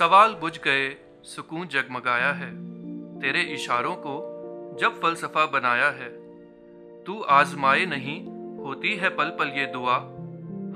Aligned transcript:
सवाल 0.00 0.34
बुझ 0.34 0.58
गए 0.58 0.96
सुकून 1.24 1.68
जगमगाया 1.68 2.32
है। 2.32 2.50
तेरे 3.20 3.40
इशारों 3.40 3.94
को 3.96 4.12
जब 4.80 5.00
फलसफा 5.00 5.46
बनाया 5.46 5.90
है। 5.90 6.08
तू 7.04 7.20
आजमाए 7.20 7.84
नहीं 7.86 8.26
होती 8.64 8.94
है 8.96 9.08
पल 9.08 9.24
पल 9.24 9.48
ये 9.48 9.66
दुआ। 9.66 9.96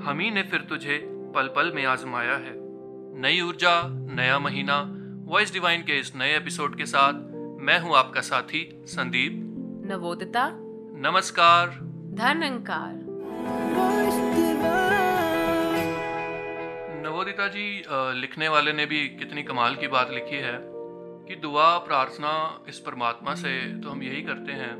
हम 0.05 0.19
ही 0.19 0.31
ने 0.31 0.43
फिर 0.43 0.59
तुझे 0.61 1.01
पल 1.35 1.47
पल 1.47 1.71
में 1.75 1.85
आजमाया 1.85 2.35
है। 2.35 2.53
नई 3.21 3.41
ऊर्जा 3.41 3.87
नया 3.87 4.39
महीना 4.39 4.93
वॉइस 5.25 5.53
डिवाइन 5.53 5.81
के 5.81 5.99
इस 5.99 6.15
नए 6.15 6.37
एपिसोड 6.37 6.77
के 6.77 6.85
साथ 6.85 7.13
मैं 7.61 7.79
हूँ 7.79 7.95
आपका 7.95 8.21
साथी 8.21 8.83
संदीप। 8.85 9.33
नवोदिता। 9.91 10.49
नमस्कार। 11.09 11.67
धनंकार 12.13 12.93
नवोदिता 17.05 17.47
जी 17.47 17.65
लिखने 18.19 18.47
वाले 18.47 18.71
ने 18.73 18.85
भी 18.85 18.99
कितनी 19.09 19.41
कमाल 19.43 19.75
की 19.75 19.87
बात 19.87 20.11
लिखी 20.11 20.37
है 20.37 20.53
कि 21.27 21.35
दुआ 21.35 21.67
प्रार्थना 21.79 22.31
इस 22.69 22.79
परमात्मा 22.79 23.35
से 23.35 23.51
तो 23.81 23.89
हम 23.89 24.01
यही 24.03 24.21
करते 24.21 24.51
हैं 24.53 24.73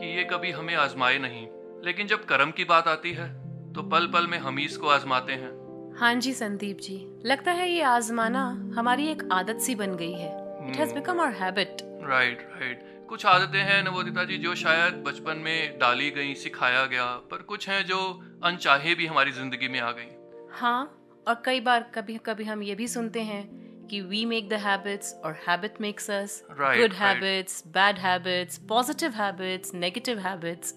कि 0.00 0.06
ये 0.16 0.24
कभी 0.24 0.50
हमें 0.50 0.74
आजमाए 0.76 1.18
नहीं। 1.18 1.46
लेकिन 1.84 2.06
जब 2.06 2.24
कर्म 2.24 2.50
की 2.50 2.64
बात 2.64 2.88
आती 2.88 3.12
है 3.12 3.28
तो 3.74 3.82
पल 3.90 4.06
पल 4.14 4.26
में 4.26 4.38
हम 4.38 4.58
इसको 4.58 4.88
आजमाते 4.88 5.32
हैं। 5.34 5.52
हाँ 6.00 6.14
जी 6.16 6.32
संदीप 6.32 6.78
जी। 6.80 6.98
लगता 7.26 7.52
है 7.52 7.70
ये 7.70 7.82
आजमाना 7.84 8.44
हमारी 8.76 9.08
एक 9.08 9.22
आदत 9.32 9.60
सी 9.60 9.74
बन 9.76 9.96
गई 9.96 10.12
है। 10.14 10.34
It 10.68 10.76
has 10.76 10.94
become 10.94 11.20
our 11.20 11.32
habit 11.36 11.82
right 12.04 12.46
right 12.52 12.86
कुछ 13.08 13.26
आदतें 13.28 13.62
हैं 13.62 13.82
नवोदिता 13.84 14.24
जी 14.24 14.38
जो 14.38 14.54
शायद 14.56 15.02
बचपन 15.06 15.46
में 15.46 15.78
डाली 15.78 16.10
गई 16.12 16.34
सिखाया 16.42 16.84
गया 16.88 17.06
पर 17.30 17.42
कुछ 17.48 17.68
हैं 17.68 17.82
जो 17.86 18.04
अनचाहे 18.44 18.94
भी 18.94 19.06
हमारी 19.06 19.32
ज़िंदगी 19.32 19.68
में 19.68 19.80
आ 19.80 19.90
गई। 19.92 20.14
हाँ 20.60 20.80
और 21.28 21.42
कई 21.44 21.60
बार 21.60 21.90
कभी 21.94 22.16
कभी 22.26 22.44
हम 22.44 22.62
ये 22.62 22.74
भी 22.74 22.86
सुनते 22.88 23.22
हैं 23.22 23.46
कि 23.90 24.00
वी 24.00 24.24
मेक 24.24 24.48
द 24.48 24.52
हैबिट्स 24.52 25.12
और 25.24 25.32
habit 25.48 25.80
makes 25.80 26.10
us 26.10 26.42
good. 26.50 26.92
Habits 26.92 27.62
bad 27.66 27.98
habits 27.98 28.58
positive 28.68 29.12
habits 29.12 29.74
negative 29.74 30.18
habits 30.18 30.74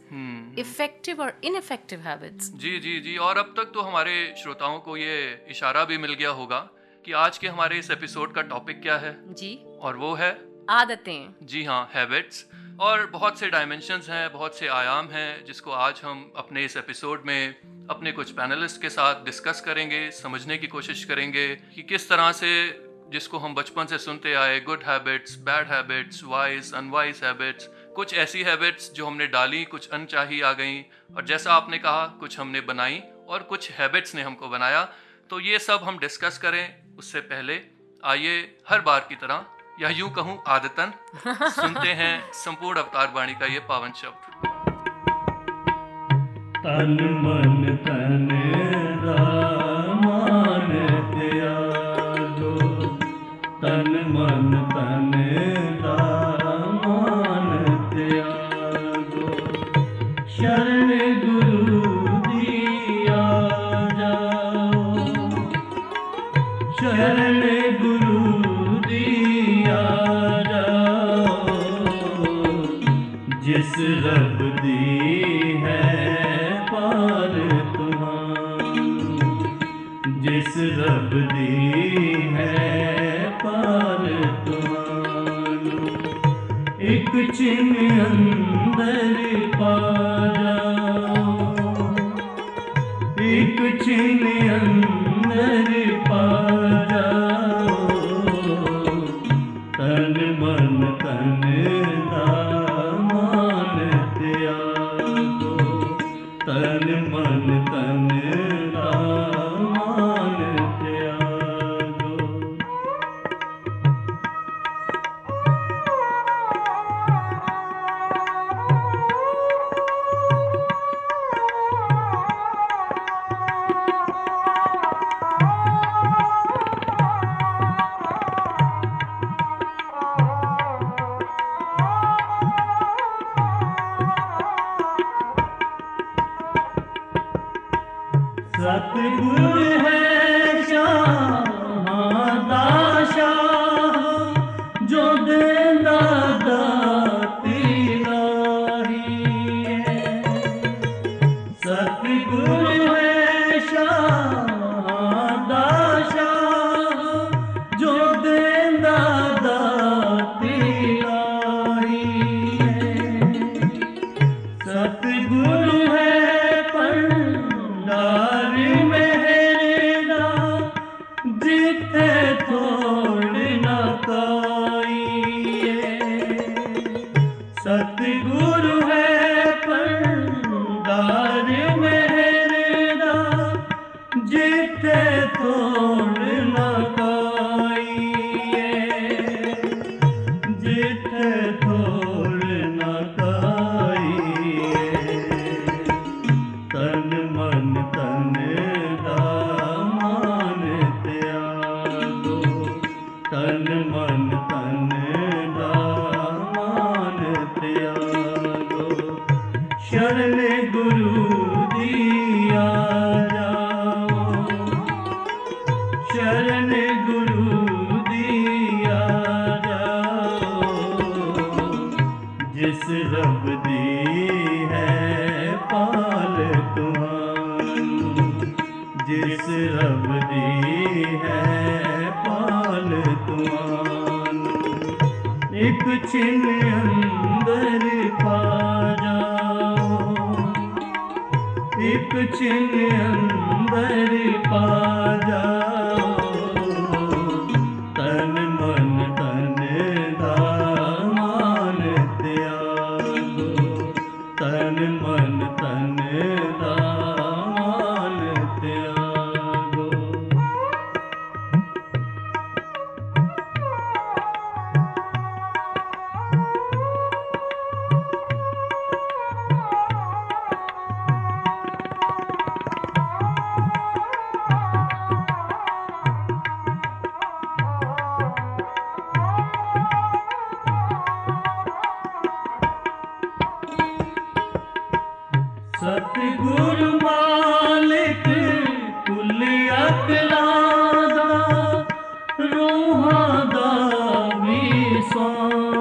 effective 0.60 1.22
और 1.22 1.40
इनइफेक्टिव 1.44 2.00
हैबिट्स 2.00 2.52
जी 2.56 2.78
जी 2.80 3.00
जी. 3.00 3.18
और 3.18 3.38
अब 3.38 3.54
तक 3.58 3.72
तो 3.74 3.82
हमारे 3.82 4.14
श्रोताओं 4.38 4.80
को 4.80 4.98
ये 4.98 5.46
इशारा 5.50 5.84
भी 5.86 5.98
मिल 5.98 6.14
गया 6.14 6.30
होगा 6.30 6.60
कि 7.06 7.12
आज 7.12 7.38
के 7.38 7.48
हमारे 7.48 7.78
इस 7.80 7.92
एपिसोड 7.92 8.34
का 8.34 8.42
टॉपिक 8.42 8.82
क्या 8.82 8.98
है? 8.98 9.16
जी। 9.34 9.54
और 9.80 9.98
वो 9.98 10.14
है? 10.14 10.32
आदतें। 10.70 11.34
जी 11.44 11.64
हाँ 11.64 11.84
हैबिट्स 11.94 12.46
और 12.82 13.06
बहुत 13.06 13.40
से 13.40 13.48
डायमेंशंस 13.50 14.10
हैं, 14.10 14.34
बहुत 14.34 14.58
से 14.58 14.68
आयाम 14.68 15.08
हैं, 15.08 15.46
जिसको 15.46 15.72
आज 15.72 16.02
हम 16.04 16.34
अपने 16.36 16.64
इस 16.66 16.78
एपिसोड 16.78 17.24
में 17.26 17.56
अपने 17.90 18.12
कुछ 18.12 18.32
पैनलिस्ट 18.32 18.82
के 18.82 18.90
साथ 18.90 19.24
डिस्कस 19.26 19.62
करेंगे, 19.62 20.12
समझने 20.12 20.58
की 20.58 20.68
कोशिश 20.68 21.04
करेंगे 21.06 21.56
कि 21.56 21.84
किस 21.84 22.10
तरह 22.10 22.32
से 22.32 22.50
जिसको 23.12 23.38
हम 23.38 23.56
बचपन 23.56 23.86
से 23.86 23.98
सुनते 23.98 24.34
आए 24.34 24.60
good 24.60 24.84
habits 24.84 25.36
bad 25.36 25.68
habits 25.68 26.24
wise 26.24 26.74
unwise 26.74 27.24
habits 27.24 27.70
कुछ 27.96 28.14
ऐसी 28.14 28.44
हैबिट्स 28.44 28.92
जो 28.92 29.06
हमने 29.08 29.28
डाली, 29.28 29.64
कुछ 29.66 29.90
अनचाही 29.90 30.42
आ 30.42 30.54
गई, 30.54 30.82
और 31.16 31.26
जैसा 31.26 31.54
आपने 31.54 31.78
कहा, 31.78 32.06
कुछ 32.08 32.40
हमने 32.40 32.62
बनाई, 32.62 33.02
और 33.28 33.44
कुछ 33.44 33.72
हैबिट्स 33.72 34.16
ने 34.16 34.22
हमको 34.22 34.48
बनाया। 34.48 34.84
तो 35.30 35.40
ये 35.40 35.60
सब 35.60 35.84
हम 35.84 36.00
डिस्कस 36.00 36.38
करें, 36.38 36.96
उससे 36.98 37.20
पहले 37.20 37.62
आइए 38.04 38.58
हर 38.70 38.82
बार 38.82 39.06
की 39.10 39.16
तरह 39.16 39.46
या 39.82 39.90
यूँ 39.90 40.10
कहूँ 40.10 40.38
आदतन, 40.48 40.92
सुनते 41.52 41.94
हैं 42.00 42.14
संपूर्ण 42.34 42.80
अवतार 42.80 43.12
वाणी 43.16 43.34
का 43.34 43.46
ये 43.46 43.60
पावन 43.70 43.92
शब्द। 43.96 44.22
तन 46.58 46.94
मन 47.24 47.64
तन 47.86 48.28
रामान 49.06 49.61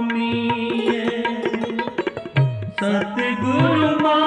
ਹੁਕਮੀ 0.00 0.88
ਹੈ 0.88 1.22
ਸਤਿਗੁਰ 2.74 3.98
ਮਾ 4.02 4.19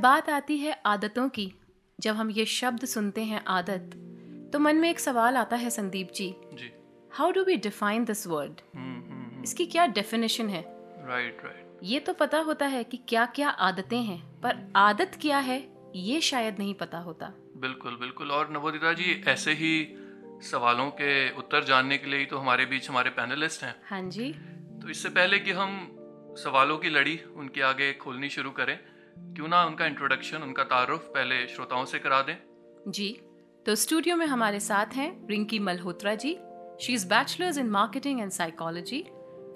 जब 0.00 0.04
बात 0.04 0.28
आती 0.30 0.56
है 0.56 0.72
आदतों 0.86 1.28
की 1.28 1.44
जब 1.98 2.14
हम 2.16 2.30
ये 2.30 2.44
शब्द 2.44 2.84
सुनते 2.84 3.22
हैं 3.22 3.42
आदत 3.48 3.90
तो 4.52 4.58
मन 4.58 4.76
में 4.76 4.88
एक 4.90 5.00
सवाल 5.00 5.36
आता 5.36 5.56
है 5.56 5.70
संदीप 5.70 6.12
जी। 6.14 6.28
जी। 6.54 6.70
How 7.12 7.30
do 7.30 7.42
we 7.44 7.56
define 7.56 8.04
this 8.04 8.26
word 8.26 8.60
इसकी 9.44 9.66
क्या 9.66 9.86
डेफिनेशन 9.86 10.48
है? 10.48 10.62
Right 10.62 11.32
right, 11.32 11.44
right 11.44 11.66
right. 11.66 11.84
ये 11.84 12.00
तो 12.00 12.12
पता 12.12 12.38
होता 12.38 12.66
है 12.66 12.82
कि 12.84 12.96
क्या 13.08 13.24
क्या 13.26 13.48
आदतें 13.66 13.98
हैं 13.98 14.18
पर 14.40 14.62
आदत 14.76 15.18
क्या 15.20 15.38
है 15.38 15.58
ये 15.96 16.20
शायद 16.20 16.58
नहीं 16.58 16.74
पता 16.74 16.98
होता। 16.98 17.32
बिल्कुल 17.56 17.96
बिल्कुल। 17.96 18.30
और 18.30 18.50
नवोदिता 18.52 18.92
जी 18.92 19.24
ऐसे 19.28 19.52
ही 19.54 19.72
सवालों 20.50 20.90
के 21.00 21.10
उत्तर 21.38 21.64
जानने 21.64 21.98
के 21.98 22.10
लिए 22.10 22.20
ही 22.20 22.26
तो 22.26 22.38
हमारे 22.38 22.66
बीच 22.66 22.88
हमारे 22.90 23.10
पैनलिस्ट 23.10 23.64
हैं। 23.64 23.74
हाँ 23.90 24.00
जी। 24.08 24.32
तो 24.82 24.88
इससे 24.88 25.08
पहले 25.08 25.38
कि 25.38 25.52
हम 25.52 25.76
सवालों 26.38 26.78
की 26.78 26.90
लड़ी 26.90 27.18
उनके 27.36 27.62
आगे 27.62 27.92
खोलनी 27.92 28.28
शुरू 28.28 28.50
करें 28.50 28.78
क्यों 29.36 29.48
ना 29.48 29.64
उनका 29.64 29.86
इंट्रोडक्शन 29.86 30.42
उनका 30.42 30.64
तारुफ 30.64 31.10
पहले 31.14 31.46
श्रोताओं 31.46 31.84
से 31.84 31.98
करा 31.98 32.20
दें। 32.22 32.36
जी 32.88 33.08
तो 33.66 33.74
स्टूडियो 33.74 34.16
में 34.16 34.26
हमारे 34.26 34.60
साथ 34.60 34.94
हैं 34.94 35.10
Rinki 35.28 35.58
Malhotra 35.58 36.14
ji. 36.14 36.36
She 36.80 36.92
is 36.92 37.06
bachelors 37.08 37.58
in 37.58 37.68
marketing 37.70 38.20
and 38.20 38.30
psychology 38.30 39.04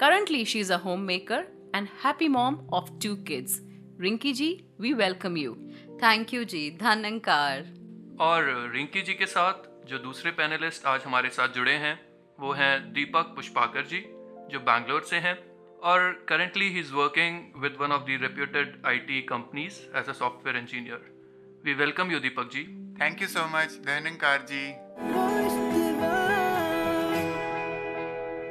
currently 0.00 0.44
she 0.44 0.60
is 0.60 0.72
a 0.72 0.76
home 0.76 1.00
maker 1.02 1.46
and 1.76 1.88
happy 2.04 2.28
mom 2.28 2.58
of 2.72 2.90
two 3.02 3.14
kids 3.22 3.58
Rinki 4.00 4.32
ji 4.32 4.50
we 4.80 4.92
welcome 4.92 5.36
you 5.36 5.54
thank 6.02 6.34
you 6.34 6.44
जी. 6.44 6.70
धन्यकार। 6.80 7.72
और 8.20 8.70
रिंकी 8.72 9.02
जी 9.02 9.14
के 9.14 9.26
साथ 9.26 9.68
जो 9.86 9.98
दूसरे 9.98 10.30
पैनलिस्ट 10.30 10.86
आज 10.86 11.02
हमारे 11.04 11.28
साथ 11.28 11.48
जुड़े 11.48 11.72
हैं 11.78 11.98
वो 12.40 12.52
हैं 12.52 12.92
दीपक 12.92 13.32
पुष्पाकर 13.36 13.86
जी 13.86 14.00
जो 14.50 14.60
बैंगलोर 14.60 15.02
से 15.02 15.16
हैं। 15.16 15.34
और 15.84 16.12
currently 16.28 16.68
he 16.68 16.80
is 16.80 16.92
working 16.92 17.62
with 17.62 17.76
one 17.80 17.92
of 17.92 18.02
the 18.02 18.18
reputed 18.22 18.82
IT 18.86 19.20
companies 19.22 19.80
as 19.96 20.08
a 20.08 20.12
software 20.12 20.56
engineer 20.56 21.10
we 21.64 21.74
welcome 21.74 22.10
you 22.10 22.20
Deepak 22.20 22.50
ji 22.52 22.62
thank 23.00 23.22
you 23.22 23.28
so 23.28 23.46
much 23.48 23.78
धनंकार 23.86 24.46
जी 24.50 24.62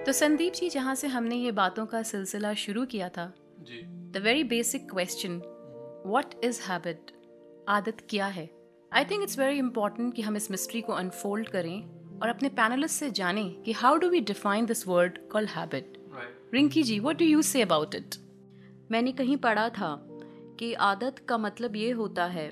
तो 0.05 0.11
संदीप 0.11 0.53
जी 0.53 0.69
जहाँ 0.69 0.95
से 0.95 1.07
हमने 1.07 1.35
ये 1.35 1.51
बातों 1.51 1.85
का 1.85 2.01
सिलसिला 2.03 2.53
शुरू 2.53 2.85
किया 2.85 3.09
था 3.09 3.25
जी। 3.59 3.81
The 4.11 4.21
very 4.23 4.43
basic 4.43 4.89
question 4.89 5.41
what 6.05 6.33
is 6.43 6.61
habit 6.61 7.11
आदत 7.69 8.05
क्या 8.09 8.25
है? 8.27 8.49
I 8.91 9.05
think 9.05 9.23
it's 9.23 9.39
very 9.39 9.57
important 9.57 10.13
कि 10.15 10.21
हम 10.21 10.37
इस 10.37 10.49
मिस्ट्री 10.51 10.81
को 10.81 10.93
अनफोल्ड 10.93 11.49
करें 11.49 12.19
और 12.19 12.29
अपने 12.29 12.49
पैनलिस्ट 12.49 12.99
से 12.99 13.09
जानें 13.11 13.61
कि 13.63 13.71
how 13.71 13.97
do 13.97 14.09
we 14.09 14.19
define 14.21 14.65
this 14.65 14.87
word 14.87 15.17
called 15.29 15.49
habit 15.49 15.97
Rinki 16.53 16.83
ji 16.83 16.99
what 16.99 17.19
do 17.19 17.25
you 17.25 17.41
say 17.41 17.61
about 17.61 17.95
it 17.95 18.15
मैंने 18.91 19.11
कहीं 19.11 19.37
पढ़ा 19.37 19.69
था 19.69 20.07
कि 20.59 20.73
आदत 20.73 21.19
का 21.19 21.37
मतलब 21.37 21.75
ये 21.75 21.91
होता 21.91 22.25
है 22.25 22.51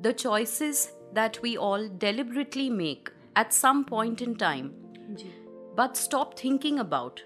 the 0.00 0.14
choices 0.18 0.96
that 1.14 1.38
we 1.44 1.56
all 1.56 1.88
deliberately 1.88 2.70
make 2.70 3.08
at 3.38 3.52
some 3.52 3.82
point 3.82 4.22
in 4.22 4.34
time 4.34 4.70
ji. 5.10 5.36
but 5.70 5.96
stop 5.96 6.34
thinking 6.34 6.78
about 6.78 7.20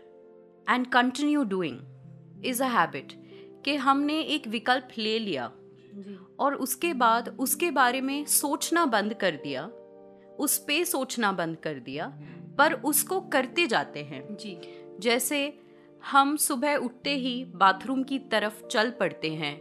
and 0.68 0.90
continue 0.92 1.44
doing 1.44 1.76
is 2.44 2.60
a 2.60 2.68
habit 2.76 3.12
कि 3.64 3.74
हमने 3.74 4.20
एक 4.20 4.48
विकल्प 4.48 4.88
ले 4.98 5.18
लिया 5.18 5.52
और 6.38 6.54
उसके 6.54 6.94
बाद 6.94 7.36
उसके 7.38 7.70
बारे 7.70 8.00
में 8.00 8.24
सोचना 8.24 8.86
बंद 8.86 9.14
कर 9.14 9.30
दिया 9.30 9.66
उस 10.38 10.58
पे 10.58 10.84
सोचना 10.84 11.32
बंद 11.32 11.56
कर 11.56 11.74
दिया 11.74 12.06
पर 12.58 12.72
उसको 12.72 13.20
करते 13.20 13.66
जाते 13.66 14.00
हैं। 14.00 14.36
जी। 14.36 14.58
जैसे 15.00 15.58
हम 16.04 16.36
सुबह 16.36 16.74
उठते 16.76 17.14
ही 17.16 17.44
बाथरूम 17.54 18.02
की 18.02 18.18
तरफ़ 18.30 18.62
चल 18.66 18.90
पड़ते 18.90 19.28
हैं। 19.34 19.60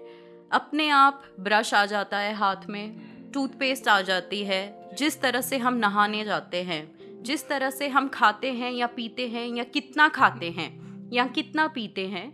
अपने 0.51 0.87
आप 0.89 1.23
ब्रश 1.39 1.73
आ 1.73 1.85
जाता 1.85 2.17
है 2.17 2.33
हाथ 2.33 2.65
में, 2.69 3.31
टूथपेस्ट 3.33 3.87
आ 3.87 3.99
जाती 4.01 4.43
है, 4.43 4.89
जिस 4.97 5.19
तरह 5.21 5.41
से 5.41 5.57
हम 5.57 5.73
नहाने 5.75 6.23
जाते 6.25 6.63
हैं, 6.63 7.23
जिस 7.23 7.47
तरह 7.47 7.69
से 7.69 7.87
हम 7.87 8.07
खाते 8.07 8.51
हैं 8.51 8.71
या 8.71 8.87
पीते 8.87 9.27
हैं 9.27 9.47
या 9.47 9.63
कितना 9.63 10.07
खाते 10.09 10.49
हैं 10.49 10.69
या 11.13 11.25
कितना 11.27 11.67
पीते 11.67 12.07
हैं, 12.07 12.27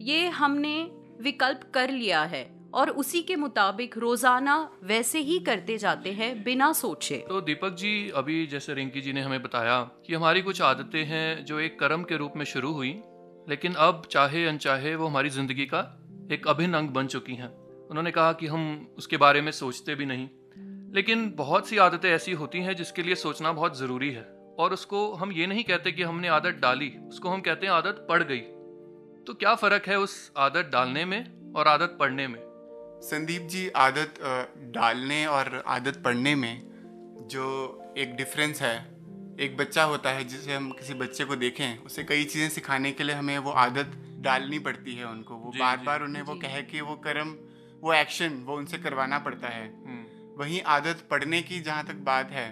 ये 0.00 0.28
हमने 0.28 0.76
विकल्प 1.22 1.70
कर 1.74 1.90
लिया 1.90 2.22
है 2.24 2.46
और 2.74 2.90
उसी 2.90 3.22
के 3.22 3.36
मुताबिक 3.36 3.98
रोज़ाना 3.98 4.56
वैसे 4.84 5.18
ही 5.18 5.38
करते 5.40 5.78
जाते 5.78 6.12
हैं 6.12 6.32
बिना 6.44 6.72
सोचे। 6.74 7.16
तो 7.28 7.40
दीपक 7.40 7.74
जी, 7.74 8.10
अभी 8.10 8.46
जैसे 8.46 8.74
रिंकी 8.74 9.00
जी 9.00 9.12
ने 9.12 9.22
हमें 9.22 9.42
बताया 9.42 9.80
कि 10.06 10.14
हमारी 10.14 10.42
कुछ 10.42 10.62
आदतें 10.62 11.04
हैं 11.04 11.44
जो 11.44 11.60
एक 11.60 11.78
कर्म 11.80 12.02
के 12.02 12.16
रूप 12.16 12.32
में 12.36 12.44
शुरू 12.44 12.72
हुई 12.72 12.98
लेकिन 13.48 13.74
अब 13.74 14.02
चाहे 14.10 14.46
अनचाहे 14.46 14.94
वो 14.94 15.06
हमारी 15.06 15.30
ज़िंदगी 15.30 15.66
का 15.66 15.80
एक 16.32 16.48
अभिन्न 16.48 16.74
अंग 16.74 16.88
बन 16.88 17.06
चुकी 17.06 17.34
हैं। 17.34 17.48
उन्होंने 17.88 18.10
कहा 18.10 18.32
कि 18.32 18.46
हम 18.46 18.94
उसके 18.98 19.16
बारे 19.16 19.40
में 19.40 19.52
सोचते 19.52 19.94
भी 19.94 20.06
नहीं। 20.06 20.28
लेकिन 20.94 21.32
बहुत 21.36 21.68
सी 21.68 21.78
आदतें 21.78 22.10
ऐसी 22.10 22.32
होती 22.32 22.58
हैं 22.58 22.74
जिसके 22.76 23.02
लिए 23.02 23.14
सोचना 23.14 23.52
बहुत 23.52 23.78
ज़रूरी 23.78 24.10
है। 24.10 24.22
और 24.58 24.72
उसको 24.72 25.12
हम 25.14 25.32
ये 25.32 25.46
नहीं 25.46 25.64
कहते 25.64 25.92
कि 25.92 26.02
हमने 26.02 26.28
आदत 26.28 26.58
डाली, 26.62 26.92
उसको 27.08 27.28
हम 27.28 27.40
कहते 27.40 27.66
हैं 27.66 27.72
आदत 27.72 28.06
पड़ 28.08 28.22
गई। 28.22 28.40
तो 29.26 29.34
क्या 29.34 29.54
फ़र्क 29.54 29.88
है 29.88 29.98
उस 29.98 30.32
आदत 30.36 30.70
डालने 30.72 31.04
में 31.04 31.52
और 31.52 31.68
आदत 31.68 31.96
पढ़ने 32.00 32.26
में? 32.26 32.38
संदीप 33.02 33.42
जी, 33.42 33.68
आदत 33.68 34.14
डालने 34.74 35.26
और 35.26 35.62
आदत 35.66 36.02
पढ़ने 36.04 36.34
में 36.34 37.26
जो 37.30 37.46
एक 37.98 38.14
डिफरेंस 38.16 38.62
है 38.62 38.76
एक 39.38 39.56
बच्चा 39.56 39.82
होता 39.84 40.10
है 40.10 40.24
जिसे 40.24 40.54
हम 40.54 40.70
किसी 40.72 40.94
बच्चे 40.94 41.24
को 41.24 41.36
देखें 41.36 41.84
उसे 41.86 42.04
कई 42.04 42.24
चीज़ें 42.24 42.48
सिखाने 42.50 42.90
के 42.92 43.04
लिए 43.04 43.14
हमें 43.14 43.38
वो 43.38 43.50
आदत 43.62 43.92
डालनी 44.20 44.58
पड़ती 44.58 44.94
है 44.94 45.06
उनको। 45.06 45.34
वो 45.34 45.50
जी, 45.52 45.58
बार 45.58 45.76
जी, 45.78 45.84
बार 45.86 46.02
उन्हें 46.02 46.22
वो 46.22 46.34
कहे 46.36 46.62
कि 46.62 46.80
वो 46.80 46.94
कर्म 46.96 47.34
वो 47.82 47.92
एक्शन 47.94 48.42
वो 48.46 48.56
उनसे 48.56 48.78
करवाना 48.78 49.18
पड़ता 49.18 49.48
है। 49.48 49.66
वहीं 50.38 50.60
आदत 50.68 51.06
पढ़ने 51.10 51.42
की 51.42 51.60
जहाँ 51.60 51.84
तक 51.86 51.96
बात 52.04 52.30
है 52.30 52.48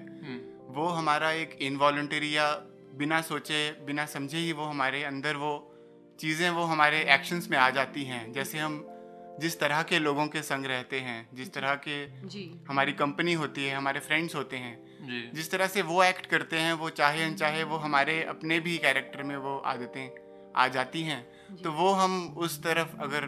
वो 0.74 0.86
हमारा 0.88 1.30
एक 1.32 1.58
इनवॉल्टरी 1.62 2.36
या 2.36 2.50
बिना 2.94 3.20
सोचे 3.22 3.58
बिना 3.86 4.06
समझे 4.06 4.38
ही 4.38 4.52
वो 4.52 4.64
हमारे 4.64 5.02
अंदर 5.04 5.36
वो 5.36 5.52
चीज़ें 6.18 6.48
वो 6.50 6.64
हमारे 6.64 7.00
एक्शंस 7.14 7.48
में 7.50 7.58
आ 7.58 7.68
जाती 7.70 8.04
हैं। 8.04 8.32
जैसे 8.32 8.58
हम 8.58 8.84
जिस 9.40 9.58
तरह 9.60 9.82
के 9.82 9.98
लोगों 9.98 10.26
के 10.26 10.42
संग 10.42 10.66
रहते 10.66 11.00
हैं 11.00 11.18
जिस 11.34 11.52
तरह 11.54 11.74
के 11.86 11.96
जी। 12.28 12.50
हमारी 12.68 12.92
कंपनी 12.94 13.32
होती 13.34 13.64
है 13.64 13.74
हमारे 13.74 14.00
फ्रेंड्स 14.00 14.34
होते 14.34 14.56
हैं 14.56 14.74
जिस 15.02 15.50
तरह 15.50 15.66
से 15.66 15.82
वो 15.82 16.02
एक्ट 16.04 16.26
करते 16.26 16.58
हैं 16.58 16.72
वो 16.72 16.90
चाहे 16.90 17.22
अनचाहे 17.22 17.62
वो 17.62 17.76
हमारे 17.76 18.22
अपने 18.24 18.60
भी 18.60 18.78
कैरेक्टर 18.78 19.22
में 19.22 19.36
वो 19.36 19.56
आदतें 19.58 20.08
आ 20.56 20.68
जाती 20.68 21.02
हैं। 21.02 21.20
तो 21.56 21.72
वो 21.72 21.92
हम 21.92 22.34
उस 22.38 22.62
तरफ़ 22.62 22.96
अगर 23.00 23.24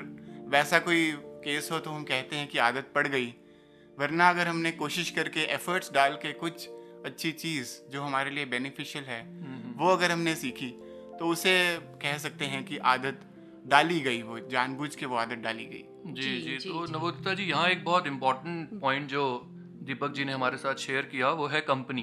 वैसा 0.49 0.79
कोई 0.79 1.13
केस 1.45 1.69
हो 1.73 1.79
तो 1.79 1.91
हम 1.91 2.05
कहते 2.05 2.37
हैं 2.37 2.49
कि 2.49 2.59
आदत 2.59 2.91
पड़ 2.95 3.07
गई। 3.07 3.35
वरना 3.99 4.29
अगर 4.31 4.49
हमने 4.49 4.73
कोशिश 4.73 5.11
करके 5.11 5.41
एफर्ट्स 5.41 5.93
डाल 5.93 6.15
के 6.15 6.33
कुछ 6.33 6.69
अच्छी 7.05 7.33
चीज़ 7.33 7.91
जो 7.91 8.03
हमारे 8.03 8.31
लिए 8.31 8.45
बेनिफिशियल 8.45 9.05
है 9.05 9.23
वो 9.79 9.89
अगर 9.89 10.11
हमने 10.11 10.35
सीखी 10.35 10.71
तो 11.19 11.29
उसे 11.29 11.79
कह 12.03 12.19
सकते 12.19 12.45
हैं 12.45 12.65
कि 12.65 12.79
आदत 12.79 13.21
डाली 13.67 14.01
गई 14.01 14.23
वो 14.23 14.39
जानबूझ 14.41 14.95
के 14.95 15.07
वो 15.07 15.17
आदत 15.17 15.39
डाली 15.39 15.65
गई। 15.65 15.85
जी 16.07 16.23
जी, 16.23 16.41
जी 16.41 16.57
जी, 16.59 16.69
तो 16.69 16.87
जी। 16.87 16.93
नवोदिता 16.93 17.35
जी 17.35 17.45
यहाँ 17.45 17.69
एक 17.69 17.85
बहुत 17.85 18.07
इम्पोर्टेंट 18.07 18.81
पॉइंट 18.81 19.09
जो 19.09 19.25
दीपक 19.89 20.13
जी 20.13 20.25
ने 20.25 20.33
हमारे 20.33 20.57
साथ 20.57 20.75
शेयर 20.77 21.03
किया 21.03 21.31
वो 21.31 21.47
है 21.47 21.61
कंपनी 21.61 22.03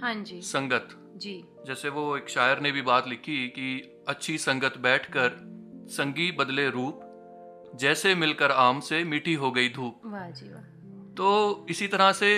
हाँ 0.00 0.14
जी। 0.24 0.40
संगत। 0.42 0.88
जी। 1.16 1.34
जैसे 1.66 1.88
वो 1.88 2.16
एक 2.16 2.28
शायर 2.28 2.60
ने 2.60 2.72
भी 2.72 2.82
बात 2.82 3.08
लिखी 3.08 3.36
कि 3.48 3.68
अच्छी 4.08 4.36
संगत 4.38 4.78
बैठकर 4.78 5.36
संगी 5.90 6.30
बदले 6.32 6.68
रूप 6.70 7.00
जैसे 7.80 8.14
मिलकर 8.14 8.50
आम 8.50 8.80
से 8.80 9.02
मीठी 9.04 9.34
हो 9.34 9.50
गई 9.50 9.68
धूप। 9.68 10.00
वाह 10.06 10.30
जी 10.30 10.48
वाह। 10.48 10.62
तो 11.14 11.66
इसी 11.70 11.86
तरह 11.88 12.12
से 12.12 12.30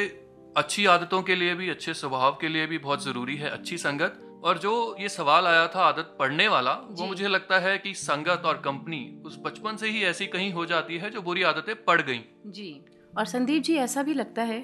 अच्छी 0.57 0.87
आदतों 0.87 1.23
के 1.23 1.35
लिए 1.35 1.55
भी 1.55 1.69
अच्छे 1.71 1.95
स्वभाव 1.95 2.39
के 2.41 2.49
लिए 2.49 2.67
भी 2.67 2.79
बहुत 2.79 3.05
ज़रूरी 3.05 3.37
है 3.37 3.51
अच्छी 3.51 3.79
संगत। 3.79 4.23
और 4.45 4.59
जो 4.59 4.73
ये 5.01 5.09
सवाल 5.09 5.47
आया 5.47 5.67
था 5.67 5.81
आदत 5.81 6.17
पढ़ने 6.19 6.47
वाला 6.49 6.73
वो 6.91 7.07
मुझे 7.07 7.29
लगता 7.29 7.59
है 7.59 7.77
कि 7.79 7.95
संगत 7.95 8.43
और 8.47 8.61
कंपनी 8.65 9.01
उस 9.27 9.39
बचपन 9.45 9.77
से 9.77 9.89
ही 9.89 10.03
ऐसी 10.05 10.27
कहीं 10.27 10.53
हो 10.53 10.67
जाती 10.67 10.99
है 10.99 11.11
जो 11.11 11.23
बुरी 11.23 11.43
आदतें 11.43 11.75
पड़ 11.85 12.01
गई। 12.03 12.21
जी। 12.47 12.71
और 13.19 13.25
संदीप 13.25 13.63
जी 13.63 13.75
ऐसा 13.77 14.03
भी 14.03 14.15
लगता 14.15 14.43
है 14.43 14.61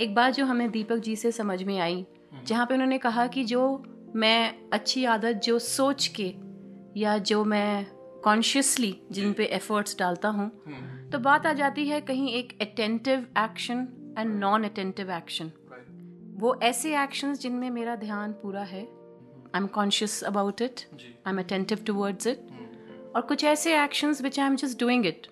एक 0.00 0.14
बात 0.14 0.34
जो 0.34 0.44
हमें 0.44 0.70
दीपक 0.70 0.96
जी 0.96 1.16
से 1.16 1.32
समझ 1.32 1.62
में 1.62 1.78
आई 1.78 2.06
जहाँ 2.44 2.66
पे 2.66 2.74
उन्होंने 2.74 2.98
कहा 2.98 3.26
कि 3.26 3.44
जो 3.44 3.84
मैं 4.16 4.54
अच्छी 4.72 5.04
आदत 5.04 5.32
जो 5.32 5.58
सोच 5.58 6.06
के 6.20 6.34
या 7.00 7.18
जो 7.18 7.44
मैं 7.44 7.86
कॉन्शियसली 8.24 9.00
जिन 9.12 9.32
पे 9.32 9.44
एफर्ट्स 9.44 9.98
डालता 9.98 10.28
हूँ 10.28 10.50
तो 11.10 11.18
बात 11.18 11.46
आ 11.46 11.52
जाती 11.52 11.88
है 11.88 12.00
कहीं 12.00 12.28
एक 12.28 12.58
attentive 12.60 13.26
action 13.38 13.88
and 14.18 14.34
non 14.34 14.64
attentive 14.64 15.10
action 15.10 15.52
वो 16.40 16.60
ऐसे 16.62 17.02
एक्शंस 17.02 17.40
जिनमें 17.40 17.70
मेरा 17.70 17.96
ध्यान 17.96 18.32
पूरा 18.32 18.62
है। 18.62 18.80
I 18.80 19.56
am 19.56 19.66
conscious 19.66 20.22
about 20.24 20.62
it 20.62 20.80
I 21.26 21.32
am 21.32 21.38
attentive 21.38 21.78
towards 21.86 22.26
it 22.26 22.46
और 23.16 23.22
कुछ 23.22 23.44
ऐसे 23.44 23.84
actions 23.84 24.22
which 24.22 24.40
I 24.40 24.46
am 24.46 24.56
just 24.56 24.80
doing 24.80 25.06
it 25.06 25.26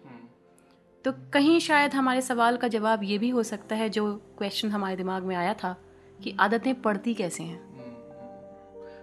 तो 1.05 1.13
कहीं 1.33 1.61
शायद 1.61 1.95
हमारे 1.95 2.23
सवाल 2.23 2.57
का 2.57 2.69
जवाब 2.69 3.03
ये 3.03 3.19
भी 3.19 3.29
हो 3.29 3.43
सकता 3.43 3.77
है 3.77 3.89
जो 3.89 4.17
क्वेश्चन 4.39 4.69
हमारे 4.69 4.97
दिमाग 4.97 5.23
में 5.23 5.37
आया 5.37 5.55
था 5.55 5.77
कि 6.23 6.37
आदतें 6.41 6.83
पड़ती 6.83 7.15
कैसे 7.15 7.43
हैं? 7.43 7.59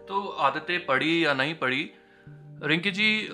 तो 0.08 0.28
आदतें 0.28 0.86
पड़ी 0.86 1.26
या 1.26 1.34
नहीं 1.34 1.56
पड़ी 1.56 1.92
रिंकी 2.64 2.92
जी 2.92 3.30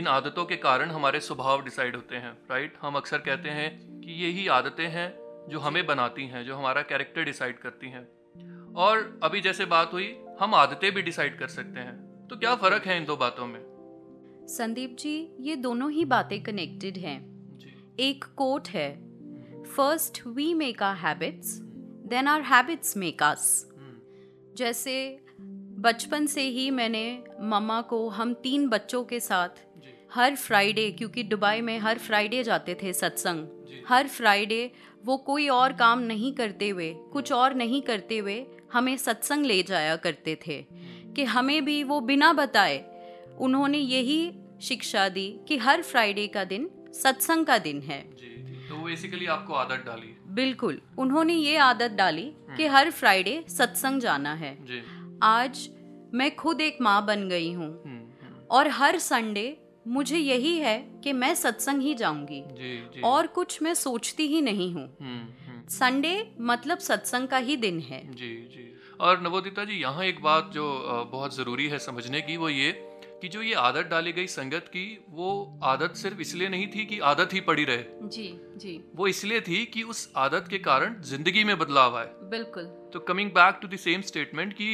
इन 0.00 0.06
आदतों 0.06 0.44
के 0.44 0.56
कारण 0.56 0.90
हमारे 0.90 1.20
स्वभाव 1.20 1.62
डिसाइड 1.64 1.96
होते 1.96 2.16
हैं 2.16 2.32
राइट 2.50 2.74
हम 2.82 2.94
अक्सर 2.94 3.18
कहते 3.18 3.48
हैं 3.48 4.00
कि 4.00 4.24
यही 4.24 4.48
आदतें 4.48 4.88
हैं 4.88 5.08
जो 5.48 5.58
हमें 5.58 5.86
बनाती 5.86 6.26
हैं 6.26 6.44
जो 6.44 6.56
हमारा 6.56 6.82
कैरेक्टर 6.82 7.24
डिसाइड 7.24 7.58
करती 7.58 7.90
हैं। 7.90 8.08
और 8.74 9.20
अभी 9.22 9.40
जैसे 9.40 9.64
बात 9.64 9.92
हुई 9.92 10.16
हम 10.40 10.54
आदतें 10.54 10.92
भी 10.92 11.02
डिसाइड 11.02 11.38
कर 11.38 11.46
सकते 11.46 11.80
हैं। 11.80 12.26
तो 12.28 12.36
क्या 12.36 12.54
फ़र्क 12.54 12.86
है 12.86 12.96
इन 12.96 13.04
दो 13.04 13.16
बातों 13.16 13.46
में? 13.46 13.60
संदीप 14.48 14.96
जी 15.00 15.36
ये 15.40 15.56
दोनों 15.56 15.90
ही 15.90 16.04
बातें 16.04 16.42
कनेक्टेड 16.42 16.96
हैं। 16.96 17.35
एक 18.00 18.24
कोट 18.24 18.68
है 18.68 18.94
first 19.64 20.26
we 20.26 20.54
make 20.54 20.82
our 20.82 20.96
habits 20.96 21.58
then 22.06 22.28
our 22.28 22.42
habits 22.42 22.96
make 22.96 23.22
us 23.22 23.68
जैसे 24.56 25.20
बचपन 25.78 26.26
से 26.26 26.42
ही 26.42 26.70
मैंने 26.70 27.24
मम्मा 27.40 27.80
को 27.80 28.08
हम 28.08 28.34
तीन 28.34 28.68
बच्चों 28.68 29.04
के 29.04 29.20
साथ 29.20 29.48
हर 30.14 30.36
फ्राइडे 30.36 30.90
क्योंकि 30.90 31.22
दुबई 31.22 31.60
में 31.60 31.78
हर 31.78 31.98
फ्राइडे 31.98 32.42
जाते 32.42 32.74
थे 32.82 32.92
सत्संग। 32.92 33.48
हर 33.88 34.08
फ्राइडे 34.08 34.72
वो 35.04 35.16
कोई 35.16 35.48
और 35.48 35.72
काम 35.72 35.98
नहीं 35.98 36.34
करते 36.34 36.68
हुए 36.68 36.94
कुछ 37.12 37.32
और 37.32 37.54
नहीं 37.54 37.82
करते 37.82 38.18
हुए 38.18 38.46
हमें 38.72 38.96
सत्संग 38.96 39.46
ले 39.46 39.62
जाया 39.62 39.96
करते 39.96 40.38
थे। 40.46 40.66
कि 41.16 41.24
हमें 41.24 41.64
भी 41.64 41.82
वो 41.84 42.00
बिना 42.00 42.32
बताए 42.32 42.84
उन्होंने 43.38 43.78
यही 43.78 44.38
शिक्षा 44.62 45.08
दी 45.08 45.40
कि 45.48 45.56
हर 45.56 45.82
फ्राइडे 45.82 46.26
का 46.26 46.44
दिन 46.44 46.70
सत्संग 47.02 47.46
का 47.46 47.58
दिन 47.58 47.80
है। 47.82 48.00
जी 48.10 48.28
जी। 48.42 48.68
तो 48.68 48.76
बेसिकली 48.76 49.26
आपको 49.26 49.54
आदत 49.54 49.82
डाली 49.86 50.14
बिल्कुल। 50.34 50.80
उन्होंने 50.98 51.34
ये 51.34 51.56
आदत 51.56 51.90
डाली 51.90 52.32
कि 52.56 52.66
हर 52.66 52.90
फ्राइडे 52.90 53.44
सत्संग 53.48 54.00
जाना 54.00 54.34
है। 54.34 54.56
जी। 54.64 54.82
आज 55.22 55.68
मैं 56.14 56.34
खुद 56.36 56.60
एक 56.60 56.78
माँ 56.80 57.04
बन 57.06 57.28
गई 57.28 57.52
हूँ। 57.52 57.68
हम्म, 57.84 57.96
हम्म, 58.22 58.44
और 58.50 58.68
हर 58.68 58.98
संडे 58.98 59.46
मुझे 59.86 60.18
यही 60.18 60.56
है 60.58 60.78
कि 61.04 61.12
मैं 61.12 61.34
सत्संग 61.34 61.82
ही 61.82 61.94
जाऊँगी। 61.94 63.00
और 63.02 63.26
कुछ 63.26 63.62
मैं 63.62 63.74
सोचती 63.74 64.26
ही 64.26 64.40
नहीं 64.40 64.72
हूँ। 64.74 64.86
हम्म, 65.00 65.26
हम्म, 65.46 65.66
संडे 65.68 66.14
मतलब 66.40 66.78
सत्संग 66.78 67.28
का 67.28 67.38
ही 67.38 67.56
दिन 67.56 67.80
है। 67.80 68.00
जी 68.14 68.34
जी। 68.52 68.72
और 69.00 69.20
नवोदिता 69.22 69.64
जी 69.64 69.74
यहाँ 69.74 70.04
एक 70.04 70.22
बात 70.22 70.50
जो 70.54 70.64
बहुत 71.12 71.36
ज़रूरी 71.36 71.68
है 71.68 71.78
समझने 71.78 72.20
की 72.20 72.36
वो 72.36 72.48
ये 72.48 72.70
कि 73.22 73.28
जो 73.28 73.42
ये 73.42 73.54
आदत 73.54 73.86
डाली 73.86 74.12
गई 74.12 74.26
संगत 74.26 74.64
की 74.68 74.86
वो 75.10 75.28
आदत 75.64 75.94
सिर्फ़ 75.96 76.20
इसलिए 76.20 76.48
नहीं 76.48 76.66
थी 76.66 76.84
कि 76.86 76.98
आदत 77.04 77.32
ही 77.32 77.40
पड़ी 77.42 77.64
रहे। 77.64 78.08
जी 78.08 78.28
जी। 78.56 78.80
वो 78.96 79.06
इसलिए 79.06 79.40
थी 79.40 79.64
कि 79.66 79.82
उस 79.84 80.10
आदत 80.16 80.48
के 80.50 80.58
कारण 80.58 81.00
ज़िंदगी 81.02 81.44
में 81.44 81.56
बदलाव 81.58 81.96
आए। 81.98 82.10
बिल्कुल। 82.30 82.64
तो 82.92 83.00
coming 83.08 83.30
back 83.30 83.58
to 83.62 83.68
the 83.68 83.76
same 83.78 84.00
statement 84.02 84.52
कि 84.52 84.68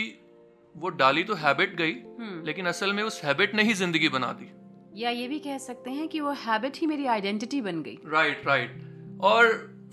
वो 0.74 0.88
डाली 0.98 1.24
तो 1.24 1.34
हैबिट 1.34 1.76
गई 1.76 1.92
हम्म। 1.92 2.44
लेकिन 2.46 2.66
असल 2.66 2.92
में 2.92 3.02
उस 3.02 3.20
हैबिट 3.24 3.54
ने 3.54 3.62
ही 3.62 3.74
ज़िंदगी 3.74 4.08
बना 4.08 4.32
दी। 4.32 4.50
या 4.94 5.10
ये 5.10 5.28
भी 5.28 5.38
कह 5.38 5.58
सकते 5.58 5.90
हैं 5.90 6.08
कि 6.08 6.20
वो 6.20 6.30
हैबिट 6.38 6.76
ही 6.76 6.86
मेरी 6.86 7.06
आइडेंटिटी 7.06 7.60
बन 7.60 7.82
गई। 7.82 7.98
राइट 8.06 8.46
राइट 8.46 9.20
और 9.22 9.50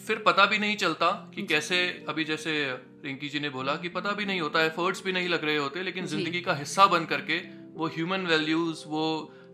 फिर 0.07 0.23
पता 0.25 0.45
भी 0.45 0.57
नहीं 0.57 0.75
चलता 0.77 1.07
कि 1.35 1.43
कैसे 1.43 1.77
अभी 2.09 2.23
जैसे 2.23 2.51
रिंकी 3.05 3.29
जी 3.29 3.39
ने 3.39 3.49
बोला 3.49 3.75
कि 3.75 3.89
पता 3.89 4.12
भी 4.12 4.25
नहीं 4.25 4.41
होता 4.41 4.63
एफर्ट्स 4.65 5.03
भी 5.05 5.12
नहीं 5.12 5.27
लग 5.29 5.43
रहे 5.45 5.55
होते 5.57 5.83
लेकिन 5.83 6.05
ज़िंदगी 6.05 6.41
का 6.41 6.53
हिस्सा 6.53 6.85
बन 6.85 7.05
करके 7.05 7.38
वो 7.79 7.87
ह्यूमन 7.87 8.25
वैल्यूज़ 8.27 8.83
वो 8.87 9.03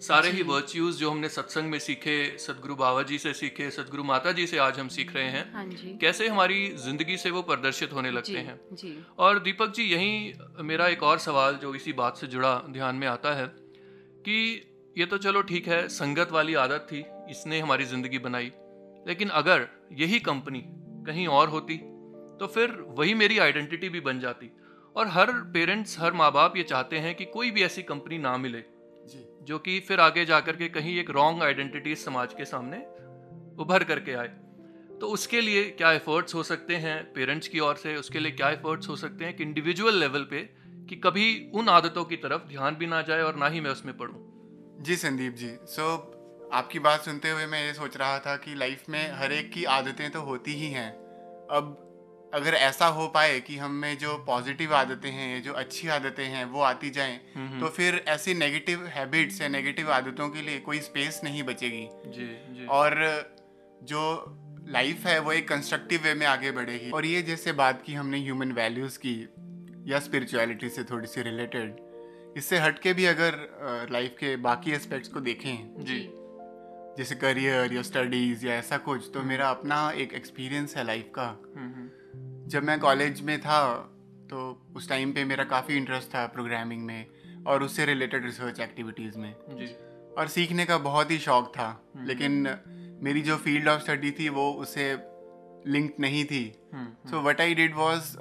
सारे 0.02 0.30
ही 0.32 0.44
वर्च्यूज 0.44 0.96
जो 0.98 1.10
हमने 1.12 1.30
सत्संग 1.30 1.70
में 1.72 1.78
सीखे 1.80 2.16
सदगुरु 2.40 2.76
बाबा 2.76 3.02
जी 3.04 3.18
से 3.18 3.34
सीखे 3.34 3.70
सदगुरु 3.72 4.04
माता 4.04 4.32
जी 4.32 4.46
से 4.48 4.58
आज 4.58 4.80
हम 4.80 4.88
सीख 4.96 5.14
रहे 5.16 5.30
हैं 5.30 5.44
हाँ 5.54 5.66
जी। 5.66 5.98
कैसे 6.02 6.28
हमारी 6.28 6.58
ज़िंदगी 6.86 7.18
से 7.18 7.30
वो 7.32 7.42
प्रदर्शित 7.42 7.94
होने 7.94 8.12
लगते 8.12 8.32
जी 8.32 8.38
हैं। 8.40 8.60
जी। 8.74 8.96
और 9.18 9.40
दीपक 9.40 9.74
जी 9.76 9.84
यही 9.84 10.64
मेरा 10.64 10.88
एक 10.88 11.04
और 11.04 11.20
सवाल 11.20 11.56
जो 11.62 11.74
इसी 11.76 11.94
बात 11.94 12.18
से 12.18 12.28
जुड़ा 12.28 12.56
ध्यान 12.70 12.96
में 12.96 13.08
आता 13.08 13.34
है 13.36 13.46
कि 14.26 14.42
ये 14.96 15.06
तो 15.06 15.18
चलो 15.20 15.42
ठीक 15.44 15.68
है 15.68 15.88
संगत 15.92 16.32
वाली 16.32 16.54
आदत 16.60 16.88
थी 16.92 17.04
इसने 17.32 17.60
हमारी 17.60 17.86
ज़िंदगी 17.86 18.20
बनाई 18.20 18.52
लेकिन 19.08 19.30
अगर 19.36 19.68
यही 19.94 20.20
कंपनी 20.22 20.64
कहीं 21.08 21.28
और 21.30 21.50
होती 21.50 21.78
तो 22.40 22.48
फिर 22.48 22.72
वही 22.98 23.14
मेरी 23.14 23.38
आइडेंटिटी 23.40 23.90
भी 23.90 24.00
बन 24.02 24.20
जाती। 24.20 24.52
और 24.96 25.08
हर 25.08 25.32
पेरेंट्स 25.32 26.00
हर 26.00 26.14
माँ 26.14 26.32
बाप 26.32 26.58
ये 26.58 26.64
चाहते 26.64 26.98
हैं 26.98 27.16
कि 27.16 27.26
कोई 27.26 27.52
भी 27.52 27.64
ऐसी 27.64 27.84
कंपनी 27.84 28.18
ना 28.18 28.38
मिले 28.38 28.64
जी। 29.06 29.46
जो 29.46 29.60
कि 29.60 29.80
फिर 29.80 30.00
आगे 30.00 30.26
जाकर 30.26 30.56
के 30.56 30.70
कहीं 30.70 30.98
एक 31.00 31.10
रॉन्ग 31.10 31.44
आइडेंटिटी 31.44 31.96
समाज 31.96 32.34
के 32.34 32.46
सामने 32.46 32.78
उभर 33.64 33.84
करके 33.84 34.14
आए। 34.14 34.28
तो 35.02 35.08
उसके 35.08 35.42
लिए 35.42 35.70
क्या 35.70 35.92
एफर्ट्स 35.92 36.36
हो 36.36 36.44
सकते 36.44 36.76
हैं 36.76 37.14
पेरेंट्स 37.14 37.48
की 37.48 37.60
ओर 37.60 37.76
से? 37.76 37.96
उसके 37.96 38.20
लिए 38.20 38.32
क्या 38.32 38.50
एफर्ट्स 38.50 38.90
हो 38.90 38.96
सकते 38.96 39.26
हैं 39.26 39.36
कि 39.36 39.44
इंडिविजुअल 39.44 39.96
लेवल 39.96 40.24
पे 40.24 40.42
कि 40.90 40.96
कभी 40.96 41.52
उन 41.56 41.70
आदतों 41.70 42.06
की 42.06 42.16
तरफ़ 42.16 42.42
ध्यान 42.42 42.76
भी 42.76 42.88
ना 42.88 43.02
जाए 43.02 43.22
और 43.22 43.36
ना 43.36 43.48
ही 43.48 43.62
मैं 43.62 43.72
उसमें 43.72 43.98
पढ़ूं? 43.98 44.84
जी 44.84 44.96
संदीप 44.96 45.34
जी। 45.34 45.58
सो 45.64 46.12
आपकी 46.54 46.80
बात 46.80 47.02
सुनते 47.02 47.30
हुए 47.30 47.46
मैं 47.46 47.66
ये 47.68 47.74
सोच 47.74 47.98
रहा 47.98 48.20
था 48.20 48.36
कि 48.36 48.56
लाइफ 48.56 48.84
में 48.90 49.12
हर 49.12 49.32
एक 49.32 49.52
की 49.52 49.64
आदतें 49.64 50.12
तो 50.12 50.22
होती 50.22 50.54
ही 50.54 50.68
हैं। 50.68 50.92
अब 51.52 51.85
अगर 52.36 52.54
ऐसा 52.54 52.86
हो 52.86 53.08
पाए 53.08 53.40
कि 53.40 53.58
हम 53.58 53.72
में 53.72 53.98
जो 53.98 54.18
पॉजिटिव 54.18 54.74
आदतें 54.76 55.10
हैं 55.12 55.42
जो 55.44 55.54
अच्छी 55.54 55.88
आदतें 55.88 56.24
हैं 56.26 56.46
वो 56.46 56.62
आती 56.62 56.90
जाएँ 56.90 57.18
तो 57.60 57.70
फिर 57.70 58.04
ऐसी 58.08 58.34
नेगेटिव 58.34 58.86
हैबिट्स 58.86 59.42
या 59.42 59.48
नेगेटिव 59.48 59.92
आदतों 59.92 60.30
के 60.30 60.42
लिए 60.42 60.60
कोई 60.60 60.80
स्पेस 60.80 61.22
नहीं 61.24 61.44
बचेगी। 61.44 61.88
जी 62.08 62.28
जी। 62.54 62.66
और 62.66 62.98
जो 63.84 64.02
लाइफ 64.70 65.06
है 65.06 65.18
वो 65.20 65.32
एक 65.32 65.48
कंस्ट्रक्टिव 65.50 66.02
वे 66.04 66.14
में 66.14 66.26
आगे 66.28 66.52
बढ़ेगी। 66.52 66.92
और 66.92 67.06
ये 67.06 67.22
जैसे 67.22 67.52
बात 67.54 67.82
की 67.86 67.94
हमने 67.94 68.20
ह्यूमन 68.20 68.52
वैल्यूज़ 68.52 69.00
की 69.00 69.16
या 69.92 70.00
स्पिरिचुअलिटी 70.00 70.70
से 70.70 70.84
थोड़ी 70.84 71.08
सी 71.08 71.22
रिलेटेड 71.22 71.76
इससे 72.38 72.58
हटके 72.58 72.94
भी 72.94 73.06
अगर 73.06 73.88
लाइफ 73.92 74.16
के 74.20 74.36
बाकी 74.44 74.72
एस्पेक्ट्स 74.72 75.10
को 75.10 75.20
देखें। 75.20 75.58
जी। 75.86 76.00
जैसे 76.98 77.16
करियर 77.16 77.74
या 77.74 77.82
स्टडीज़ 77.82 78.46
या 78.48 78.56
ऐसा 78.56 78.78
कुछ 78.78 79.10
तो 79.14 79.22
मेरा 79.24 79.50
अपना 79.50 79.90
एक 79.92 80.14
एक्सपीरियंस 80.14 80.76
है 80.78 80.84
लाइफ 80.84 81.10
का। 81.16 81.28
हम्म, 81.56 81.74
हम्म, 81.74 81.90
जब 82.48 82.64
मैं 82.64 82.80
कॉलेज 82.80 83.22
में 83.22 83.40
था 83.42 83.62
तो 84.30 84.40
उस 84.76 84.90
टाइम 84.90 85.12
पे 85.14 85.24
मेरा 85.26 85.44
काफ़ी 85.46 85.76
इंटरेस्ट 85.78 86.10
था 86.10 86.26
प्रोग्रामिंग 86.28 86.86
में 86.86 87.44
और 87.48 87.64
उससे 87.64 87.86
रिलेटेड 87.86 88.26
रिसर्च 88.26 88.60
एक्टिविटीज़ 88.60 89.18
में। 89.18 89.34
जी। 89.52 89.66
और 90.18 90.28
सीखने 90.28 90.66
का 90.66 90.78
बहुत 90.80 91.12
ही 91.12 91.18
शौक 91.20 91.52
था 91.56 91.70
लेकिन 91.98 92.48
मेरी 93.04 93.22
जो 93.22 93.38
फ़ील्ड 93.38 93.68
ऑफ़ 93.70 93.82
स्टडी 93.82 94.12
थी 94.12 94.30
वो 94.30 94.52
उससे 94.54 94.92
लिंक 95.68 95.96
नहीं 96.00 96.24
थी। 96.26 96.44
हम्म, 96.74 97.10
so 97.10 97.22
what 97.22 97.42
I 97.42 97.56
did 97.56 97.76
was 97.76 98.16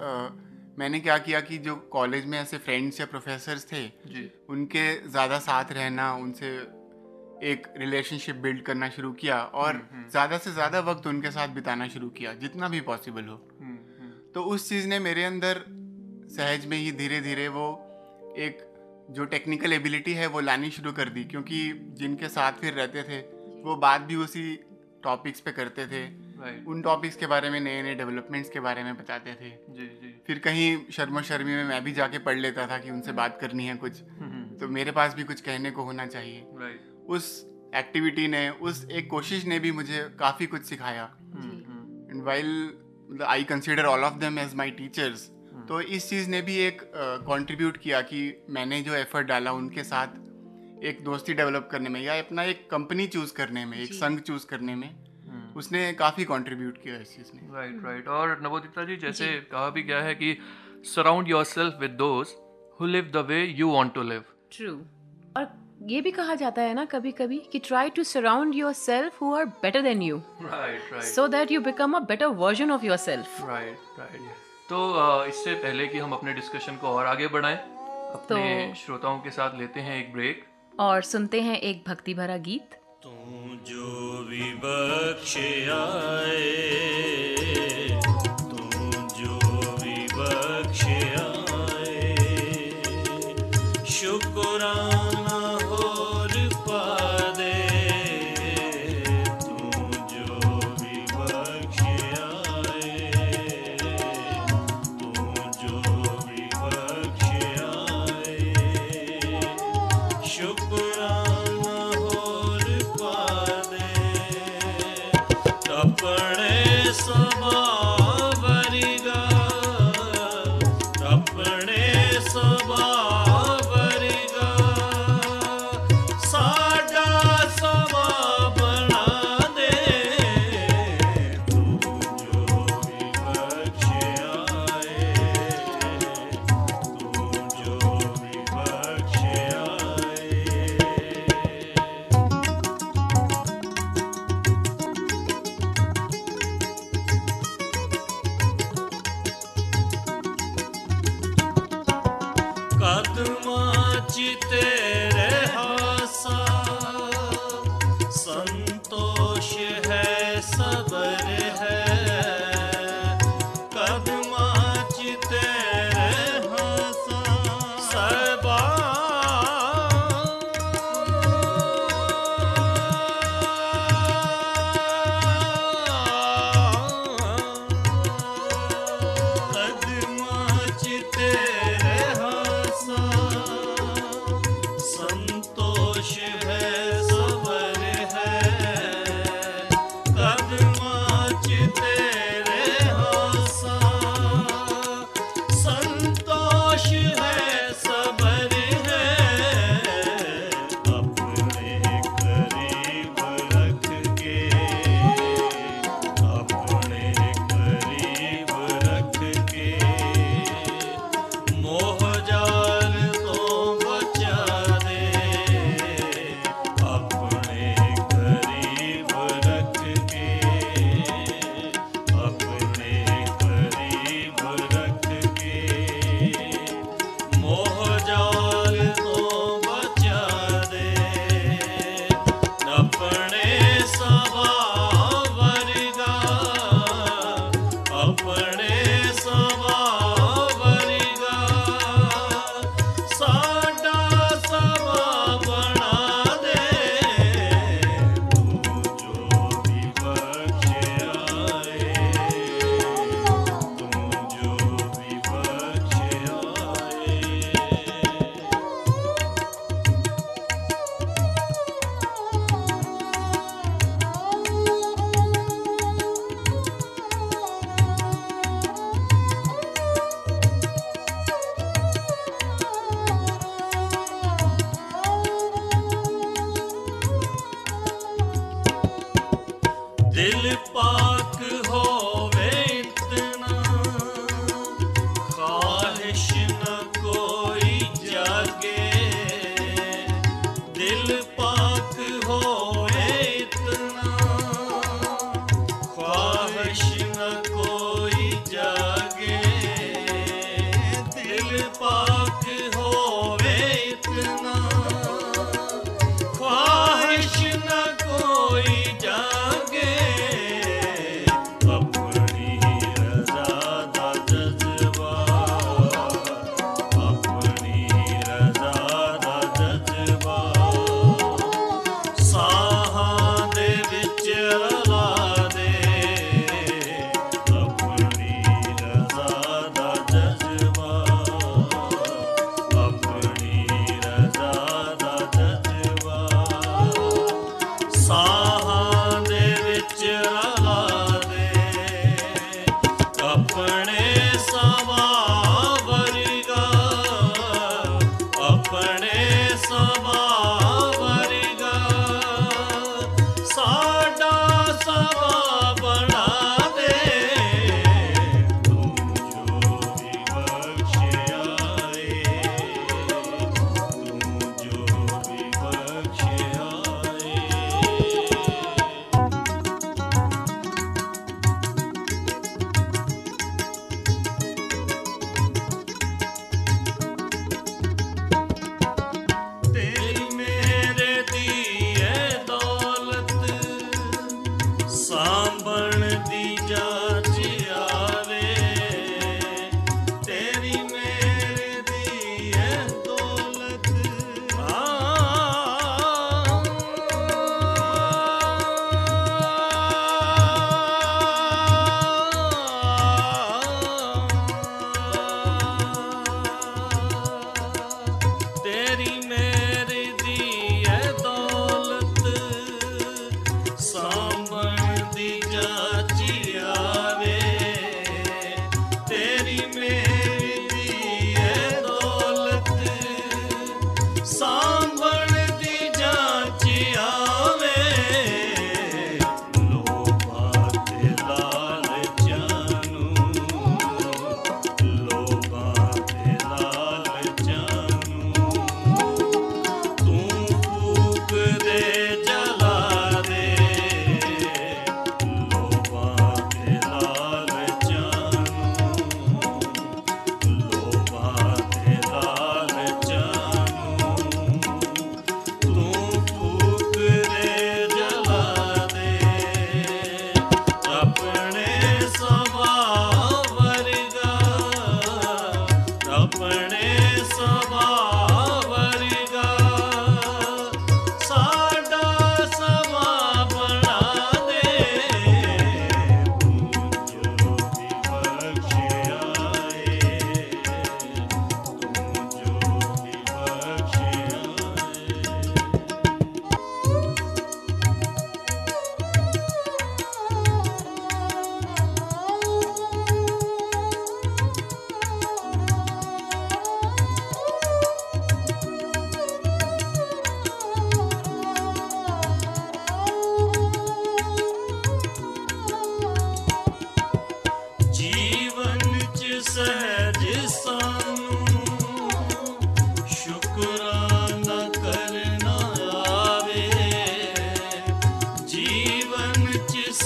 मैंने 0.78 1.00
क्या 1.00 1.16
किया 1.18 1.40
कि 1.40 1.58
जो 1.58 1.74
कॉलेज 1.92 2.24
में 2.26 2.38
ऐसे 2.38 2.58
फ्रेंड्स 2.58 3.00
या 3.00 3.06
प्रोफेसर्स 3.06 3.66
थे 3.72 3.82
जी। 4.06 4.30
उनके 4.48 4.86
ज़्यादा 5.08 5.38
साथ 5.40 5.72
रहना 5.72 6.12
उनसे 6.14 6.48
एक 7.42 7.66
रिलेशनशिप 7.76 8.36
बिल्ड 8.36 8.62
करना 8.62 8.88
शुरू 8.88 9.12
किया 9.12 9.38
और 9.54 9.80
ज़्यादा 10.10 10.38
से 10.38 10.52
ज़्यादा 10.52 10.80
वक्त 10.80 11.06
उनके 11.06 11.30
साथ 11.30 11.48
बिताना 11.54 11.88
शुरू 11.88 12.08
किया 12.10 12.32
जितना 12.34 12.68
भी 12.68 12.80
पॉसिबल 12.82 13.24
हो। 13.24 13.36
हम्म, 13.60 13.66
हम्म, 13.66 13.73
तो 14.34 14.42
उस 14.42 14.68
चीज़ 14.68 14.88
ने 14.88 14.98
मेरे 14.98 15.24
अंदर 15.24 15.64
सहज 16.30 16.66
में 16.66 16.76
ही 16.78 16.92
धीरे 16.92 17.20
धीरे 17.20 17.48
वो 17.48 17.80
एक 18.38 18.74
जो 19.10 19.24
टेक्निकल 19.24 19.72
एबिलिटी 19.72 20.12
है 20.12 20.26
वो 20.26 20.40
लानी 20.40 20.70
शुरू 20.70 20.92
कर 20.92 21.08
दी। 21.08 21.24
क्योंकि 21.24 21.72
जिनके 21.98 22.28
साथ 22.28 22.52
फिर 22.52 22.72
रहते 22.72 23.02
थे 23.02 23.20
वो 23.62 23.76
बात 23.76 24.00
भी 24.00 24.16
उसी 24.16 24.56
टॉपिक्स 25.02 25.40
पे 25.40 25.52
करते 25.52 25.86
थे। 25.86 26.04
राइट 26.04 26.66
उन 26.66 26.82
टॉपिक्स 26.82 27.16
के 27.16 27.26
बारे 27.26 27.50
में 27.50 27.60
नए 27.60 27.82
नए 27.82 27.94
डेवलपमेंट्स 27.94 28.50
के 28.50 28.60
बारे 28.60 28.84
में 28.84 28.96
बताते 28.96 29.34
थे। 29.34 29.50
जी 29.50 29.86
जी। 29.86 30.22
फिर 30.26 30.38
कहीं 30.38 30.78
शर्मो 30.92 31.22
शर्मी 31.22 31.52
में 31.52 31.64
मैं 31.64 31.84
भी 31.84 31.92
जाके 31.92 32.18
पढ़ 32.18 32.38
लेता 32.38 32.66
था 32.66 32.78
कि 32.78 32.90
उनसे 32.90 33.12
बात 33.12 33.38
करनी 33.40 33.66
है 33.66 33.76
कुछ। 33.76 34.02
हम्म, 34.02 34.56
तो 34.56 34.68
मेरे 34.68 34.90
पास 34.90 35.14
भी 35.14 35.24
कुछ 35.24 35.40
कहने 35.40 35.70
को 35.70 35.82
होना 35.82 36.06
चाहिए। 36.06 36.46
राइट 36.54 36.80
उस 37.08 37.46
एक्टिविटी 37.74 38.28
ने 38.28 38.50
उस 38.50 38.88
एक 38.92 39.10
कोशिश 39.10 39.44
ने 39.44 39.58
भी 39.58 39.72
मुझे 39.72 40.16
काफ़ी 40.18 40.46
कुछ 40.46 40.62
सिखाया। 40.62 41.16
Hmm, 41.20 41.72
hmm, 41.72 42.10
and 42.10 42.22
while 42.22 42.78
I 43.24 43.44
consider 43.44 43.84
all 43.84 44.04
of 44.04 44.18
them 44.18 44.38
as 44.38 44.54
my 44.54 44.70
teachers 44.72 45.30
तो 45.68 45.80
इस 45.96 46.08
चीज़ 46.10 46.28
ने 46.30 46.40
भी 46.42 46.56
एक 46.58 46.82
कंट्रीब्यूट 47.28 47.76
किया 47.76 48.00
कि 48.02 48.20
मैंने 48.50 48.80
जो 48.82 48.94
एफर्ट 48.94 49.26
डाला 49.26 49.52
उनके 49.52 49.84
साथ 49.84 50.84
एक 50.84 51.02
दोस्ती 51.04 51.34
डेवलप 51.34 51.68
करने 51.72 51.88
में 51.88 52.00
या 52.00 52.18
अपना 52.18 52.42
एक 52.44 52.68
कंपनी 52.70 53.06
चूज़ 53.06 53.32
करने 53.34 53.64
में 53.64 53.76
एक 53.78 53.92
संघ 53.94 54.18
चूज़ 54.20 54.46
करने 54.46 54.74
में 54.74 54.88
हम्म। 54.88 55.58
उसने 55.58 55.92
काफ़ी 55.92 56.24
कंट्रीब्यूट 56.24 56.82
किया 56.82 56.96
इस 56.96 57.16
चीज़ 57.16 57.30
ने। 57.34 57.48
राइट 57.54 57.84
राइट 57.84 58.08
और 58.08 58.40
नवोदिता 58.42 58.84
जी 58.84 58.96
जैसे 58.96 59.28
कहा 59.52 59.68
भी 59.70 59.82
गया 59.82 60.00
है 60.02 60.14
कि 60.14 60.36
surround 60.86 61.28
yourself 61.44 61.78
with 61.80 61.90
those 61.98 62.34
who 62.80 62.86
live 62.86 63.10
the 63.14 63.24
way 63.28 63.44
you 63.44 63.70
want 63.70 63.94
to 63.94 64.02
live 64.02 64.24
true 64.52 64.74
ये 65.86 66.00
भी 66.00 66.10
कहा 66.10 66.34
जाता 66.34 66.62
है 66.62 66.74
ना 66.74 66.84
कभी 66.84 67.10
कभी 67.12 67.38
कि 67.52 67.58
try 67.58 67.90
to 67.90 68.02
surround 68.04 68.54
yourself 68.72 69.20
who 69.22 69.34
are 69.34 69.44
better 69.62 69.82
than 69.82 70.02
you 70.02 70.16
right 70.42 70.92
right 70.92 71.04
so 71.04 71.26
that 71.28 71.50
you 71.50 71.60
become 71.60 71.92
a 71.92 71.98
better 72.08 72.26
version 72.42 72.70
of 72.70 72.84
yourself 72.96 73.40
right 73.48 73.98
right 73.98 74.20
तो 74.68 75.24
इससे 75.26 75.54
पहले 75.54 75.86
कि 75.86 75.98
हम 75.98 76.12
अपने 76.12 76.32
डिस्कशन 76.34 76.76
को 76.76 76.86
और 76.88 77.06
आगे 77.06 77.26
बढ़ाएँ 77.28 77.56
अपने 77.56 78.68
तो, 78.68 78.74
श्रोताओं 78.80 79.18
के 79.20 79.30
साथ 79.30 79.58
लेते 79.58 79.80
हैं 79.80 79.98
एक 79.98 80.12
ब्रेक 80.12 80.44
और 80.80 81.02
सुनते 81.02 81.40
हैं 81.42 81.58
एक 81.60 81.84
भक्ति 81.88 82.14
भरा 82.14 82.36
गीत। 82.46 82.74
तू 83.02 83.10
जो 83.68 84.24
विबक्ष 84.30 85.36
आए 85.36 86.50
तू 88.50 88.66
जो 89.20 89.38
विबक्ष 89.84 90.84
आए 90.84 91.33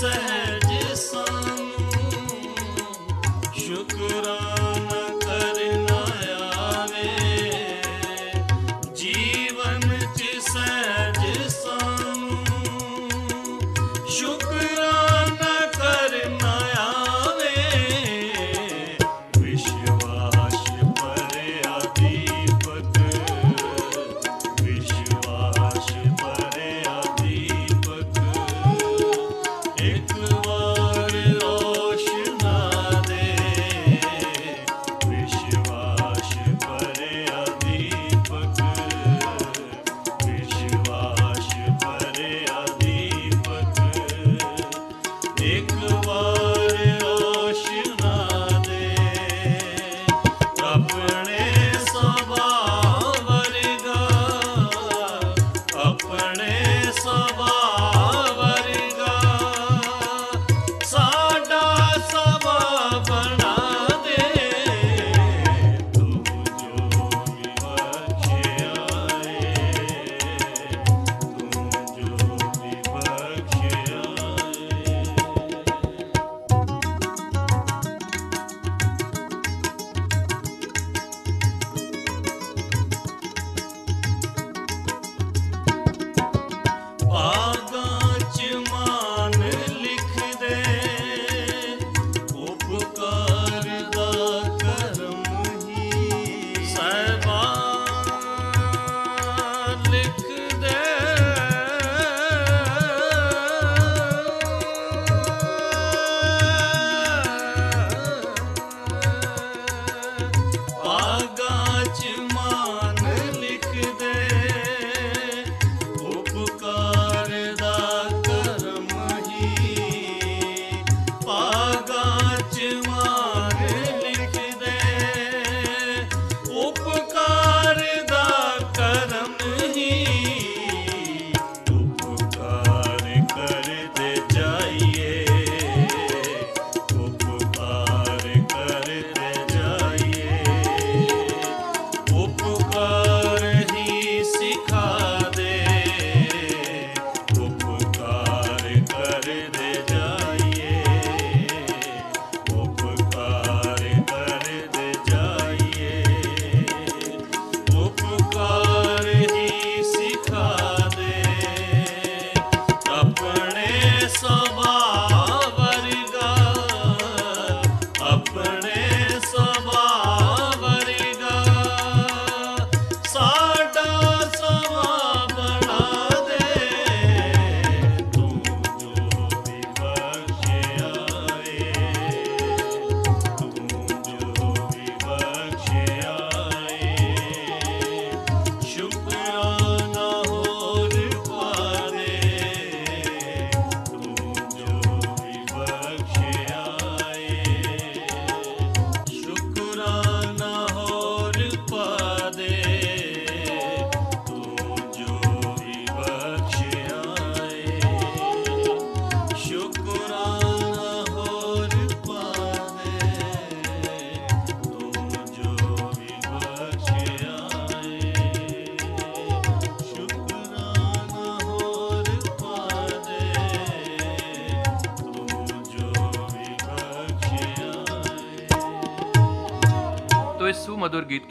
say. 0.00 0.37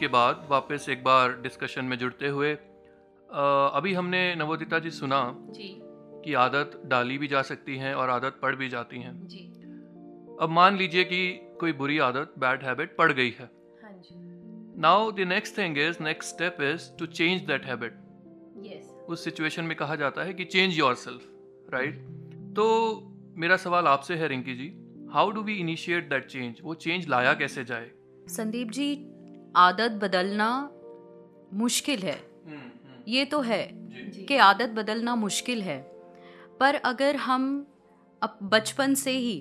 के 0.08 0.12
बाद 0.12 0.46
वापस 0.50 0.88
एक 0.88 1.02
बार 1.04 1.32
डिस्कशन 1.42 1.84
में 1.84 1.98
जुड़ते 1.98 2.28
हुए 2.28 2.52
अ, 2.52 3.70
अभी 3.74 3.92
हमने 3.94 4.34
नवोदिता 4.34 4.78
जी 4.78 4.90
सुना 4.90 5.20
जी। 5.50 5.68
कि 6.24 6.34
आदत 6.34 6.80
डाली 6.86 7.18
भी 7.18 7.26
जा 7.28 7.42
सकती 7.42 7.76
हैं 7.76 7.94
और 7.94 8.10
आदत 8.10 8.38
पड़ 8.42 8.54
भी 8.56 8.68
जाती 8.68 9.00
हैं। 9.00 9.12
जी। 9.28 9.40
अब 10.40 10.48
मान 10.50 10.76
लीजिए 10.76 11.04
कि 11.04 11.20
कोई 11.60 11.72
बुरी 11.72 11.98
आदत 11.98 12.32
बैड 12.38 12.62
हैबिट 12.62 12.96
पड़ 12.96 13.12
गई 13.12 13.30
है। 13.30 13.50
हाँ 13.82 13.92
now 14.84 15.10
the 15.10 15.28
next 15.28 15.58
thing 15.58 15.78
is 15.78 16.02
next 16.02 16.34
step 16.34 16.56
is 16.62 16.88
to 16.98 17.06
change 17.06 17.42
that 17.42 17.66
habit 17.66 18.00
उस 19.08 19.24
सिचुएशन 19.24 19.64
में 19.64 19.76
कहा 19.76 19.96
जाता 19.96 20.24
है 20.24 20.34
कि 20.34 20.44
चेंज 20.44 20.78
योर 20.78 20.94
सेल्फ 20.94 21.70
राइट 21.74 22.00
तो 22.56 22.66
मेरा 23.36 23.56
सवाल 23.56 23.86
आपसे 23.86 24.16
है 24.16 24.28
Rinki 24.28 24.54
ji. 24.54 24.72
How 25.12 25.30
do 25.30 25.42
we 25.42 25.54
initiate 25.56 26.08
that 26.10 26.26
change 26.26 26.60
वो 26.62 26.74
चेंज 26.74 27.08
लाया 27.08 27.34
कैसे 27.34 27.64
जाए? 27.64 27.90
संदीप 28.28 28.70
जी 28.70 28.94
आदत 29.56 29.90
बदलना 30.02 30.48
मुश्किल 31.54 31.98
है। 31.98 32.18
ये 33.08 33.24
तो 33.24 33.40
है 33.40 33.62
कि 34.28 34.36
आदत 34.36 34.68
बदलना 34.68 35.14
मुश्किल 35.14 35.62
है। 35.62 35.78
पर 36.60 36.74
अगर 36.74 37.16
हम 37.16 37.66
अब 38.22 38.38
बचपन 38.42 38.94
से 38.94 39.10
ही 39.10 39.36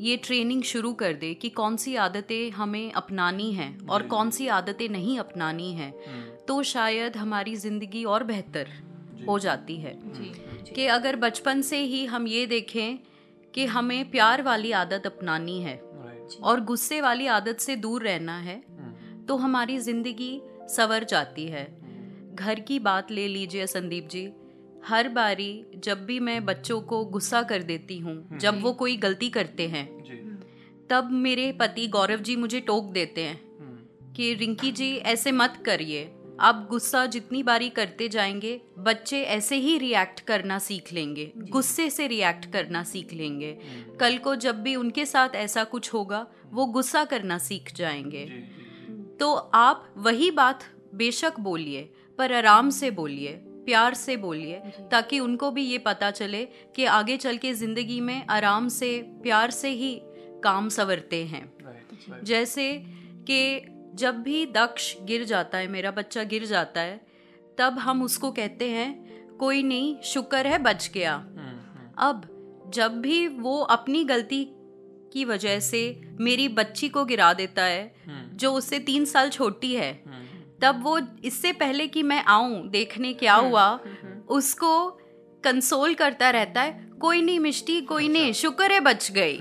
ये 0.00 0.16
ट्रेनिंग 0.16 0.62
शुरू 0.62 0.92
कर 0.92 1.12
दे 1.12 1.32
कि 1.34 1.48
कौन 1.48 1.76
सी 1.76 1.94
आदतें 1.96 2.50
हमें 2.50 2.92
अपनानी 2.92 3.52
हैं 3.52 3.86
और 3.86 4.02
कौन 4.06 4.30
सी 4.30 4.48
आदतें 4.48 4.88
नहीं 4.88 5.18
अपनानी 5.18 5.72
हैं 5.72 5.92
तो 6.48 6.62
शायद 6.62 7.16
हमारी 7.16 7.56
ज़िंदगी 7.56 8.04
और 8.04 8.24
बेहतर 8.24 8.68
हो 9.28 9.38
जाती 9.38 9.76
है। 9.76 9.92
कि 10.74 10.86
अगर 10.86 11.16
बचपन 11.16 11.62
से 11.62 11.78
ही 11.78 12.04
हम 12.06 12.26
ये 12.26 12.46
देखें 12.46 12.98
कि 13.54 13.64
हमें 13.66 14.10
प्यार 14.10 14.42
वाली 14.42 14.72
आदत 14.72 15.06
अपनानी 15.06 15.60
है 15.60 15.76
और 16.42 16.60
गुस्से 16.60 17.00
वाली 17.00 17.26
आदत 17.26 17.58
से 17.58 17.76
दूर 17.76 18.02
रहना 18.02 18.38
है 18.38 18.62
तो 19.28 19.36
हमारी 19.36 19.78
ज़िंदगी 19.78 20.40
सवर 20.68 21.04
जाती 21.04 21.46
है। 21.46 21.64
घर 22.34 22.60
की 22.60 22.78
बात 22.78 23.10
ले 23.10 23.26
लीजिए 23.28 23.66
संदीप 23.66 24.08
जी। 24.08 24.28
हर 24.86 25.08
बारी 25.08 25.64
जब 25.84 26.04
भी 26.06 26.18
मैं 26.20 26.44
बच्चों 26.44 26.80
को 26.80 27.04
गुस्सा 27.04 27.42
कर 27.42 27.62
देती 27.62 27.98
हूँ 27.98 28.38
जब 28.38 28.60
वो 28.62 28.72
कोई 28.72 28.96
गलती 28.96 29.28
करते 29.30 29.68
हैं 29.68 29.86
तब 30.90 31.10
मेरे 31.12 31.50
पति 31.52 31.86
गौरव 31.86 32.20
जी 32.20 32.36
मुझे 32.36 32.60
टोक 32.60 32.92
देते 32.92 33.20
हैं 33.20 34.12
कि 34.16 34.32
रिंकी 34.34 34.70
जी 34.72 34.94
ऐसे 34.96 35.32
मत 35.32 35.62
करिए। 35.66 36.10
आप 36.40 36.66
गुस्सा 36.70 37.04
जितनी 37.06 37.42
बारी 37.42 37.68
करते 37.68 38.08
जाएँगे 38.08 38.60
बच्चे 38.78 39.20
ऐसे 39.24 39.56
ही 39.56 39.76
रिएक्ट 39.78 40.20
करना 40.20 40.58
सीख 40.58 40.92
लेंगे। 40.92 41.30
गुस्से 41.36 41.88
से 41.90 42.06
रिएक्ट 42.06 42.50
करना 42.52 42.82
सीख 42.82 43.12
लेंगे। 43.12 43.52
कल 44.00 44.18
को 44.18 44.34
जब 44.36 44.62
भी 44.62 44.74
उनके 44.76 45.06
साथ 45.06 45.34
ऐसा 45.36 45.64
कुछ 45.64 45.92
होगा 45.94 46.26
वो 46.52 46.66
गुस्सा 46.66 47.04
करना 47.04 47.38
सीख 47.38 47.72
जाएँगे। 47.74 48.24
तो 49.20 49.32
आप 49.34 49.94
वही 49.96 50.30
बात 50.30 50.64
बेशक 50.94 51.40
बोलिए 51.40 51.82
पर 52.18 52.32
आराम 52.32 52.70
से 52.70 52.90
बोलिए 52.90 53.32
प्यार 53.66 53.94
से 53.94 54.16
बोलिए 54.16 54.56
ताकि 54.90 55.20
उनको 55.20 55.50
भी 55.50 55.62
ये 55.62 55.78
पता 55.78 56.10
चले 56.10 56.44
कि 56.76 56.84
आगे 56.84 57.16
चल 57.16 57.36
के 57.36 57.52
ज़िंदगी 57.52 58.00
में 58.00 58.26
आराम 58.26 58.68
से 58.68 58.90
प्यार 59.22 59.50
से 59.50 59.68
ही 59.68 59.98
काम 60.44 60.68
संवरते 60.68 61.24
हैं। 61.24 62.22
जैसे 62.24 62.72
कि 63.30 63.66
जब 63.94 64.22
भी 64.22 64.44
दक्ष 64.46 64.94
गिर 65.02 65.24
जाता 65.24 65.58
है 65.58 65.68
मेरा 65.68 65.90
बच्चा 65.90 66.22
गिर 66.24 66.44
जाता 66.44 66.80
है 66.80 67.00
तब 67.58 67.78
हम 67.78 68.02
उसको 68.02 68.30
कहते 68.32 68.68
हैं 68.70 69.36
कोई 69.38 69.62
नहीं 69.62 69.96
शुक्र 70.04 70.46
है 70.46 70.58
बच 70.58 70.90
गया। 70.94 71.14
अब 71.98 72.28
जब 72.74 73.00
भी 73.00 73.26
वो 73.28 73.58
अपनी 73.58 74.04
गलती 74.04 74.44
की 75.12 75.24
वजह 75.24 75.58
से 75.60 75.80
मेरी 76.20 76.48
बच्ची 76.50 76.88
को 76.88 77.04
गिरा 77.04 77.32
देता 77.32 77.64
है 77.64 77.94
जो 78.34 78.52
उससे 78.52 78.78
तीन 78.80 79.04
साल 79.04 79.30
छोटी 79.30 79.74
है। 79.74 79.92
तब 80.62 80.82
वो 80.82 80.98
इससे 81.24 81.52
पहले 81.54 81.86
कि 81.88 82.02
मैं 82.02 82.22
आऊँ 82.24 82.68
देखने 82.70 83.12
क्या 83.14 83.34
हुआ 83.34 83.68
उसको 84.30 84.88
कंसोल 85.44 85.94
करता 85.94 86.30
रहता 86.30 86.62
है 86.62 86.84
कोई 87.00 87.22
नहीं 87.22 87.38
मिष्टी 87.40 87.80
कोई 87.82 88.08
नहीं 88.08 88.32
शुक्र 88.34 88.70
है 88.72 88.80
बच 88.80 89.10
गई। 89.12 89.40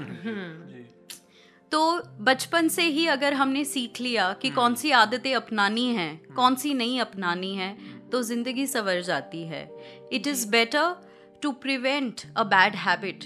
तो 1.72 2.01
बचपन 2.22 2.68
से 2.68 2.84
ही 2.84 3.05
अगर 3.07 3.34
हमने 3.34 3.63
सीख 3.66 4.01
लिया 4.01 4.32
कि 4.41 4.49
कौन 4.49 4.76
सी 4.76 4.91
आदतें 4.93 5.34
अपनानी 5.36 5.86
हैं 5.93 6.34
कौन 6.36 6.55
सी 6.55 6.74
नहीं 6.74 6.99
अपनानी 7.01 7.53
है 7.55 7.76
तो 8.11 8.22
ज़िंदगी 8.24 8.66
संवर 8.68 9.01
जाती 9.01 9.43
है। 9.43 9.70
It 10.13 10.28
is 10.28 10.47
better 10.49 10.95
to 11.41 11.51
prevent 11.63 12.22
a 12.38 12.43
bad 12.45 12.76
habit 12.78 13.26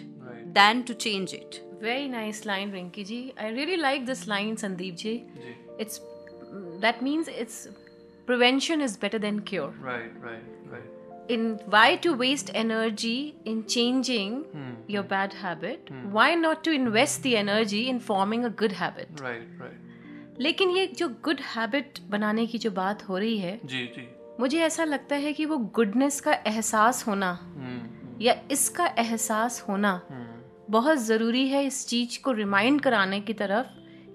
than 0.53 0.81
to 0.81 0.93
change 0.95 1.33
it 1.35 1.61
Very 1.82 2.07
nice 2.07 2.45
line, 2.45 2.71
Rinki 2.71 3.05
ji. 3.05 3.34
I 3.38 3.49
really 3.49 3.77
like 3.77 4.05
this 4.05 4.27
line, 4.27 4.55
Sandeep 4.57 4.97
ji. 4.97 5.25
It's 5.77 6.01
that 6.80 7.01
means 7.01 7.27
it's 7.27 7.67
prevention 8.25 8.82
is 8.82 8.97
better 8.97 9.19
than 9.19 9.41
cure. 9.41 9.73
Right 9.84 10.23
right 10.23 10.71
right 10.71 10.97
In 11.32 11.43
why 11.73 11.88
to 12.03 12.11
waste 12.19 12.47
energy 12.59 13.36
in 13.45 13.57
changing 13.73 14.38
hmm. 14.53 14.71
your 14.88 15.03
bad 15.03 15.36
habit? 15.41 15.89
hmm. 15.89 16.07
Why 16.11 16.30
not 16.36 16.63
to 16.67 16.71
invest 16.77 17.21
the 17.27 17.36
energy 17.38 17.82
in 17.89 17.99
forming 18.07 18.45
a 18.45 18.51
good 18.61 18.77
habit? 18.82 19.21
Right 19.21 19.61
right 19.61 20.38
लेकिन 20.39 20.69
ये 20.71 20.86
जो 20.97 21.07
good 21.23 21.39
habit 21.55 21.99
बनाने 22.09 22.45
की 22.47 22.57
जो 22.57 22.71
बात 22.71 23.07
हो 23.09 23.17
रही 23.17 23.38
है 23.38 23.59
जी 23.65 23.86
जी 23.95 24.07
मुझे 24.39 24.59
ऐसा 24.63 24.84
लगता 24.84 25.15
है 25.15 25.34
कि 25.34 25.45
वो 25.45 25.57
गुडनेस 25.77 26.19
का 26.21 26.34
एहसास 26.47 27.05
होना 27.07 27.32
या 28.21 28.36
इसका 28.51 28.86
एहसास 28.99 29.63
होना 29.67 30.01
बहुत 30.70 30.97
ज़रूरी 30.97 31.47
है 31.47 31.63
इस 31.65 31.88
चीज़ 31.88 32.20
को 32.24 32.32
रिमाइंड 32.32 32.82
कराने 32.82 33.20
की 33.20 33.34
तरफ़ 33.34 33.67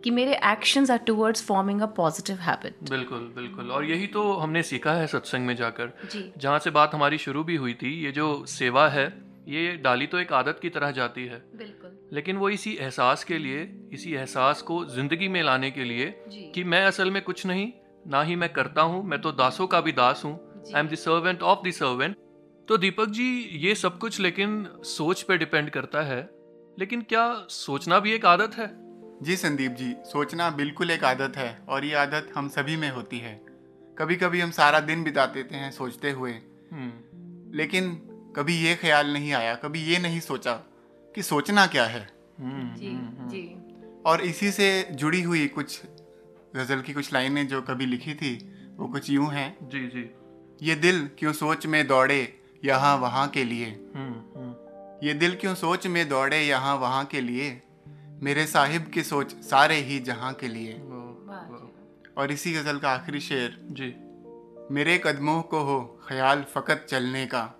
कि 0.02 0.11
मेरे 0.11 0.34
actions 0.44 0.90
are 0.90 0.98
towards 0.98 1.44
forming 1.44 1.80
a 1.80 1.86
positive 1.96 2.36
habit 2.38 2.76
बिल्कुल 2.90 3.20
बिल्कुल। 3.36 3.70
और 3.70 3.84
यही 3.84 4.07
तो 4.07 4.32
हमने 4.32 4.62
सीखा 4.62 4.92
है 4.92 5.07
सत्संग 5.07 5.46
में 5.46 5.55
जाकर। 5.57 5.92
जहाँ 6.14 6.59
से 6.59 6.70
बात 6.70 6.94
हमारी 6.94 7.18
शुरू 7.18 7.44
भी 7.44 7.57
हुई 7.57 7.74
थी 7.74 7.92
ये 8.05 8.12
जो 8.12 8.44
सेवा 8.48 8.88
है 8.88 9.07
ये 9.48 9.76
डाली 9.76 10.07
तो 10.07 10.18
एक 10.18 10.32
आदत 10.32 10.59
की 10.62 10.68
तरह 10.70 10.90
जाती 10.90 11.24
है। 11.26 11.42
बिल्कुल। 11.57 11.98
लेकिन 12.12 12.36
वो 12.36 12.48
इसी 12.50 12.74
एहसास 12.74 13.24
के 13.24 13.38
लिए 13.38 13.62
इसी 13.92 14.12
एहसास 14.12 14.62
को 14.62 14.84
ज़िंदगी 14.84 15.28
में 15.28 15.42
लाने 15.42 15.70
के 15.70 15.84
लिए 15.84 16.14
कि 16.55 16.64
मैं 16.64 16.84
असल 16.84 17.11
में 17.11 17.22
कुछ 17.22 17.46
नहीं 17.46 17.70
ना 18.07 18.22
ही 18.22 18.36
मैं 18.36 18.52
करता 18.52 18.82
हूँ 18.82 19.02
मैं 19.05 19.20
तो 19.20 19.32
दासों 19.32 19.66
का 19.66 19.80
भी 19.80 19.92
दास 19.92 20.22
हूँ। 20.24 20.34
I 20.74 20.80
am 20.80 20.88
the 20.88 20.94
servant 20.98 21.42
of 21.42 21.68
the 21.68 21.72
servant 21.72 22.16
तो 22.68 22.76
दीपक 22.76 23.09
जी 23.11 23.28
ये 23.62 23.74
सब 23.74 23.98
कुछ 23.98 24.20
लेकिन 24.20 24.66
सोच 24.86 25.22
पे 25.22 25.36
डिपेंड 25.38 25.70
करता 25.70 26.02
है 26.02 26.22
लेकिन 26.78 27.02
क्या 27.02 27.46
सोचना 27.50 27.98
भी 27.98 28.12
एक 28.12 28.26
आदत 28.26 28.54
है? 28.54 28.70
जी 29.22 29.36
संदीप 29.36 29.72
जी 29.72 29.94
सोचना 30.04 30.50
बिल्कुल 30.50 30.90
एक 30.90 31.04
आदत 31.04 31.36
है 31.36 31.58
और 31.68 31.84
ये 31.84 31.94
आदत 31.94 32.32
हम 32.36 32.48
सभी 32.48 32.76
में 32.76 32.90
होती 32.90 33.18
है। 33.18 33.34
कभी 33.98 34.16
कभी 34.16 34.40
हम 34.40 34.50
सारा 34.50 34.80
दिन 34.80 35.04
बिता 35.04 35.26
देते 35.26 35.56
हैं 35.56 35.70
सोचते 35.70 36.10
हुए। 36.10 36.32
हम्म। 36.72 37.56
लेकिन 37.56 37.94
कभी 38.36 38.56
ये 38.56 38.74
ख्याल 38.74 39.12
नहीं 39.12 39.32
आया 39.32 39.54
कभी 39.54 39.82
ये 39.82 39.98
नहीं 39.98 40.20
सोचा 40.20 40.52
कि 41.14 41.22
सोचना 41.22 41.66
क्या 41.66 41.84
है। 41.84 42.08
जी 42.40 42.90
जी। 43.02 43.56
और 44.06 44.20
इसी 44.20 44.50
से 44.50 44.88
जुड़ी 44.90 45.22
हुई 45.22 45.46
कुछ 45.48 45.82
गज़ल 46.56 46.80
की 46.80 46.92
कुछ 46.92 47.12
लाइनें 47.12 47.48
जो 47.48 47.62
कभी 47.62 47.86
लिखी 47.86 48.14
थी 48.14 48.34
वो 48.76 48.88
कुछ 48.88 49.10
यूँ 49.10 49.30
हैं। 49.32 49.68
जी 49.68 49.86
जी। 49.86 50.10
ये 50.62 50.74
दिल 50.74 51.10
क्यों 51.18 51.32
सोच 51.32 51.66
में 51.66 51.86
दौड़े 51.86 52.40
यहाँ 52.64 52.96
वहाँ 52.96 53.28
के 53.28 53.44
लिए। 53.44 53.66
हम्म 53.66 54.12
हम्म। 54.12 54.34
ये 55.05 55.14
दिल 55.14 55.34
क्यों 55.34 55.55
सोच 55.55 55.86
में 55.86 56.09
दौड़े 56.09 56.40
यहाँ 56.42 56.76
वहाँ 56.76 57.05
के 57.05 57.20
लिए? 57.20 57.62
मेरे 58.22 58.46
साहिब 58.46 58.82
की 58.82 59.02
सोच 59.02 59.32
सारे 59.32 59.76
ही 59.76 59.98
जहाँ 59.98 60.32
के 60.34 60.48
लिए। 60.48 60.72
और 62.18 62.32
इसी 62.32 62.52
गज़ल 62.52 62.78
का 62.78 62.90
आखिरी 62.90 63.20
शेर। 63.20 63.59
जी। 63.62 63.94
मेरे 64.74 65.00
कदमों 65.05 65.42
को 65.42 65.59
हो 65.59 66.00
ख्याल 66.09 66.42
फकत 66.42 66.86
चलने 66.88 67.26
का। 67.26 67.59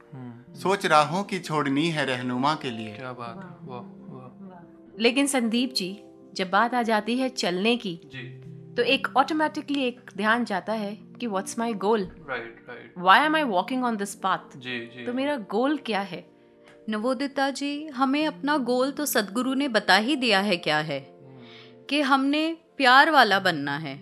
सोच 0.55 0.87
राहों 0.87 1.25
की 1.25 1.39
छोड़नी 1.39 1.89
है 1.91 2.05
रहनुमा 2.05 2.55
के 2.55 2.71
लिए। 2.71 2.97
क्या 2.97 3.13
बात 3.13 3.37
है। 3.37 3.69
वाह 3.69 3.81
वाह। 3.81 5.03
लेकिन 5.03 5.27
संदीप 5.27 5.73
जी 5.73 6.03
जब 6.35 6.51
बात 6.51 6.75
आ 6.75 6.83
जाती 6.83 7.19
है 7.19 7.29
चलने 7.29 7.77
की 7.77 8.01
जी। 8.05 8.29
तो 8.75 8.83
एक 8.83 9.09
ऑटोमेटिकली 9.17 9.85
एक 9.85 10.11
ध्यान 10.17 10.45
जाता 10.45 10.73
है 10.73 10.95
कि 10.97 11.27
what's 11.27 11.59
my 11.59 11.73
goal 11.73 12.03
right 12.03 12.67
right 12.69 12.95
why 12.99 13.21
am 13.21 13.37
I 13.37 13.43
walking 13.43 13.85
on 13.85 13.97
this 13.97 14.15
path 14.15 14.57
जी 14.57 14.79
जी। 14.81 15.05
तो 15.07 15.13
मेरा 15.13 15.37
गोल 15.37 15.77
क्या 15.77 16.01
है? 16.01 16.34
नवोदिता 16.89 17.51
जी 17.51 17.87
हमें 17.87 18.27
अपना 18.27 18.57
गोल 18.57 18.91
तो 18.91 19.07
सदगुरु 19.07 19.55
ने 19.55 19.69
बता 19.69 19.97
ही 19.97 20.17
दिया 20.17 20.41
है 20.41 20.57
क्या 20.57 20.79
है? 20.79 21.01
कि 21.91 22.01
हमने 22.01 22.57
प्यार 22.77 23.11
वाला 23.11 23.39
बनना 23.39 23.77
है 23.79 24.01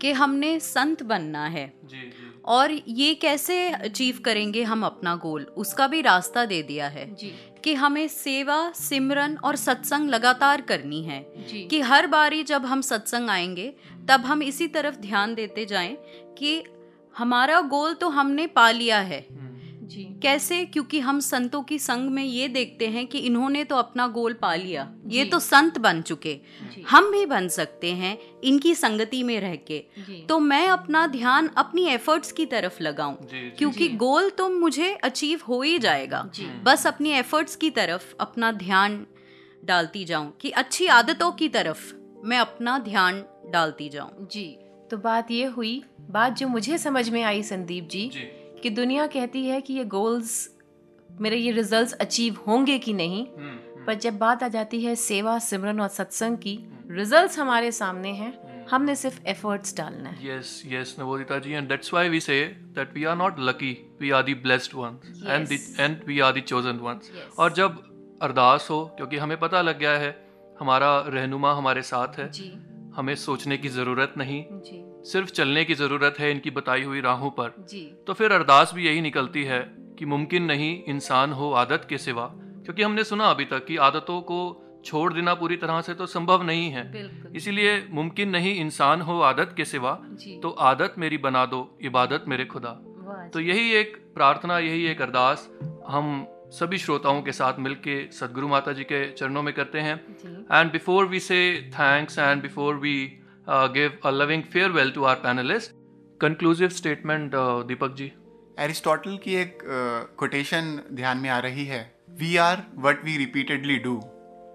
कि 0.00 0.12
हमने 0.12 0.60
संत 0.60 1.02
बनना 1.02 1.46
है। 1.46 1.72
जी 1.84 1.96
जी। 1.96 2.42
और 2.44 2.70
ये 2.88 3.14
कैसे 3.14 3.70
अचीव 3.70 4.18
करेंगे 4.24 4.62
हम 4.62 4.84
अपना 4.84 5.16
गोल? 5.16 5.42
उसका 5.44 5.86
भी 5.86 6.00
रास्ता 6.00 6.44
दे 6.44 6.62
दिया 6.62 6.88
है। 6.88 7.14
जी। 7.14 7.32
कि 7.64 7.74
हमें 7.74 8.08
सेवा 8.08 8.72
सिमरन 8.72 9.36
और 9.36 9.56
सत्संग 9.56 10.10
लगातार 10.10 10.60
करनी 10.60 11.02
है। 11.02 11.46
जी। 11.48 11.66
कि 11.66 11.80
हर 11.80 12.06
बारी 12.06 12.42
जब 12.42 12.66
हम 12.66 12.80
सत्संग 12.80 13.30
आएँगे 13.30 13.74
तब 14.08 14.20
हम 14.20 14.42
इसी 14.42 14.66
तरफ़ 14.68 14.96
ध्यान 14.96 15.34
देते 15.34 15.64
जाएँ 15.64 15.96
कि 16.38 16.64
हमारा 17.18 17.60
गोल 17.60 17.94
तो 17.94 18.08
हमने 18.08 18.46
पा 18.46 18.70
लिया 18.70 19.00
है। 19.00 19.26
जी। 19.90 20.04
कैसे? 20.22 20.64
क्योंकि 20.64 21.00
हम 21.00 21.20
संतों 21.20 21.62
की 21.62 21.78
संग 21.78 22.10
में 22.10 22.24
ये 22.24 22.48
देखते 22.48 22.86
हैं 22.86 23.06
कि 23.06 23.18
इन्होंने 23.18 23.64
तो 23.64 23.76
अपना 23.76 24.06
गोल 24.06 24.32
पा 24.32 24.54
लिया। 24.54 24.94
ये 25.06 25.24
तो 25.24 25.38
संत 25.38 25.78
बन 25.78 26.02
चुके। 26.02 26.40
हम 26.88 27.10
भी 27.10 27.26
बन 27.26 27.48
सकते 27.48 27.92
हैं 27.92 28.18
इनकी 28.44 28.74
संगति 28.74 29.22
में 29.22 29.40
रह 29.40 29.56
के। 29.56 29.84
तो 30.28 30.38
मैं 30.38 30.68
अपना 30.68 31.06
ध्यान 31.06 31.50
अपनी 31.56 31.86
एफर्ट्स 31.86 32.32
की 32.32 32.46
तरफ़ 32.46 32.82
लगाऊँ। 32.82 33.16
क्योंकि 33.58 33.88
गोल 33.88 34.30
तो 34.30 34.48
मुझे 34.48 34.94
अचीव 34.94 35.40
हो 35.48 35.62
ही 35.62 35.78
जाएगा। 35.78 36.30
बस 36.62 36.86
अपनी 36.86 37.10
एफर्ट्स 37.10 37.56
की 37.56 37.70
तरफ़ 37.70 38.14
अपना 38.20 38.52
ध्यान 38.52 39.06
डालती 39.64 40.04
जाऊँ 40.04 40.36
कि 40.40 40.50
अच्छी 40.50 40.86
आदतों 40.86 41.32
की 41.32 41.48
तरफ़ 41.48 41.94
मैं 42.24 42.38
अपना 42.38 42.78
ध्यान 42.78 43.24
डालती 43.46 43.88
जाऊँ। 43.88 44.28
जी। 44.30 44.58
तो 44.90 44.96
बात 44.96 45.30
ये 45.30 45.44
हुई 45.44 45.82
बात 46.10 46.36
जो 46.36 46.48
मुझे 46.48 46.78
समझ 46.78 47.10
में 47.10 47.22
आई 47.22 47.42
संदीप 47.42 47.88
जी 47.88 48.08
जी। 48.08 48.39
कि 48.62 48.70
दुनिया 48.70 49.06
कहती 49.06 49.44
है 49.46 49.60
कि 49.60 49.74
ये 49.74 49.84
गोल्स 49.94 50.32
मेरे 51.10 51.36
ये 51.36 51.50
रिजल्ट्स 51.52 51.92
अचीव 51.92 52.36
होंगे 52.46 52.78
कि 52.78 52.92
नहीं 52.92 53.26
हम्म, 53.38 53.84
पर 53.86 53.94
जब 53.94 54.18
बात 54.18 54.42
आ 54.42 54.48
जाती 54.48 54.80
है 54.84 54.94
सेवा 54.96 55.38
सिमरन 55.38 55.80
और 55.80 55.88
सत्संग 55.88 56.36
की 56.38 56.58
रिजल्ट्स 56.90 57.38
हमारे 57.38 57.72
सामने 57.72 58.12
हैं 58.12 58.32
हमने 58.70 58.94
सिर्फ़ 58.96 59.20
एफर्ट्स 59.28 59.76
डालना 59.76 60.10
है 60.10 60.38
Navodita 60.98 61.38
ji, 61.42 61.54
and 61.54 61.68
that's 61.68 61.92
why 61.92 62.08
we 62.08 62.20
say 62.20 62.40
that 62.74 62.92
we 62.94 63.04
are 63.04 63.16
not 63.16 63.38
lucky, 63.38 63.70
we 63.98 64.12
are 64.12 64.22
the 64.22 64.34
blessed 64.34 64.74
ones, 64.74 65.08
and 65.26 65.46
the 65.46 65.56
Yes. 65.56 65.78
and 65.78 66.04
we 66.10 66.20
are 66.20 66.32
the 66.32 66.44
chosen 66.52 66.82
ones. 66.88 67.10
Yes. 67.14 67.38
और 67.38 67.52
जब 67.52 67.78
अरदास 68.22 68.66
हो 68.70 68.84
क्योंकि 68.96 69.16
हमें 69.16 69.38
पता 69.40 69.62
लग 69.62 69.78
गया 69.78 69.96
है 69.98 70.10
हमारा 70.60 70.92
रहनुमा 71.08 71.52
हमारे 71.54 71.82
साथ 71.82 72.18
है 72.18 72.30
जी 72.32 72.52
हमें 72.96 73.14
सोचने 73.16 73.56
की 73.58 73.68
ज़रूरत 73.68 74.14
नहीं 74.18 74.42
जी 74.68 74.82
सिर्फ़ 75.04 75.30
चलने 75.30 75.64
की 75.64 75.74
ज़रूरत 75.74 76.16
है 76.18 76.30
इनकी 76.30 76.50
बताई 76.50 76.82
हुई 76.82 77.00
राहों 77.00 77.30
पर। 77.30 77.54
जी। 77.70 77.80
तो 78.06 78.12
फिर 78.12 78.32
अरदास 78.32 78.72
भी 78.74 78.86
यही 78.86 79.00
निकलती 79.00 79.44
है 79.44 79.60
कि 79.98 80.06
मुमकिन 80.06 80.44
नहीं 80.44 80.82
इंसान 80.84 81.32
हो 81.32 81.52
आदत 81.52 81.86
के 81.88 81.98
सिवा 81.98 82.26
क्योंकि 82.34 82.82
हमने 82.82 83.04
सुना 83.04 83.24
अभी 83.26 83.44
तक 83.44 83.64
कि 83.66 83.76
आदतों 83.78 84.20
को 84.22 84.40
छोड़ 84.84 85.12
देना 85.12 85.34
पूरी 85.34 85.56
तरह 85.56 85.80
से 85.80 85.94
तो 85.94 86.06
संभव 86.06 86.42
नहीं 86.42 86.70
है। 86.70 86.84
इसीलिए 87.36 87.86
मुमकिन 87.90 88.28
नहीं 88.28 88.54
इंसान 88.60 89.00
हो 89.00 89.20
आदत 89.20 89.52
के 89.56 89.64
सिवा 89.64 89.92
तो 90.42 90.50
आदत 90.60 90.94
मेरी 90.98 91.18
बना 91.18 91.44
दो 91.46 91.60
इबादत 91.82 92.24
मेरे 92.28 92.44
खुदा। 92.44 92.70
तो 93.34 93.40
यही 93.40 93.72
एक 93.72 93.96
प्रार्थना 94.14 94.58
यही 94.58 94.86
एक 94.86 95.02
अरदास 95.02 95.48
हम 95.88 96.26
सभी 96.52 96.78
श्रोताओं 96.78 97.22
के 97.22 97.32
साथ 97.32 97.58
मिलके 97.58 97.96
सदगुरु 98.12 98.48
माता 98.48 98.72
जी 98.72 98.84
के 98.84 99.04
चरणों 99.12 99.42
में 99.42 99.52
करते 99.54 99.80
हैं। 99.80 99.94
And 100.52 100.72
before 100.72 101.06
we 101.06 101.20
say 101.20 101.70
thanks 101.74 102.18
and 102.18 102.42
before 102.42 102.76
we 102.76 102.96
give 103.52 103.98
a 104.04 104.10
loving 104.10 104.42
farewell 104.42 104.90
to 104.90 105.02
our 105.02 105.14
panelist 105.14 105.72
conclusive 106.20 106.68
statement 106.68 107.32
Deepak 107.36 107.94
ji 107.94 108.12
Aristotle 108.58 109.16
की 109.16 109.34
एक 109.34 109.58
कोटेशन 110.18 110.80
ध्यान 110.92 111.18
में 111.18 111.30
आ 111.30 111.38
रही 111.38 111.64
है 111.64 111.94
we 112.10 112.36
are 112.36 112.62
what 112.74 113.04
we 113.04 113.16
repeatedly 113.16 113.76
do 113.76 114.02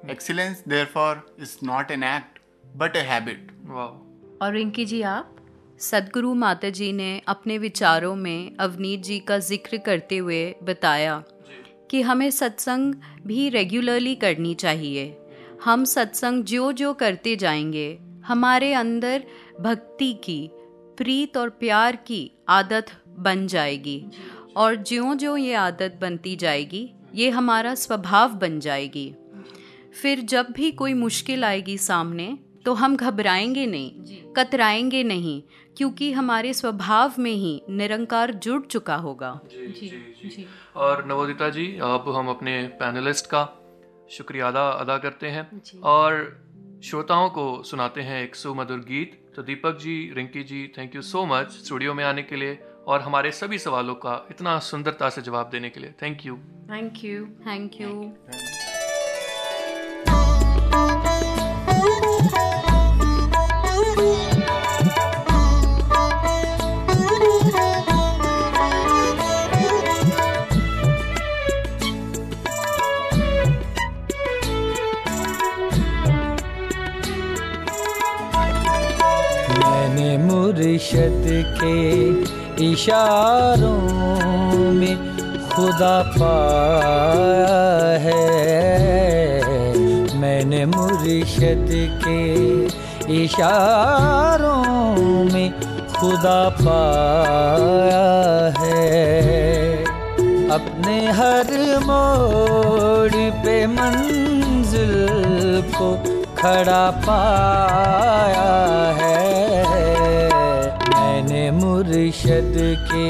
excellence 0.09 0.63
therefore 0.85 1.35
is 1.41 1.57
not 1.63 1.91
an 1.91 2.03
act 2.03 2.39
but 2.75 2.95
a 2.95 2.99
habit 2.99 3.51
वाह 3.65 4.45
और 4.45 4.53
रिंकी 4.53 4.85
जी 4.85 5.01
आप? 5.01 5.35
सदगुरु 5.79 6.33
माता 6.33 6.69
जी 6.69 6.91
ने 6.91 7.21
अपने 7.27 7.57
विचारों 7.57 8.15
में 8.15 8.55
अवनीत 8.55 9.03
जी 9.03 9.19
का 9.19 9.37
ज़िक्र 9.37 9.77
करते 9.77 10.17
हुए 10.17 10.55
बताया 10.63 11.23
कि 11.91 12.01
हमें 12.01 12.29
सत्संग 12.31 12.95
भी 13.27 13.49
रेगुलरली 13.49 14.15
करनी 14.15 14.53
चाहिए। 14.55 15.17
हम 15.63 15.83
सत्संग 15.85 16.43
जो 16.43 16.71
जो 16.71 16.93
करते 16.93 17.35
जाएँगे 17.35 17.97
हमारे 18.27 18.73
अंदर 18.73 19.23
भक्ति 19.61 20.13
की 20.13 20.49
प्रीत 20.97 21.37
और 21.37 21.49
प्यार 21.49 21.95
की 21.95 22.31
आदत 22.49 22.91
बन 23.19 23.47
जाएगी। 23.47 24.05
और 24.57 24.75
ज्यों 24.75 25.17
ज्यों 25.17 25.37
ये 25.37 25.53
आदत 25.53 25.97
बनती 26.01 26.35
जाएगी 26.35 26.89
ये 27.15 27.29
हमारा 27.29 27.75
स्वभाव 27.75 28.33
बन 28.33 28.59
जाएगी। 28.59 29.15
फिर 30.01 30.19
जब 30.19 30.47
भी 30.51 30.71
कोई 30.71 30.93
मुश्किल 30.93 31.43
आएगी 31.43 31.77
सामने 31.77 32.37
तो 32.65 32.73
हम 32.73 32.95
घबराएँगे 32.95 33.65
नहीं 33.65 33.91
कतराएँगे 34.33 35.03
नहीं 35.03 35.41
क्योंकि 35.77 36.11
हमारे 36.11 36.53
स्वभाव 36.53 37.13
में 37.19 37.31
ही 37.31 37.61
निरंकार 37.69 38.31
जुड़ 38.33 38.61
चुका 38.61 38.95
होगा। 38.95 39.39
जी 39.51 39.67
जी 39.67 39.87
जी 39.87 40.29
जी। 40.29 40.45
और 40.75 41.05
नवोदिता 41.07 41.49
जी 41.49 41.67
अब 41.81 42.13
हम 42.15 42.29
अपने 42.29 42.63
पैनलिस्ट 42.63 43.25
का 43.25 43.43
शुक्रिया 44.11 44.47
अदा 44.47 44.69
अदा 44.69 44.97
करते 44.97 45.27
हैं। 45.27 45.61
और 45.83 46.44
श्रोताओं 46.83 47.29
को 47.29 47.63
सुनाते 47.63 48.01
हैं 48.01 48.23
एक 48.23 48.35
सुमधुर 48.35 48.79
गीत। 48.79 49.33
तो 49.35 49.43
Deepak 49.43 49.77
ji 49.77 50.13
Rinki 50.15 50.43
ji 50.43 50.73
thank 50.77 50.95
you 50.95 51.01
so 51.01 51.25
much 51.25 51.51
studio 51.51 51.93
में 51.93 52.03
आने 52.03 52.23
के 52.23 52.35
लिए 52.35 52.59
और 52.87 53.01
हमारे 53.01 53.31
सभी 53.31 53.57
सवालों 53.57 53.95
का 53.95 54.27
इतना 54.31 54.59
सुंदरता 54.59 55.09
से 55.09 55.21
जवाब 55.21 55.49
देने 55.49 55.69
के 55.69 55.79
लिए। 55.79 55.93
Thank 56.01 56.25
you 56.25 56.37
thank 56.71 57.03
you 57.03 57.25
thank 57.25 57.81
you 57.81 57.89
मुर्शद 80.55 81.23
के 81.59 81.77
इशारों 82.71 83.79
में 84.71 84.95
खुदा 85.49 85.95
पाया 86.17 87.57
है। 87.99 88.23
मैंने 90.19 90.65
मुर्शद 90.65 91.67
के 92.05 92.21
इशारों 93.23 94.63
में 95.33 95.49
खुदा 95.99 96.39
पाया 96.61 98.07
है। 98.59 99.83
अपने 100.49 100.97
हर 101.11 101.47
मोड़ 101.83 103.15
पे 103.43 103.67
मंजिल 103.67 104.95
को 105.75 105.93
खड़ा 106.37 106.85
पाया 107.07 108.51
है। 108.93 109.24
मुर्शद 111.51 112.53
के 112.91 113.09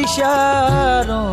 इशारों 0.00 1.24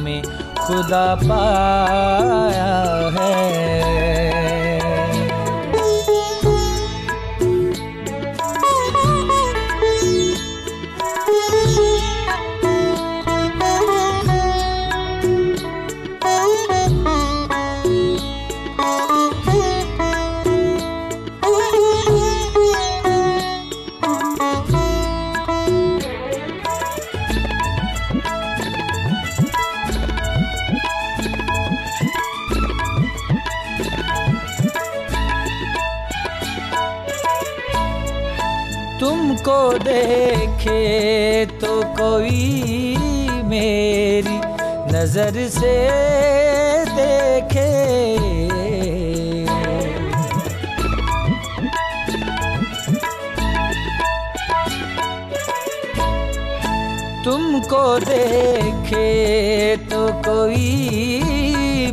में 0.00 0.22
खुदा 0.58 1.14
पाया 1.22 2.72
है। 3.18 3.99
तुमको 39.00 39.60
देखे 39.78 40.80
तो 41.60 41.74
कोई 41.98 42.96
मेरी 43.48 44.36
नज़र 44.92 45.38
से 45.48 45.72
देखे। 46.90 47.70
तुमको 57.24 57.84
देखे 58.00 59.08
तो 59.90 60.06
कोई 60.28 60.70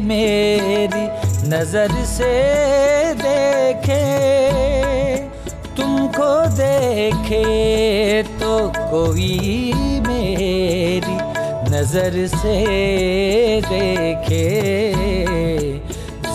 मेरी 0.04 1.06
नज़र 1.50 2.04
से 2.06 2.34
देखे। 3.24 4.06
देखे 6.58 8.24
तो 8.40 8.54
कोई 8.92 9.74
मेरी 10.08 11.18
नज़र 11.72 12.16
से 12.28 12.58
देखे। 13.68 14.46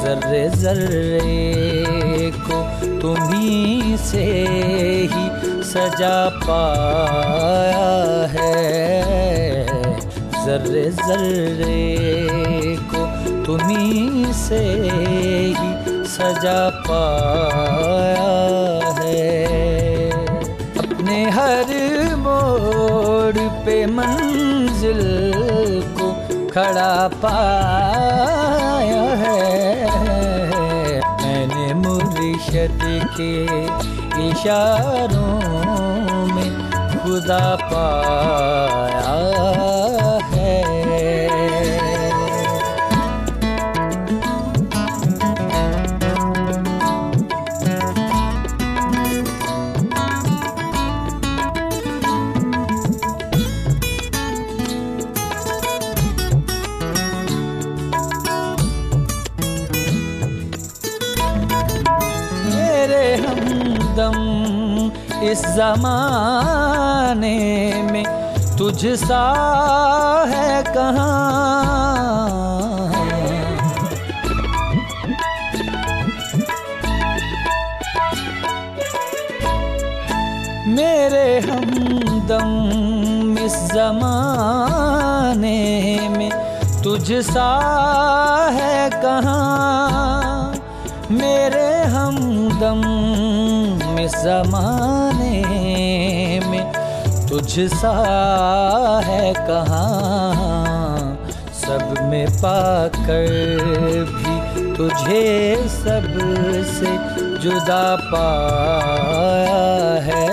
जर्रे 0.02 0.44
जर्रे 0.50 2.30
को 2.46 2.58
तुम्ही 3.00 3.96
से 3.98 4.24
ही 5.12 5.26
सजा 5.64 6.18
पाया 6.42 7.86
है। 8.34 8.60
जर्रे 10.46 10.84
जर्रे 10.90 12.76
को 12.92 13.06
तुम्ही 13.44 14.32
से 14.34 14.62
ही 15.58 15.70
सजा 16.12 16.60
पाया 16.88 18.32
पे 23.64 23.86
मंजिल 23.86 25.02
को 25.98 26.06
खड़ा 26.48 27.08
पाया 27.08 29.02
है। 29.22 29.40
मैंने 31.22 31.74
मुर्शद 31.74 32.80
के 33.20 33.34
इशारों 34.28 35.38
में 36.34 36.50
खुदा 36.98 37.44
पाया। 37.72 39.14
जमाने 65.56 67.38
में 67.92 68.04
तुझ 68.58 68.80
सा 69.00 69.22
है 70.30 70.62
कहाँ? 70.72 71.12
मेरे 80.76 81.26
हमदम 81.46 82.50
इस 83.44 83.56
जमाने 83.72 85.58
में 86.16 86.30
तुझ 86.82 87.06
सा 87.30 87.50
है 88.58 88.90
कहाँ? 89.02 90.52
मेरे 91.10 91.68
हमदम 91.94 92.80
इस 94.04 94.14
जमाने 94.24 95.11
तुझ 97.52 97.72
सा 97.72 97.90
है 99.04 99.32
कहाँ? 99.34 101.16
सब 101.54 101.94
में 102.02 102.26
पाकर 102.30 103.26
भी 104.04 104.36
तुझे 104.74 105.56
सबसे 105.68 106.92
जुदा 107.38 107.96
पाया 107.96 109.60
है। 110.00 110.26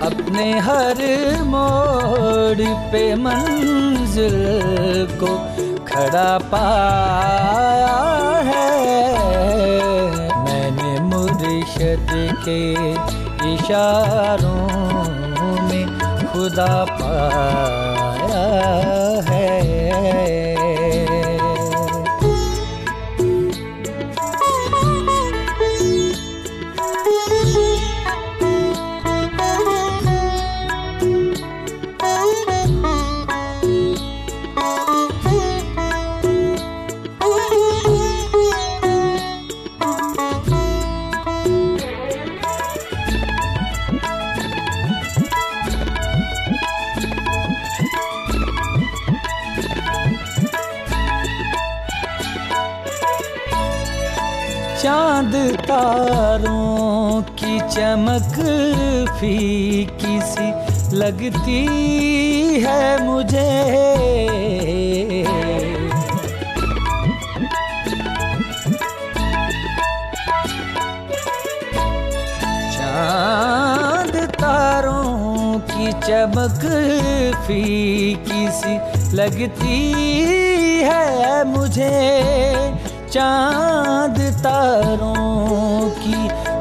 अपने 0.00 0.58
हर 0.58 0.98
मोड़ 1.42 2.90
पे 2.92 3.14
मंजिल 4.16 5.06
को 5.20 5.30
खड़ा 5.84 6.38
पाया 6.38 7.96
है। 8.48 8.68
मैंने 10.44 10.92
मुर्शद 11.00 12.08
के 12.48 12.60
इशारों 13.54 14.68
में 15.68 15.86
खुदा 16.26 16.84
पाया 17.00 18.44
है। 19.28 19.65
तारों 55.56 57.22
की 57.22 57.58
चमक 57.60 58.34
फीकी 59.20 60.20
सी 60.20 60.48
लगती 60.96 61.62
है 62.64 63.04
मुझे। 63.04 63.52
चाँद 72.76 74.16
तारों 74.40 75.58
की 75.70 75.92
चमक 76.06 76.60
फीकी 77.46 78.48
सी 78.50 78.74
लगती 79.16 79.78
है 80.82 81.44
मुझे। 81.44 81.94
चाँद 83.16 84.18
तारों 84.44 85.90
की 85.90 86.18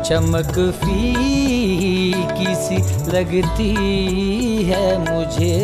चमक 0.09 0.53
फीकी 0.83 2.55
सी 2.55 2.77
लगती 3.11 3.73
है 4.63 4.85
मुझे। 4.99 5.57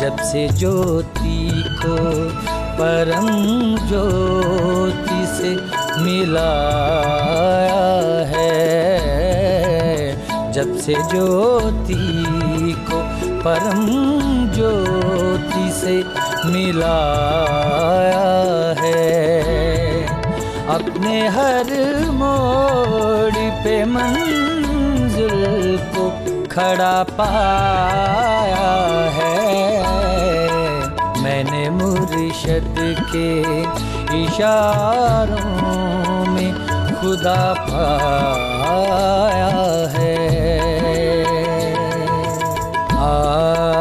जब 0.00 0.16
से 0.30 0.48
ज्योति 0.48 1.50
को 1.82 1.96
परम 2.80 3.28
ज्योति 3.88 5.20
से 5.36 5.54
मिलाया 6.02 7.86
है, 8.32 8.52
जब 10.52 10.76
से 10.78 10.94
ज्योति 10.94 12.02
को 12.90 12.98
परम 13.44 13.86
ज्योति 14.54 15.15
से 15.86 16.04
मिलाया 16.46 18.24
है। 18.80 20.06
अपने 20.66 21.28
हर 21.28 21.68
मोड़ 22.10 23.36
पे 23.64 23.84
मंजिल 23.84 25.78
को 25.94 26.04
खड़ा 26.54 27.02
पाया 27.02 28.72
है। 29.18 29.38
मैंने 31.22 31.70
मुर्शद 31.70 32.76
के 33.12 33.30
इशारों 34.24 35.46
में 36.32 36.52
खुदा 37.00 37.54
पाया 37.70 39.50
है। 39.98 40.16
आ 42.90 43.75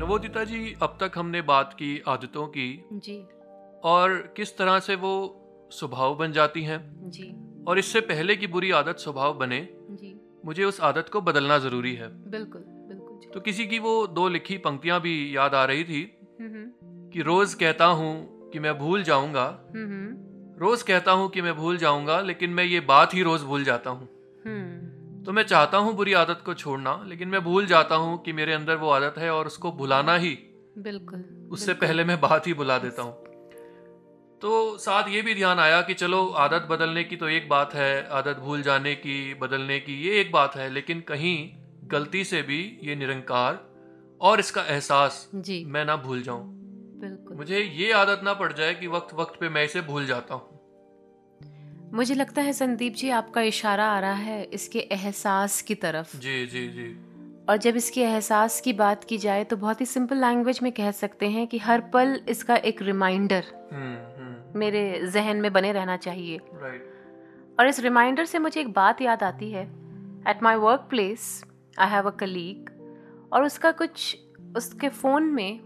नवोदिता 0.00 0.44
जी 0.44 0.76
अब 0.82 0.96
तक 1.00 1.18
हमने 1.18 1.42
बात 1.50 1.72
की 1.72 1.90
आदतों 2.08 2.46
की 2.46 2.68
जी 2.92 3.16
और 3.84 4.34
किस 4.36 4.56
तरह 4.58 4.78
से 4.78 4.94
वो 4.94 5.68
स्वभाव 5.72 6.14
बन 6.14 6.32
जाती 6.32 6.62
हैं? 6.62 7.10
जी। 7.10 7.34
और 7.68 7.78
इससे 7.78 8.00
पहले 8.00 8.36
की 8.36 8.46
बुरी 8.46 8.70
आदत 8.70 8.98
स्वभाव 8.98 9.34
बने? 9.34 9.68
जी। 9.90 10.14
मुझे 10.46 10.64
उस 10.64 10.80
आदत 10.80 11.08
को 11.08 11.20
बदलना 11.20 11.58
ज़रूरी 11.58 11.94
है। 11.94 12.08
बिल्कुल 12.30 12.62
बिल्कुल 12.62 13.18
जी। 13.18 13.30
तो 13.34 13.40
किसी 13.40 13.66
की 13.66 13.78
वो 13.78 14.06
दो 14.06 14.28
लिखी 14.28 14.58
पंक्तियाँ 14.58 15.00
भी 15.00 15.36
याद 15.36 15.54
आ 15.54 15.64
रही 15.64 15.84
थी? 15.84 16.18
हम्म, 16.40 16.50
हम्म, 16.50 17.10
कि 17.10 17.22
रोज़ 17.22 17.56
कहता 17.56 17.84
हूँ 17.84 18.50
कि 18.50 18.58
मैं 18.58 18.78
भूल 18.78 19.02
जाऊँगा। 19.02 19.70
हम्म, 19.74 20.58
रोज 20.60 20.82
कहता 20.82 21.12
हूँ 21.12 21.28
कि 21.28 21.42
मैं 21.42 21.54
भूल 21.56 21.76
जाऊँगा 21.76 22.20
लेकिन 22.20 22.50
मैं 22.50 22.64
ये 22.64 22.80
बात 22.80 23.14
ही 23.14 23.22
रोज 23.22 23.42
भूल 23.42 23.64
जाता 23.64 23.90
हूँ। 23.90 24.08
तो 25.26 25.32
मैं 25.32 25.42
चाहता 25.42 25.78
हूँ 25.78 25.94
बुरी 25.94 26.12
आदत 26.12 26.42
को 26.46 26.54
छोड़ना 26.54 27.04
लेकिन 27.06 27.28
मैं 27.28 27.40
भूल 27.44 27.66
जाता 27.66 27.94
हूँ 27.94 28.22
कि 28.22 28.32
मेरे 28.32 28.52
अंदर 28.52 28.76
वो 28.76 28.90
आदत 28.90 29.14
है 29.18 29.30
और 29.30 29.46
उसको 29.46 29.72
भुलाना 29.72 30.14
ही। 30.14 30.38
बिल्कुल 30.78 31.48
उससे 31.52 31.74
पहले 31.74 32.04
मैं 32.04 32.20
बात 32.20 32.46
ही 32.46 32.54
बुला 32.54 32.78
देता 32.78 33.02
हूँ। 33.02 33.12
तो 34.42 34.78
साथ 34.78 35.08
ये 35.08 35.20
भी 35.22 35.34
ध्यान 35.34 35.58
आया 35.58 35.80
कि 35.82 35.94
चलो 35.94 36.26
आदत 36.38 36.66
बदलने 36.70 37.02
की 37.04 37.16
तो 37.16 37.28
एक 37.28 37.48
बात 37.48 37.74
है 37.74 38.08
आदत 38.08 38.36
भूल 38.38 38.62
जाने 38.62 38.94
की 38.94 39.34
बदलने 39.34 39.78
की 39.80 39.94
ये 40.02 40.20
एक 40.20 40.30
बात 40.32 40.56
है 40.56 40.68
लेकिन 40.70 41.00
कहीं 41.00 41.38
गलती 41.84 42.24
से 42.24 42.42
भी 42.42 42.60
ये 42.82 42.96
निरंकार 42.96 43.58
और 44.20 44.40
इसका 44.40 44.62
एहसास 44.62 45.28
जी। 45.34 45.64
मैं 45.64 45.84
ना 45.84 45.96
भूल 45.96 46.22
जाऊँ। 46.22 47.36
मुझे 47.36 47.58
ये 47.58 47.92
आदत 47.92 48.20
ना 48.24 48.34
पड़ 48.34 48.52
जाए 48.52 48.74
कि 48.74 48.86
वक्त 48.86 49.14
वक्त 49.14 49.40
पे 49.40 49.48
मैं 49.48 49.64
इसे 49.64 49.80
भूल 49.80 50.06
जाता 50.06 50.34
हूँ। 50.34 51.90
मुझे 51.94 52.14
लगता 52.14 52.42
है 52.42 52.52
संदीप 52.52 52.94
जी 52.94 53.10
आपका 53.10 53.42
इशारा 53.42 53.86
आ 53.86 53.98
रहा 54.00 54.12
है 54.12 54.42
इसके 54.44 54.78
एहसास 54.92 55.60
की 55.62 55.74
तरफ़। 55.74 56.16
जी 56.16 56.46
जी 56.46 56.66
जी। 56.68 56.88
और 57.48 57.56
जब 57.56 57.76
इसके 57.76 58.02
एहसास 58.02 58.60
की 58.60 58.72
बात 58.72 59.04
की 59.04 59.18
जाए 59.18 59.44
तो 59.44 59.56
बहुत 59.56 59.80
ही 59.80 59.86
सिंपल 59.86 60.16
लैंग्वेज 60.16 60.60
में 60.62 60.70
कह 60.72 60.90
सकते 60.90 61.28
हैं 61.28 61.46
कि 61.46 61.58
हर 61.58 61.80
पल 61.92 62.20
इसका 62.28 62.56
एक 62.56 62.82
रिमाइंडर। 62.82 63.44
हम्म। 63.72 64.17
मेरे 64.58 64.82
जहन 65.06 65.36
में 65.36 65.52
बने 65.52 65.72
रहना 65.72 65.96
चाहिए। 65.98 66.38
और 67.58 67.66
इस 67.66 67.80
रिमाइंडर 67.80 68.24
से 68.24 68.38
मुझे 68.38 68.60
एक 68.60 68.72
बात 68.72 69.00
याद 69.02 69.22
आती 69.22 69.50
है। 69.50 69.64
At 70.28 70.42
my 70.42 70.56
work 70.56 70.86
place 70.90 71.44
I 71.78 71.88
have 71.88 72.10
a 72.10 72.14
colleague 72.16 72.70
और 73.32 73.44
उसका 73.44 73.70
कुछ 73.72 74.16
उसके 74.56 74.88
फ़ोन 74.88 75.24
में 75.32 75.60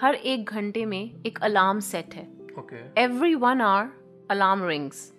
हर 0.00 0.14
एक 0.14 0.50
घंटे 0.50 0.84
में 0.84 1.22
एक 1.26 1.38
अलार्म 1.42 1.80
सेट 1.80 2.14
है। 2.14 2.26
Every 2.98 3.34
one 3.34 3.60
hour 3.60 4.26
alarm 4.30 4.66
rings 4.66 5.12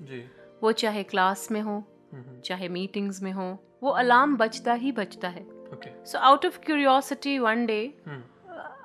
वो 0.64 0.72
चाहे 0.72 1.04
क्लास 1.04 1.48
में 1.52 1.62
हो 1.62 1.76
हम्म 2.14 2.40
चाहे 2.42 2.68
मीटिंग्स 2.70 3.22
में 3.24 3.32
हो 3.32 3.48
वो 3.84 3.90
अलार्म 3.92 4.36
बजता 4.38 4.74
ही 4.74 4.92
बजता 4.92 5.28
है। 5.28 5.46
So 6.06 6.18
out 6.20 6.46
of 6.46 6.60
curiosity 6.60 7.38
one 7.40 7.66
day 7.66 7.80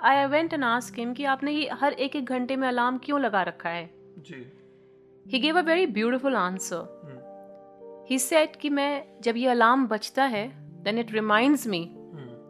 I 0.03 0.27
went 0.27 0.53
and 0.53 0.65
ask 0.65 0.99
him 0.99 1.13
कि 1.15 1.25
आपने 1.25 1.53
ये 1.53 1.69
हर 1.73 1.93
एक 1.93 2.17
एक 2.17 2.25
घंटे 2.27 2.57
में 2.57 2.67
अलार्म 2.69 2.99
क्यों 2.99 3.21
लगा 3.21 3.43
रखा 3.43 3.69
है? 3.69 3.85
जी। 4.27 4.45
He 5.27 5.39
gave 5.39 5.59
a 5.59 5.63
very 5.63 5.87
beautiful 5.87 6.37
answer 6.37 6.99
he 8.11 8.19
said 8.19 8.57
कि 8.57 8.71
मैं 8.71 9.21
जब 9.23 9.37
ये 9.37 9.49
अलार्म 9.49 9.87
बजता 9.87 10.25
है 10.25 10.47
देन 10.85 10.99
इट 10.99 11.13
रिमाइंड्स 11.13 11.67
मी 11.67 11.87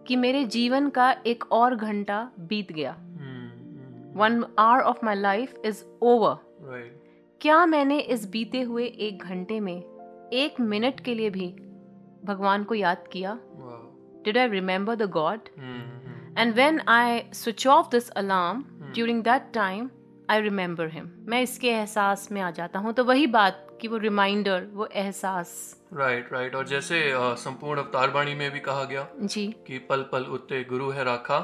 कि 0.07 0.17
मेरे 0.17 0.45
जीवन 0.45 0.89
का 0.91 1.11
एक 1.27 1.45
और 1.53 1.75
घंटा 1.75 2.31
बीत 2.41 2.73
गया। 2.73 2.93
One 4.17 4.45
hour 4.59 4.83
of 4.83 5.05
my 5.05 5.15
life 5.15 5.61
is 5.65 5.85
over 6.03 6.37
क्या 7.41 7.65
मैंने 7.67 7.99
इस 7.99 8.29
बीते 8.31 8.61
हुए 8.63 8.85
एक 8.85 9.23
घंटे 9.23 9.61
में 9.61 9.77
एक 10.33 10.61
मिनट 10.61 11.01
के 11.01 11.15
लिए 11.15 11.31
भी 11.31 11.49
भगवान 12.25 12.65
को 12.65 12.75
याद 12.75 13.07
किया? 13.13 13.39
Did 14.25 14.39
I 14.39 14.49
remember 14.49 14.95
the 14.95 15.11
god 15.11 15.49
and 16.39 16.55
when 16.55 16.81
I 16.89 17.23
switch 17.35 17.67
off 17.67 17.91
this 17.91 18.11
alarm 18.11 18.65
during 18.93 19.23
that 19.23 19.51
time 19.55 19.91
I 20.31 20.41
remember 20.41 20.89
him 20.89 21.11
मैं 21.29 21.43
इसके 21.43 21.69
एहसास 21.69 22.29
में 22.33 22.41
आ 22.41 22.51
जाता 22.51 22.79
हूँ 22.79 22.93
तो 22.93 23.05
वही 23.05 23.27
बात 23.27 23.67
कि 23.81 23.89
वो 23.89 23.97
रिमाइंडर 23.97 24.67
वो 24.73 24.87
एहसास। 24.87 25.53
Right 25.95 26.19
right, 26.19 26.33
right 26.33 26.45
right. 26.45 26.59
और 26.59 26.69
जैसे 26.69 27.03
संपूर्ण 27.37 27.81
अवतार 27.81 28.11
बाणी 28.11 28.35
में 28.35 28.51
भी 28.51 28.61
कहा 28.61 28.85
गया 28.85 29.07
जी। 29.21 29.47
कि 29.67 29.79
पल 29.79 30.03
पल 30.03 30.25
उत्ते 30.31 30.63
गुरु 30.65 30.91
है 30.91 31.05
राखा 31.05 31.41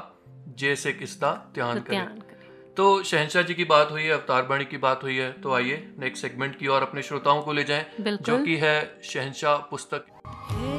जैसे 0.57 0.93
किसदा 0.93 1.31
ध्यान 1.53 1.79
तो 1.79 1.83
करे। 1.83 1.97
करें। 1.97 2.73
तो 2.75 3.03
शहनशाह 3.03 3.43
जी 3.43 3.53
की 3.53 3.63
बात 3.65 3.91
हुई 3.91 4.03
है 4.03 4.11
अवतार 4.11 4.43
बाणी 4.43 4.65
की 4.65 4.77
बात 4.77 5.03
हुई 5.03 5.17
है 5.17 5.31
तो 5.41 5.53
आइए 5.53 5.95
नेक्स्ट 5.99 6.21
सेगमेंट 6.21 6.55
की 6.55 6.67
और 6.67 6.81
अपने 6.81 7.01
श्रोताओं 7.01 7.41
को 7.41 7.53
ले 7.53 7.63
जाएँ 7.63 7.85
जो 7.99 8.43
कि 8.43 8.57
है 8.57 8.77
शहनशाह 9.03 9.57
पुस्तक। 9.71 10.76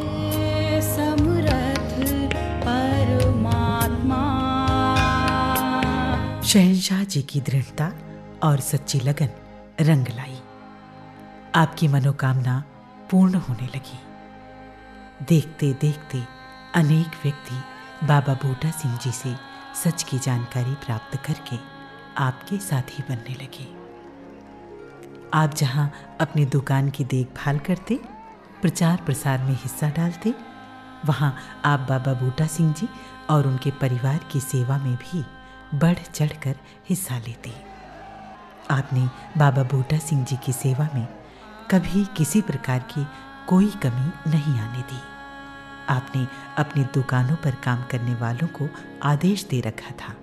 शहनशाह 6.49 7.03
जी 7.05 7.23
की 7.23 7.41
दृढ़ता 7.41 7.87
और 8.43 8.61
सच्ची 8.61 9.01
लगन 9.01 9.31
रंग 9.81 10.07
लाई। 10.09 10.39
आपकी 11.55 11.89
मनोकामना 11.89 12.65
पूर्ण 13.11 13.35
होने 13.35 13.67
लगी। 13.67 13.99
देखते 15.25 15.73
देखते 15.81 16.23
अनेक 16.75 17.21
व्यक्ति 17.23 18.07
बाबा 18.07 18.35
बूटा 18.35 18.71
सिंह 18.71 18.97
जी 18.97 19.11
से 19.11 19.35
सच 19.85 20.03
की 20.03 20.19
जानकारी 20.19 20.75
प्राप्त 20.87 21.17
करके 21.17 21.59
आपके 22.19 22.59
साथी 22.59 23.03
बनने 23.03 23.35
लगे। 23.35 23.69
आप 25.35 25.55
जहाँ 25.55 25.91
अपनी 26.21 26.45
दुकान 26.47 26.91
की 26.91 27.05
देखभाल 27.05 27.59
करते, 27.59 28.01
प्रचार 28.63 29.03
प्रसार 29.07 29.39
में 29.39 29.55
हिस्सा 29.55 29.91
डालते, 29.91 30.35
वहाँ 31.07 31.37
आप 31.65 31.87
बाबा 31.89 32.13
बूटा 32.13 32.47
सिंह 32.47 32.73
जी 32.73 32.89
और 33.31 33.47
उनके 33.47 33.71
परिवार 33.71 34.21
की 34.33 34.41
सेवा 34.41 34.79
में 34.79 34.97
भी 34.97 35.25
बढ़ 35.75 35.99
चढ़कर 36.15 36.57
हिस्सा 36.89 37.19
लेते। 37.19 37.53
आपने 38.71 39.09
बाबा 39.39 39.63
बूटा 39.63 39.99
सिंह 39.99 40.25
जी 40.25 40.37
की 40.37 40.53
सेवा 40.53 40.89
में 40.95 41.07
कभी 41.71 42.05
किसी 42.17 42.41
प्रकार 42.41 42.79
की 42.93 43.07
कोई 43.49 43.71
कमी 43.83 44.31
नहीं 44.31 44.59
आने 44.61 44.83
दी। 44.83 45.01
आपने 45.89 46.27
अपनी 46.59 46.85
दुकानों 46.85 47.37
पर 47.37 47.55
काम 47.55 47.83
करने 47.83 48.15
वालों 48.15 48.49
को 48.49 48.69
आदेश 49.03 49.45
दे 49.45 49.61
रखा 49.61 49.91
था 49.91 50.15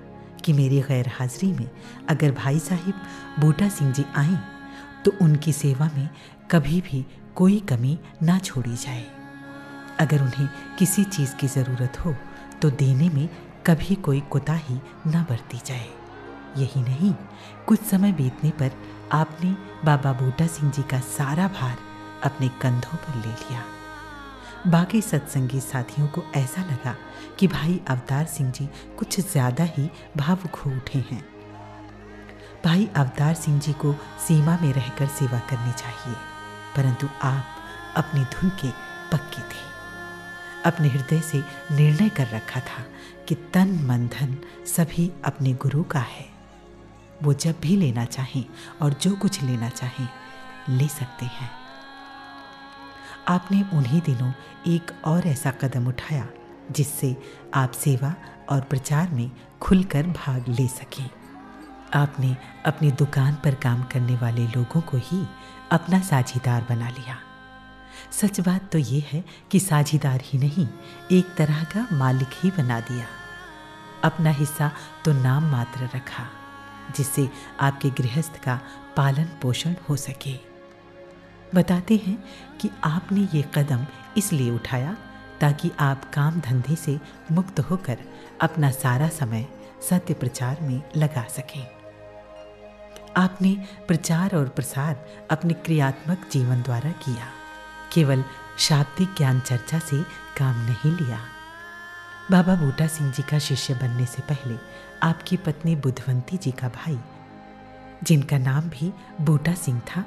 कि 0.45 0.53
मेरी 0.53 0.81
गैर 0.81 1.07
हाजिरी 1.09 1.51
में 1.53 1.69
अगर 2.09 2.31
भाई 2.31 2.59
साहिब 2.59 3.01
बूटा 3.39 3.69
सिंह 3.69 3.91
जी 3.93 4.05
आए 4.15 4.37
तो 5.05 5.11
उनकी 5.21 5.53
सेवा 5.53 5.89
में 5.95 6.09
कभी 6.51 6.81
भी 6.81 7.05
कोई 7.35 7.59
कमी 7.59 7.97
ना 8.23 8.37
छोड़ी 8.39 8.75
जाए। 8.75 9.05
अगर 9.99 10.21
उन्हें 10.21 10.47
किसी 10.79 11.03
चीज़ 11.03 11.35
की 11.35 11.47
ज़रूरत 11.47 12.05
हो 12.05 12.15
तो 12.61 12.69
देने 12.69 13.09
में 13.09 13.27
कभी 13.67 13.95
कोई 13.95 14.19
कोताही 14.21 14.75
न 15.07 15.25
बरती 15.29 15.59
जाए। 15.65 15.87
यही 16.57 16.81
नहीं, 16.81 17.13
कुछ 17.67 17.79
समय 17.81 18.11
बीतने 18.11 18.49
पर 18.51 18.71
आपने 19.11 19.55
बाबा 19.85 20.11
बूटा 20.13 20.47
सिंह 20.47 20.71
जी 20.71 20.83
का 20.83 20.99
सारा 20.99 21.47
भार 21.49 21.77
अपने 22.23 22.47
कंधों 22.61 22.97
पर 22.97 23.15
ले 23.17 23.33
लिया। 23.33 23.63
बाकी 24.67 25.01
सत्संगी 25.01 25.59
साथियों 25.61 26.07
को 26.07 26.23
ऐसा 26.35 26.61
लगा 26.61 26.95
कि 27.39 27.47
भाई 27.47 27.79
अवतार 27.89 28.25
सिंह 28.27 28.51
जी 28.51 28.69
कुछ 28.99 29.19
ज़्यादा 29.21 29.63
ही 29.67 29.89
भावुक 30.17 30.55
हो 30.55 30.71
उठे 30.71 30.99
हैं। 31.11 31.23
भाई 32.65 32.87
अवतार 32.95 33.33
सिंह 33.35 33.59
जी 33.59 33.73
को 33.75 33.93
सीमा 34.27 34.57
में 34.61 34.71
रहकर 34.73 35.07
सेवा 35.09 35.39
करनी 35.49 35.71
चाहिए, 35.73 36.15
परंतु 36.77 37.09
आप 37.23 37.45
अपनी 37.97 38.23
धुन 38.25 38.49
के 38.61 38.69
पक्के 39.11 39.41
थे। 39.43 39.63
अपने 40.65 40.87
हृदय 40.87 41.19
से 41.21 41.43
निर्णय 41.71 42.09
कर 42.09 42.27
रखा 42.27 42.59
था 42.59 42.83
कि 43.27 43.35
तन 43.35 43.85
मन 43.85 44.07
धन 44.07 44.37
सभी 44.65 45.11
अपने 45.25 45.53
गुरु 45.53 45.83
का 45.83 45.99
है। 45.99 46.25
वो 47.23 47.33
जब 47.33 47.55
भी 47.61 47.77
लेना 47.77 48.05
चाहें 48.05 48.45
और 48.81 48.93
जो 48.93 49.15
कुछ 49.15 49.43
लेना 49.43 49.69
चाहें, 49.69 50.09
ले 50.69 50.87
सकते 50.87 51.25
हैं। 51.25 51.51
आपने 53.27 53.63
उन्हीं 53.73 54.01
दिनों 54.01 54.33
एक 54.67 54.91
और 55.05 55.27
ऐसा 55.27 55.51
कदम 55.51 55.87
उठाया, 55.87 56.27
जिससे 56.71 57.17
आप 57.53 57.71
सेवा 57.71 58.15
और 58.49 58.61
प्रचार 58.61 59.09
में 59.09 59.31
खुलकर 59.61 60.07
भाग 60.07 60.45
ले 60.47 60.67
सकें। 60.67 61.09
आपने 61.93 62.37
अपनी 62.65 62.91
दुकान 62.91 63.35
पर 63.35 63.55
काम 63.55 63.83
करने 63.83 64.15
वाले 64.15 64.47
लोगों 64.47 64.81
को 64.81 64.97
ही 64.97 65.27
अपना 65.71 65.99
साझीदार 65.99 66.65
बना 66.69 66.89
लिया। 66.89 67.19
सच 68.11 68.39
बात 68.39 68.69
तो 68.71 68.77
ये 68.77 69.03
है 69.11 69.23
कि 69.51 69.59
साझीदार 69.59 70.21
ही 70.23 70.39
नहीं, 70.39 70.67
एक 71.11 71.33
तरह 71.37 71.63
का 71.63 71.87
मालिक 71.91 72.29
ही 72.33 72.51
बना 72.51 72.79
दिया। 72.79 73.05
अपना 74.03 74.29
हिस्सा 74.29 74.71
तो 75.05 75.13
नाम 75.13 75.51
मात्र 75.51 75.89
रखा, 75.95 76.27
जिससे 76.97 77.29
आपके 77.59 77.89
गृहस्थ 77.89 78.43
का 78.43 78.59
पालन 78.97 79.29
पोषण 79.41 79.75
हो 79.89 79.95
सके। 79.95 80.37
बताते 81.55 81.95
हैं 82.05 82.17
कि 82.61 82.69
आपने 82.83 83.27
ये 83.33 83.43
कदम 83.55 83.85
इसलिए 84.17 84.51
उठाया 84.51 84.97
ताकि 85.41 85.71
आप 85.79 86.11
काम 86.13 86.39
धंधे 86.39 86.75
से 86.75 86.99
मुक्त 87.31 87.59
होकर 87.59 87.97
अपना 88.41 88.71
सारा 88.71 89.07
समय 89.09 89.47
सत्य 89.89 90.13
प्रचार 90.13 90.61
में 90.61 90.81
लगा 90.97 91.23
सकें। 91.29 91.65
आपने 93.17 93.55
प्रचार 93.87 94.35
और 94.35 94.49
प्रसार 94.49 95.05
अपने 95.31 95.53
क्रियात्मक 95.53 96.27
जीवन 96.31 96.61
द्वारा 96.61 96.91
किया। 96.91 97.27
केवल 97.95 98.23
शाब्दिक 98.59 99.15
ज्ञान 99.17 99.39
चर्चा 99.39 99.79
से 99.79 100.01
काम 100.37 100.65
नहीं 100.65 100.91
लिया। 100.97 101.19
बाबा 102.31 102.55
बूटा 102.55 102.87
सिंह 102.87 103.11
जी 103.11 103.23
का 103.23 103.39
शिष्य 103.39 103.73
बनने 103.73 104.05
से 104.05 104.21
पहले 104.21 104.57
आपकी 105.03 105.37
पत्नी 105.37 105.75
बुधवंती 105.75 106.37
जी 106.37 106.51
का 106.51 106.69
भाई, 106.69 106.99
जिनका 108.03 108.37
नाम 108.37 108.69
भी 108.69 108.91
बूटा 109.21 109.53
सिंह 109.53 109.79
था, 109.79 110.03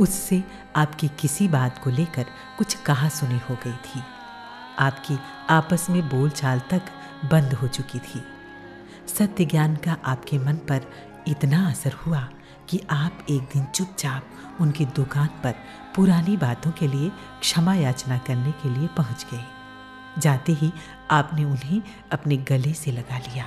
उससे 0.00 0.42
आपकी 0.76 1.08
किसी 1.20 1.48
बात 1.48 1.78
को 1.84 1.90
लेकर 1.90 2.26
कुछ 2.58 2.74
कहा 2.74 3.08
सुनी 3.08 3.40
हो 3.50 3.54
गई 3.64 3.76
थी। 3.84 4.02
आपकी 4.78 5.18
आपस 5.50 5.86
में 5.90 6.08
बोलचाल 6.08 6.60
तक 6.70 6.82
बंद 7.24 7.54
हो 7.54 7.68
चुकी 7.68 7.98
थी। 7.98 8.22
सत्य 9.08 9.44
ज्ञान 9.44 9.76
का 9.76 9.96
आपके 10.04 10.38
मन 10.38 10.56
पर 10.68 10.86
इतना 11.28 11.68
असर 11.70 11.92
हुआ 11.92 12.28
कि 12.68 12.80
आप 12.90 13.26
एक 13.30 13.42
दिन 13.42 13.64
चुपचाप 13.64 14.22
उनकी 14.60 14.84
दुकान 14.84 15.26
पर 15.26 15.54
पुरानी 15.96 16.36
बातों 16.36 16.70
के 16.70 16.88
लिए 16.88 17.12
क्षमा 17.40 17.74
याचना 17.74 18.18
करने 18.18 18.52
के 18.52 18.68
लिए 18.68 18.88
पहुँच 18.88 19.26
गए। 19.32 19.44
जाते 20.18 20.52
ही 20.52 20.72
आपने 21.10 21.44
उन्हें 21.44 21.82
अपने 22.12 22.36
गले 22.36 22.72
से 22.72 22.92
लगा 22.92 23.18
लिया। 23.18 23.46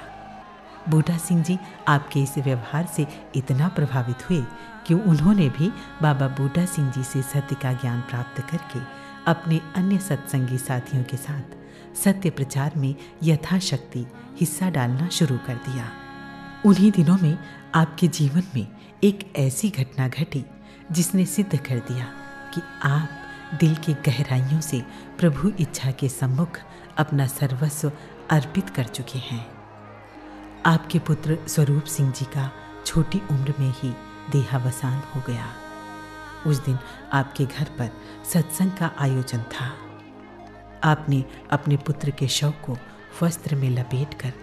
बूटा 0.90 1.18
सिंह 1.18 1.44
जी, 1.44 1.58
आपके 1.88 2.20
इस 2.20 2.38
व्यवहार 2.38 2.86
से 2.86 3.08
इतना 3.36 3.68
प्रभावित 3.68 4.30
हुए 4.30 4.44
कि 4.88 4.94
उन्होंने 4.94 5.50
भी 5.50 5.70
बाबा 6.02 6.28
बूटा 6.28 6.66
सिंह 6.66 6.92
जी 6.92 7.04
से 7.04 7.22
सत्य 7.22 7.56
का 7.56 7.74
ज्ञान 7.74 8.02
प्राप्त 8.02 8.42
करके 8.42 8.80
अपने 9.28 9.62
अन्य 9.76 9.98
सत्संगी 9.98 10.58
साथियों 10.58 11.04
के 11.04 11.18
साथ 11.18 11.96
सत्य 11.96 12.30
प्रचार 12.30 12.72
में 12.78 12.96
यथाशक्ति 13.24 14.06
हिस्सा 14.40 14.70
डालना 14.70 15.08
शुरू 15.08 15.38
कर 15.38 15.56
दिया। 15.56 15.92
उन्हीं 16.66 16.92
दिनों 16.92 17.18
में 17.18 17.40
आपके 17.76 18.08
जीवन 18.08 18.44
में 18.56 18.68
एक 19.04 19.34
ऐसी 19.36 19.70
घटना 19.70 20.08
घटी 20.08 20.46
जिसने 20.92 21.26
सिद्ध 21.26 21.58
कर 21.58 21.80
दिया 21.80 22.06
कि 22.54 22.62
आप 22.84 23.10
दिल 23.60 23.76
की 23.76 23.94
गहराइयों 23.94 24.62
से 24.62 24.82
प्रभु 25.20 25.52
इच्छा 25.60 25.92
के 25.92 26.10
सम्मुख 26.10 26.60
अपना 26.98 27.28
सर्वस्व 27.28 27.92
अर्पित 28.30 28.70
कर 28.70 28.84
चुके 28.84 29.20
हैं। 29.20 29.48
आपके 30.66 31.00
पुत्र 31.00 31.38
स्वरूप 31.48 31.84
सिंह 31.84 32.12
जी 32.12 32.26
का 32.26 32.52
छोटी 32.86 33.22
उम्र 33.32 33.54
में 33.60 33.74
ही 33.78 33.90
देहावसान 34.32 35.02
हो 35.16 35.24
गया। 35.28 35.54
उस 36.48 36.66
दिन 36.66 36.78
आपके 37.14 37.46
घर 37.46 37.64
पर 37.64 37.90
सत्संग 38.34 38.72
का 38.72 38.92
आयोजन 38.98 39.44
था। 39.44 39.74
आपने 40.84 41.24
अपने 41.52 41.78
पुत्र 41.78 42.10
के 42.10 42.28
शव 42.28 42.52
को 42.52 42.78
वस्त्र 43.24 43.56
में 43.56 43.70
लपेटकर 43.70 44.34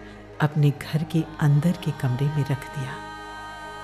अपने 0.41 0.71
घर 0.71 1.03
के 1.03 1.23
अंदर 1.39 1.71
के 1.71 1.91
कमरे 1.91 2.25
में 2.25 2.45
रख 2.51 2.79
दिया 2.79 2.95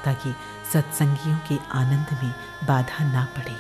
ताकि 0.06 0.34
सत्संगियों 0.74 1.38
के 1.48 1.56
आनंद 1.72 2.18
में 2.24 2.32
बाधा 2.68 3.04
ना 3.06 3.24
पड़े। 3.36 3.56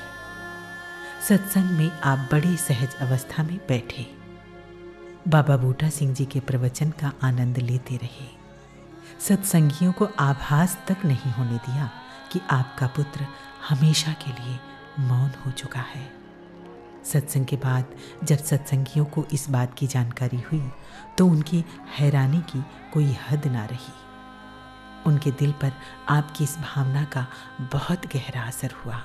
सत्संग 1.28 1.70
में 1.70 1.92
आप 2.02 2.28
बड़ी 2.32 2.56
सहज 2.58 2.96
अवस्था 2.96 3.44
में 3.44 3.58
बैठे। 3.68 4.06
बाबा 5.28 5.58
बूटा 5.58 5.90
सिंह 5.90 6.14
जी 6.14 6.26
के 6.26 6.40
प्रवचन 6.40 6.90
का 6.92 7.12
आनंद 7.24 7.58
लेते 7.58 7.98
रहे। 7.98 8.28
सत्संगियों 9.20 9.92
को 9.92 10.08
आभास 10.20 10.78
तक 10.88 11.06
नहीं 11.06 11.32
होने 11.32 11.58
दिया 11.58 11.90
कि 12.32 12.42
आपका 12.52 12.88
पुत्र 12.88 13.28
हमेशा 13.70 14.14
के 14.24 14.32
लिए 14.32 14.60
मौन 15.00 15.32
हो 15.46 15.52
चुका 15.52 15.86
है। 15.94 16.12
सत्संग 17.06 17.46
के 17.46 17.56
बाद 17.56 17.96
जब 18.24 18.44
सत्संगियों 18.44 19.06
को 19.06 19.26
इस 19.34 19.50
बात 19.50 19.74
की 19.74 19.88
जानकारी 19.88 20.42
हुई 20.42 20.72
तो 21.18 21.28
उनकी 21.28 21.64
हैरानी 22.00 22.42
की 22.50 22.64
कोई 22.94 23.16
हद 23.30 23.48
ना 23.48 23.66
रही। 23.66 23.94
उनके 25.08 25.32
दिल 25.32 25.52
पर 25.52 25.72
आपकी 26.10 26.44
इस 26.44 26.58
भावना 26.58 27.04
का 27.04 27.28
बहुत 27.60 28.06
गहरा 28.06 28.42
असर 28.42 28.72
हुआ। 28.72 29.04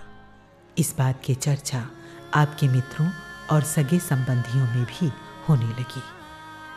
इस 0.78 0.94
बात 0.98 1.20
की 1.24 1.34
चर्चा 1.34 1.88
आपके 2.34 2.68
मित्रों 2.68 3.10
और 3.50 3.62
सगे 3.62 3.98
संबंधियों 3.98 4.66
में 4.66 4.84
भी 4.84 5.12
होने 5.48 5.66
लगी। 5.66 6.02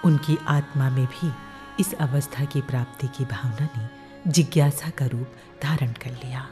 उनकी 0.05 0.37
आत्मा 0.47 0.89
में 0.89 1.05
भी 1.05 1.31
इस 1.79 1.93
अवस्था 1.93 2.45
की 2.45 2.61
प्राप्ति 2.61 3.07
की 3.07 3.25
भावना 3.25 3.67
ने 3.77 3.89
जिज्ञासा 4.31 4.89
का 4.89 5.05
रूप 5.05 5.33
धारण 5.63 5.91
कर 5.91 6.11
लिया 6.11 6.47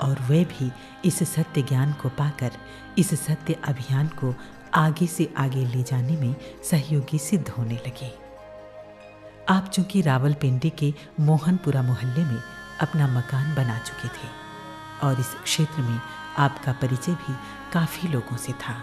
और 0.00 0.20
वे 0.20 0.44
भी 0.44 0.72
इस 1.04 1.22
सत्य 1.34 1.62
ज्ञान 1.62 1.92
को 1.92 2.08
पाकर 2.08 2.50
इस 2.98 3.14
सत्य 3.20 3.56
अभियान 3.64 4.08
को 4.08 4.34
आगे 4.74 5.06
से 5.06 5.34
आगे 5.36 5.64
ले 5.66 5.82
जाने 5.82 6.16
में 6.16 6.34
सहयोगी 6.64 7.18
सिद्ध 7.18 7.48
होने 7.48 7.74
लगे। 7.74 8.27
आप 9.48 9.68
चूँकि 9.68 10.00
रावलपिंडी 10.02 10.70
के 10.70 10.92
मोहनपुरा 11.20 11.82
मोहल्ले 11.82 12.24
में 12.24 12.40
अपना 12.80 13.06
मकान 13.08 13.54
बना 13.54 13.78
चुके 13.78 14.08
थे 14.08 14.28
और 15.02 15.20
इस 15.20 15.34
क्षेत्र 15.44 15.82
में 15.82 16.00
आपका 16.38 16.72
परिचय 16.72 17.12
भी 17.12 17.34
काफ़ी 17.72 18.08
लोगों 18.08 18.36
से 18.36 18.52
था। 18.52 18.76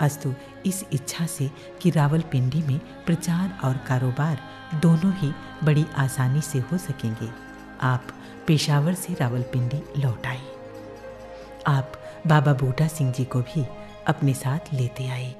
अस्तु, 0.00 0.34
इस 0.66 0.84
इच्छा 0.92 1.26
से 1.26 1.50
कि 1.82 1.90
रावलपिंडी 1.90 2.62
में 2.62 2.78
प्रचार 3.06 3.58
और 3.64 3.76
कारोबार 3.78 4.42
दोनों 4.82 5.12
ही 5.14 5.32
बड़ी 5.64 5.86
आसानी 5.96 6.40
से 6.40 6.58
हो 6.58 6.78
सकेंगे, 6.78 7.30
आप 7.82 8.06
पेशावर 8.46 8.94
से 8.94 9.14
रावलपिंडी 9.14 9.82
लौट 9.98 10.26
आए। 10.26 10.42
आप 11.66 11.92
बाबा 12.26 12.52
बूटा 12.52 12.88
सिंह 12.88 13.12
जी 13.12 13.24
को 13.24 13.40
भी 13.40 13.66
अपने 14.08 14.34
साथ 14.34 14.72
लेते 14.74 15.08
आए। 15.08 15.34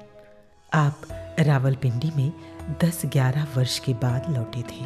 आप 0.73 1.01
रावलपिंडी 1.39 2.11
में 2.15 2.31
10-11 2.69 3.47
वर्ष 3.57 3.79
के 3.79 3.93
बाद 3.93 4.29
लौटे 4.29 4.61
थे, 4.61 4.85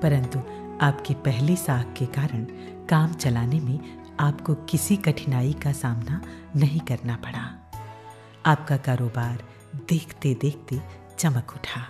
परंतु 0.00 0.38
आपकी 0.80 1.14
पहली 1.14 1.56
साख 1.56 1.92
के 1.98 2.06
कारण 2.06 2.44
काम 2.86 3.12
चलाने 3.12 3.60
में 3.60 3.78
आपको 4.20 4.54
किसी 4.54 4.96
कठिनाई 4.96 5.52
का 5.52 5.72
सामना 5.72 6.20
नहीं 6.56 6.80
करना 6.80 7.16
पड़ा। 7.16 7.42
आपका 8.46 8.76
कारोबार 8.76 9.42
देखते 9.88 10.34
देखते 10.34 10.80
चमक 11.18 11.52
उठा। 11.54 11.86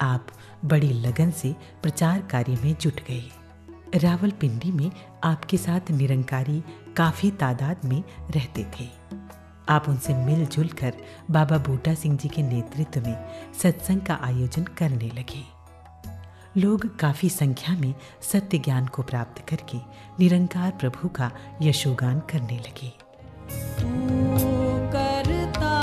आप 0.00 0.26
बड़ी 0.64 0.92
लगन 0.92 1.30
से 1.30 1.54
प्रचार 1.82 2.20
कार्य 2.20 2.58
में 2.64 2.74
जुट 2.80 3.00
गए। 3.08 3.24
रावलपिंडी 3.94 4.72
में 4.72 4.90
आपके 5.24 5.56
साथ 5.56 5.90
निरंकारी 5.90 6.62
काफ़ी 6.96 7.30
तादाद 7.30 7.84
में 7.84 8.02
रहते 8.30 8.66
थे। 8.80 8.88
आप 9.68 9.88
उनसे 9.88 10.14
मिलजुल 10.14 10.68
कर 10.68 10.92
बाबा 11.30 11.58
बूटा 11.58 11.94
सिंह 11.94 12.16
जी 12.16 12.28
के 12.28 12.42
नेतृत्व 12.42 13.00
में 13.00 13.16
सत्संग 13.62 14.00
का 14.00 14.18
आयोजन 14.22 14.64
करने 14.78 15.08
लगे। 15.08 15.42
लोग 16.56 16.86
काफ़ी 16.98 17.28
संख्या 17.28 17.76
में 17.76 17.94
सत्य 18.22 18.58
ज्ञान 18.58 18.86
को 18.86 19.02
प्राप्त 19.02 19.42
करके 19.48 19.78
निरंकार 20.18 20.70
प्रभु 20.70 21.08
का 21.08 21.30
यशोगान 21.62 22.20
करने 22.20 22.58
लगे। 22.58 22.92
करता 24.92 25.74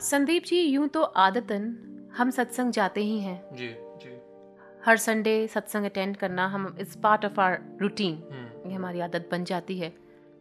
संदीप 0.00 0.42
जी 0.46 0.60
यूँ 0.60 0.88
तो 0.88 1.02
आदतन 1.02 1.87
हम 2.18 2.30
सत्संग 2.30 2.72
जाते 2.72 3.00
ही 3.00 3.20
हैं। 3.20 3.54
जी 3.54 3.68
जी। 4.02 4.20
हर 4.86 4.96
संडे 4.96 5.46
सत्संग 5.46 5.84
अटेंड 5.84 6.16
करना 6.16 6.46
हम 6.46 6.76
it's 6.80 6.96
part 6.96 7.24
of 7.24 7.40
our 7.40 7.58
routine 7.82 8.14
hmm, 8.14 8.70
ये 8.70 8.76
हमारी 8.76 9.00
आदत 9.00 9.28
बन 9.32 9.44
जाती 9.44 9.78
है। 9.78 9.92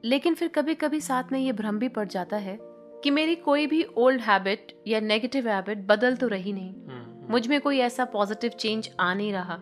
लेकिन 0.05 0.35
फिर 0.35 0.47
कभी 0.47 0.75
कभी 0.75 1.01
साथ 1.01 1.23
में 1.31 1.39
ये 1.39 1.51
भ्रम 1.51 1.79
भी 1.79 1.87
पड़ 1.87 2.07
जाता 2.07 2.37
है 2.37 2.57
कि 3.03 3.09
मेरी 3.09 3.35
कोई 3.35 3.67
भी 3.67 3.83
ओल्ड 3.83 4.21
हैबिट 4.21 4.71
या 4.87 4.99
नेगेटिव 4.99 5.47
हैबिट 5.47 5.77
बदल 5.77 6.15
तो 6.15 6.27
रही 6.27 6.53
नहीं। 6.53 6.73
हम्म, 6.73 7.31
मुझमें 7.31 7.61
कोई 7.61 7.79
ऐसा 7.79 8.05
पॉजिटिव 8.05 8.51
चेंज 8.51 8.89
आ 8.99 9.13
नहीं 9.13 9.33
रहा। 9.33 9.59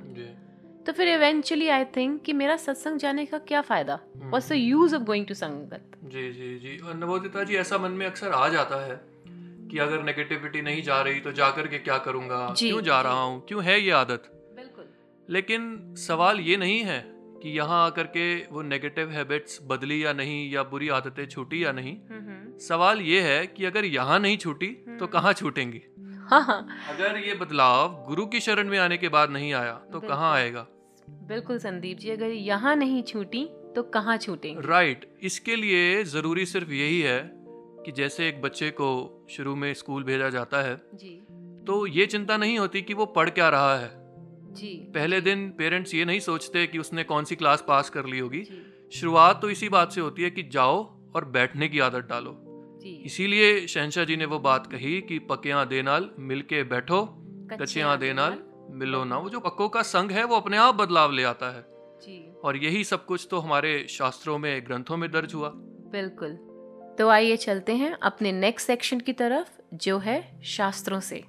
तो 0.86 0.92
फिर 0.92 1.08
इवेंचुअली 1.08 1.68
आई 1.68 1.86
थिंक 1.86 2.22
कि 2.22 2.34
मेरा 2.34 2.56
सत्संग 2.58 2.98
जाने 2.98 3.26
का 3.26 3.38
क्या 3.38 3.62
फ़ायदा? 3.62 4.00
What's 4.16 4.50
the 4.50 4.56
use 4.56 4.96
of 4.96 5.04
going 5.04 5.26
to 5.26 5.34
संगत? 5.34 5.92
जी 6.04 6.32
जी 6.32 6.60
जी। 6.60 6.78
और 6.78 6.94
नवोदिता 6.94 7.44
जी 7.44 7.56
ऐसा 7.56 7.78
मन 7.78 7.92
में 7.92 8.06
अक्सर 8.06 8.32
आ 8.32 8.48
जाता 8.50 8.86
है 8.86 9.15
कि 9.72 9.78
अगर 9.80 10.04
नेगेटिविटी 10.04 10.62
नहीं 10.62 10.82
जा 10.84 11.02
रही 11.02 11.20
तो 11.20 11.32
जाकर 11.32 11.68
के 11.68 11.78
क्या 11.80 11.98
करूँगा? 11.98 12.54
क्यों 12.60 12.82
जा 12.82 13.02
रहा 13.02 13.22
हूँ? 13.22 13.46
क्यों 13.48 13.64
है 13.64 13.80
ये 13.82 13.92
आदत? 13.92 14.32
बिल्कुल। 14.56 14.86
लेकिन 15.30 15.94
सवाल 15.98 16.40
ये 16.40 16.58
नहीं 16.58 16.80
है 16.84 17.04
कि 17.44 17.50
यहाँ 17.50 17.86
आकर 17.86 18.04
के 18.08 18.36
वो 18.52 18.62
नेगेटिव 18.62 19.10
हैबिट्स 19.10 19.60
बदली 19.64 20.04
या 20.06 20.14
नहीं 20.14 20.52
या 20.52 20.64
बुरी 20.64 20.90
आदतें 20.90 21.26
छूटी 21.26 21.64
या 21.64 21.72
नहीं। 21.72 21.98
सवाल 22.60 23.02
ये 23.02 23.22
है 23.22 23.46
कि 23.48 23.66
अगर 23.66 23.86
यहाँ 23.86 24.20
नहीं 24.20 24.38
छूटी 24.38 24.68
तो 25.00 25.08
कहाँ 25.08 25.34
छूटेंगी? 25.34 25.82
हाँ 26.30 26.42
हाँ। 26.42 26.68
अगर 26.90 27.18
ये 27.18 27.34
बदलाव 27.34 28.04
गुरु 28.08 28.26
की 28.26 28.40
शरण 28.40 28.70
में 28.70 28.78
आने 28.80 28.98
के 28.98 29.10
बाद 29.10 29.32
नहीं 29.32 29.54
आया 29.54 29.74
तो 29.94 30.00
कहाँ 30.00 30.34
आएगा? 30.34 30.66
बिल्कुल 31.08 31.58
संदीप 31.58 31.98
जी 31.98 32.10
अगर 32.10 32.30
यहाँ 32.30 32.76
नहीं 32.76 33.04
छूटी 33.04 33.46
तो 33.76 33.84
कहाँ 33.84 34.18
छूटेंगे? 34.18 34.68
राइट 34.68 35.06
इसके 35.24 35.56
लिए 35.56 36.04
ज़रूरी 36.04 36.46
सिर्फ़ 36.46 36.72
यही 36.72 37.02
है 37.02 37.20
कि 37.86 37.92
जैसे 37.92 38.28
एक 38.30 38.42
बच्चे 38.42 38.70
को 38.72 39.15
शुरू 39.30 39.56
में 39.56 39.74
स्कूल 39.74 40.04
भेजा 40.04 40.30
जाता 40.30 40.62
है। 40.62 40.82
जी। 40.94 41.28
तो 41.68 41.88
ये 41.88 42.06
चिंता 42.06 42.38
नहीं 42.38 42.60
होती 42.60 42.82
कि 42.82 42.94
वो 42.94 43.06
पढ़ 43.06 43.30
क्या 43.30 43.50
रहा 43.50 43.76
है। 43.78 43.92
जी। 44.54 44.92
पहले 44.96 45.22
दिन 45.22 45.50
पेरेंट्स 45.50 45.94
ये 45.94 46.06
नहीं 46.06 46.20
सोचते 46.20 46.68
कि 46.68 46.78
उसने 46.78 47.04
कौन 47.04 47.24
सी 47.24 47.36
क्लास 47.36 47.66
पास 47.68 47.90
कर 47.90 48.06
ली 48.06 48.20
होगी। 48.20 48.44
शुरुआत 48.94 49.42
तो 49.42 49.50
इसी 49.50 49.70
बात 49.70 49.92
से 49.92 50.02
होती 50.02 50.24
है 50.24 50.30
कि 50.30 50.44
जाओ 50.44 50.84
और 51.16 51.26
बैठने 51.26 51.68
की 51.68 51.80
आदत 51.80 52.08
डालो। 52.10 52.42
इसीलिए 53.06 53.68
शहनशाह 53.68 54.04
जी 54.04 54.16
ने 54.16 54.26
वो 54.26 54.40
बात 54.40 54.68
कही 54.68 55.02
कि 55.02 55.20
पकियाँ 55.20 55.68
दे 55.68 55.82
नाल 55.82 56.10
मिल 56.20 56.42
के 56.42 56.64
बैठो 56.64 57.06
कचिया 57.52 57.96
दे 57.96 58.14
नाल। 58.14 58.38
मिलो 58.70 59.04
ना। 59.04 59.18
वो 59.18 59.30
जो 59.30 59.40
पक्कों 59.40 59.70
का 59.70 59.82
संग 59.82 60.12
है 60.12 60.24
वो 60.24 60.36
अपने 60.36 60.58
आप 60.58 60.76
बदलाव 60.76 61.12
ले 61.12 61.24
आता 61.24 61.50
है। 61.56 61.66
जी। 62.02 62.34
और 62.44 62.58
यही 62.58 62.84
सब 62.84 63.06
कुछ 63.06 63.28
तो 63.32 63.40
हमारे 63.40 63.86
शास्त्रों 63.90 64.38
में 64.38 64.66
ग्रंथों 64.66 64.98
में 64.98 65.12
दर्ज 65.12 65.34
हुआ। 65.34 65.50
बिल्कुल। 65.92 66.38
तो 66.98 67.10
आइए 67.10 67.36
चलते 67.36 67.76
हैं 67.76 67.98
अपने 68.04 68.32
नेक्स्ट 68.32 68.68
सेक्शन 68.68 69.00
की 69.00 69.14
तरफ़, 69.14 69.48
जो 69.74 70.00
है 70.00 70.42
शास्त्रों 70.44 71.00
से। 71.00 71.24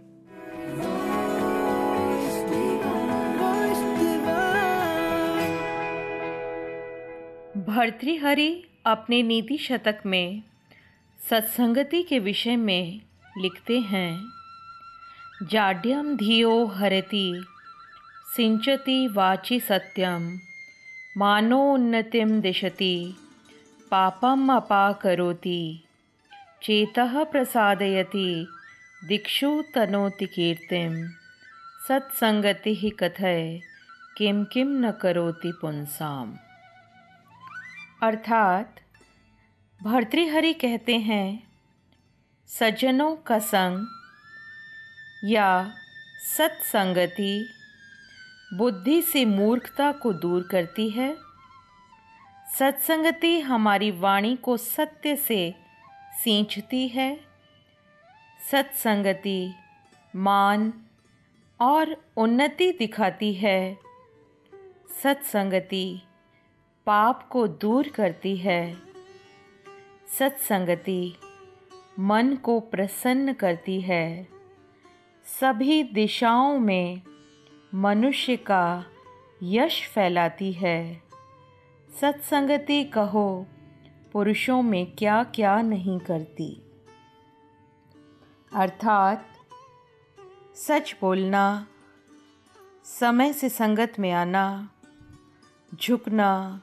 भर्तृहरि 7.67 8.64
अपने 8.87 9.23
नीति 9.23 9.59
शतक 9.59 9.99
में 10.07 10.43
सत्संगति 11.31 12.03
के 12.03 12.19
विषय 12.19 12.57
में 12.57 13.01
लिखते 13.39 13.79
हैं। 13.79 14.33
जाड्यम 15.43 16.17
धियो 16.17 16.67
हरति, 16.67 17.45
सिंचति 18.37 19.09
वाचि 19.09 19.61
सत्यम 19.61 20.41
मानोन्नतिम 21.17 22.41
दिशति। 22.41 23.17
पापम 23.91 24.53
अपाकरोति। 24.53 25.84
चेतः 26.62 27.24
प्रसादयति। 27.24 28.49
दिक्षु 29.05 29.62
तनोति 29.74 30.26
कीर्तिम। 30.26 31.09
सत्संगति 31.89 32.91
कथय। 32.91 33.61
किम 34.16 34.45
किम 34.45 34.87
न 34.87 34.91
करोति 34.91 35.53
पुंसाम। 35.61 36.37
अर्थात, 38.03 38.74
भर्तृहरि 39.82 40.53
कहते 40.53 40.97
हैं, 40.97 41.43
सज्जनों 42.47 43.16
का 43.16 43.39
संग 43.39 43.87
या 45.24 45.74
सत्संगति 46.37 47.49
बुद्धि 48.55 49.03
से 49.03 49.24
मूर्खता 49.24 49.93
को 49.93 50.12
दूर 50.12 50.49
करती 50.51 50.91
है? 50.91 51.26
सत्संगति 52.59 53.41
हमारी 53.41 53.91
वाणी 53.91 54.37
को 54.37 54.57
सत्य 54.57 55.17
से 55.17 55.55
सींचती 56.25 56.89
है। 56.89 57.21
सत्संगति 58.51 59.55
मान 60.17 60.73
और 61.61 62.11
उन्नति 62.17 62.73
दिखाती 62.73 63.35
है। 63.35 63.79
सत्संगति 65.03 66.01
पाप 66.87 67.29
को 67.29 67.47
दूर 67.47 67.89
करती 67.89 68.37
है। 68.37 68.77
सत्संगति 70.19 71.17
मन 71.99 72.37
को 72.37 72.61
प्रसन्न 72.61 73.33
करती 73.33 73.81
है। 73.81 74.29
सभी 75.25 75.83
दिशाओं 75.83 76.59
में 76.59 77.03
मनुष्य 77.75 78.37
का 78.37 78.85
यश 79.43 79.89
फैलाती 79.89 80.53
है। 80.53 81.06
सत्संगति 82.01 82.84
कहो, 82.84 83.47
पुरुषों 84.12 84.62
में 84.62 84.97
क्या 84.97 85.24
क्या 85.24 85.62
नहीं 85.62 85.99
करती। 85.99 86.62
अर्थात, 88.53 89.26
सच 90.55 90.97
बोलना, 91.01 91.66
समय 92.84 93.32
से 93.32 93.49
संगत 93.49 93.92
में 93.99 94.12
आना, 94.12 94.70
झुकना, 95.82 96.61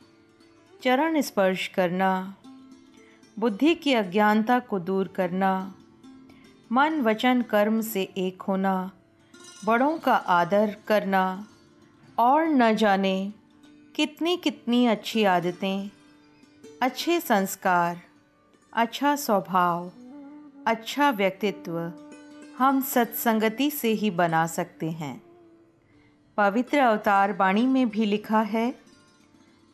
चरण 0.83 1.21
स्पर्श 1.21 1.67
करना, 1.67 2.35
बुद्धि 3.39 3.75
की 3.75 3.93
अज्ञानता 3.93 4.59
को 4.59 4.79
दूर 4.79 5.07
करना, 5.07 5.75
मन 6.71 7.01
वचन 7.01 7.41
कर्म 7.41 7.81
से 7.81 8.03
एक 8.17 8.41
होना, 8.41 8.91
बड़ों 9.65 9.97
का 9.97 10.15
आदर 10.15 10.77
करना, 10.87 11.47
और 12.19 12.43
न 12.43 12.75
जाने 12.75 13.33
कितनी 13.95 14.35
कितनी 14.37 14.85
अच्छी 14.85 15.23
आदतें, 15.23 15.89
अच्छे 16.81 17.19
संस्कार 17.19 17.97
अच्छा 18.73 19.15
स्वभाव 19.15 19.91
अच्छा 20.67 21.09
व्यक्तित्व 21.09 21.77
हम 22.57 22.81
सत्संगति 22.81 23.69
से 23.71 23.91
ही 23.91 24.11
बना 24.11 24.47
सकते 24.47 24.89
हैं। 24.91 25.21
पवित्र 26.37 26.77
अवतार 26.77 27.35
वाणी 27.37 27.65
में 27.67 27.89
भी 27.89 28.05
लिखा 28.05 28.41
है, 28.41 28.75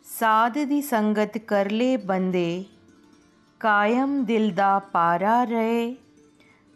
साध 0.07 0.57
दी 0.57 0.81
संगत 0.81 1.37
कर 1.49 1.71
ले 1.71 1.97
बंदे, 1.97 2.65
कायम 3.61 4.23
दिलदा 4.25 4.79
पारा 4.79 5.43
रहे, 5.43 5.91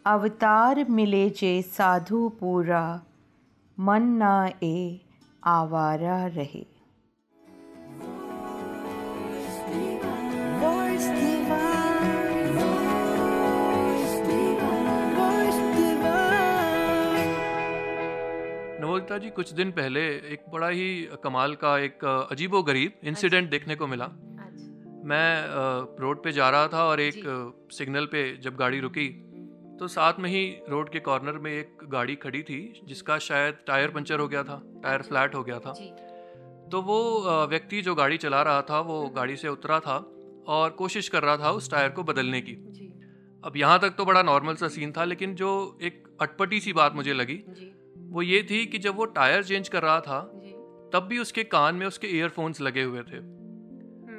अवतार 0.04 0.84
मिले 0.90 1.28
जे 1.30 1.60
साधु 1.62 2.28
पूरा, 2.40 3.02
मन 3.78 4.02
ना 4.02 4.50
ए 4.62 5.00
आवारा 5.42 6.26
रहे। 6.26 6.73
नवलता 18.94 19.16
जी 19.18 19.30
कुछ 19.30 19.52
दिन 19.52 19.70
पहले 19.72 20.00
एक 20.32 20.42
बड़ा 20.48 20.68
ही 20.68 20.86
कमाल 21.22 21.54
का 21.54 21.70
एक 21.78 22.04
अजीबो 22.04 22.62
गरीब 22.62 23.00
इंसिडेंट 23.04 23.50
देखने 23.50 23.76
को 23.76 23.86
मिला। 23.86 24.06
मैं 25.10 25.30
रोड 26.00 26.22
पे 26.24 26.32
जा 26.32 26.50
रहा 26.50 26.68
था 26.68 26.84
और 26.84 27.00
एक 27.00 27.16
सिग्नल 27.72 28.06
पे 28.12 28.22
जब 28.42 28.56
गाड़ी 28.56 28.80
रुकी 28.80 29.08
तो 29.80 29.88
साथ 29.88 30.20
में 30.20 30.28
ही 30.30 30.44
रोड 30.68 30.92
के 30.92 31.00
कॉर्नर 31.00 31.38
में 31.38 31.50
एक 31.52 31.82
गाड़ी 31.92 32.16
खड़ी 32.16 32.42
थी 32.42 32.60
जिसका 32.86 33.18
शायद 33.18 33.56
टायर 33.66 33.90
पंचर 33.90 34.20
हो 34.20 34.28
गया 34.28 34.42
था 34.42 34.62
टायर 34.84 35.02
फ्लैट 35.02 35.34
हो 35.34 35.42
गया 35.44 35.58
था। 35.58 35.72
तो 36.70 36.82
वो 36.82 37.00
व्यक्ति 37.50 37.82
जो 37.82 37.94
गाड़ी 37.94 38.16
चला 38.18 38.42
रहा 38.42 38.62
था 38.62 38.80
वो 38.82 39.02
गाड़ी 39.16 39.36
से 39.36 39.48
उतरा 39.48 39.80
था 39.80 39.96
और 40.48 40.70
कोशिश 40.78 41.08
कर 41.08 41.22
रहा 41.22 41.36
था 41.36 41.50
उस 41.52 41.70
टायर 41.70 41.90
को 41.90 42.02
बदलने 42.04 42.40
की। 42.40 42.56
अब 43.44 43.56
यहाँ 43.56 43.78
तक 43.80 43.94
तो 43.98 44.04
बड़ा 44.04 44.22
नॉर्मल 44.22 44.54
सा 44.56 44.68
सीन 44.70 44.92
था 44.92 45.04
लेकिन 45.04 45.34
जो 45.34 45.52
एक 45.82 46.02
अटपटी 46.20 46.60
सी 46.60 46.72
बात 46.72 46.94
मुझे 46.94 47.12
लगी 47.12 47.42
वो 48.14 48.22
ये 48.22 48.42
थी 48.42 48.64
कि 48.66 48.78
जब 48.78 48.96
वो 48.96 49.04
टायर 49.04 49.42
चेंज 49.44 49.68
कर 49.68 49.82
रहा 49.82 50.00
था 50.00 50.20
तब 50.92 51.06
भी 51.10 51.18
उसके 51.18 51.44
कान 51.44 51.74
में 51.74 51.86
उसके 51.86 52.06
ईयरफोन्स 52.06 52.60
लगे 52.60 52.82
हुए 52.82 53.00
थे। 53.02 53.20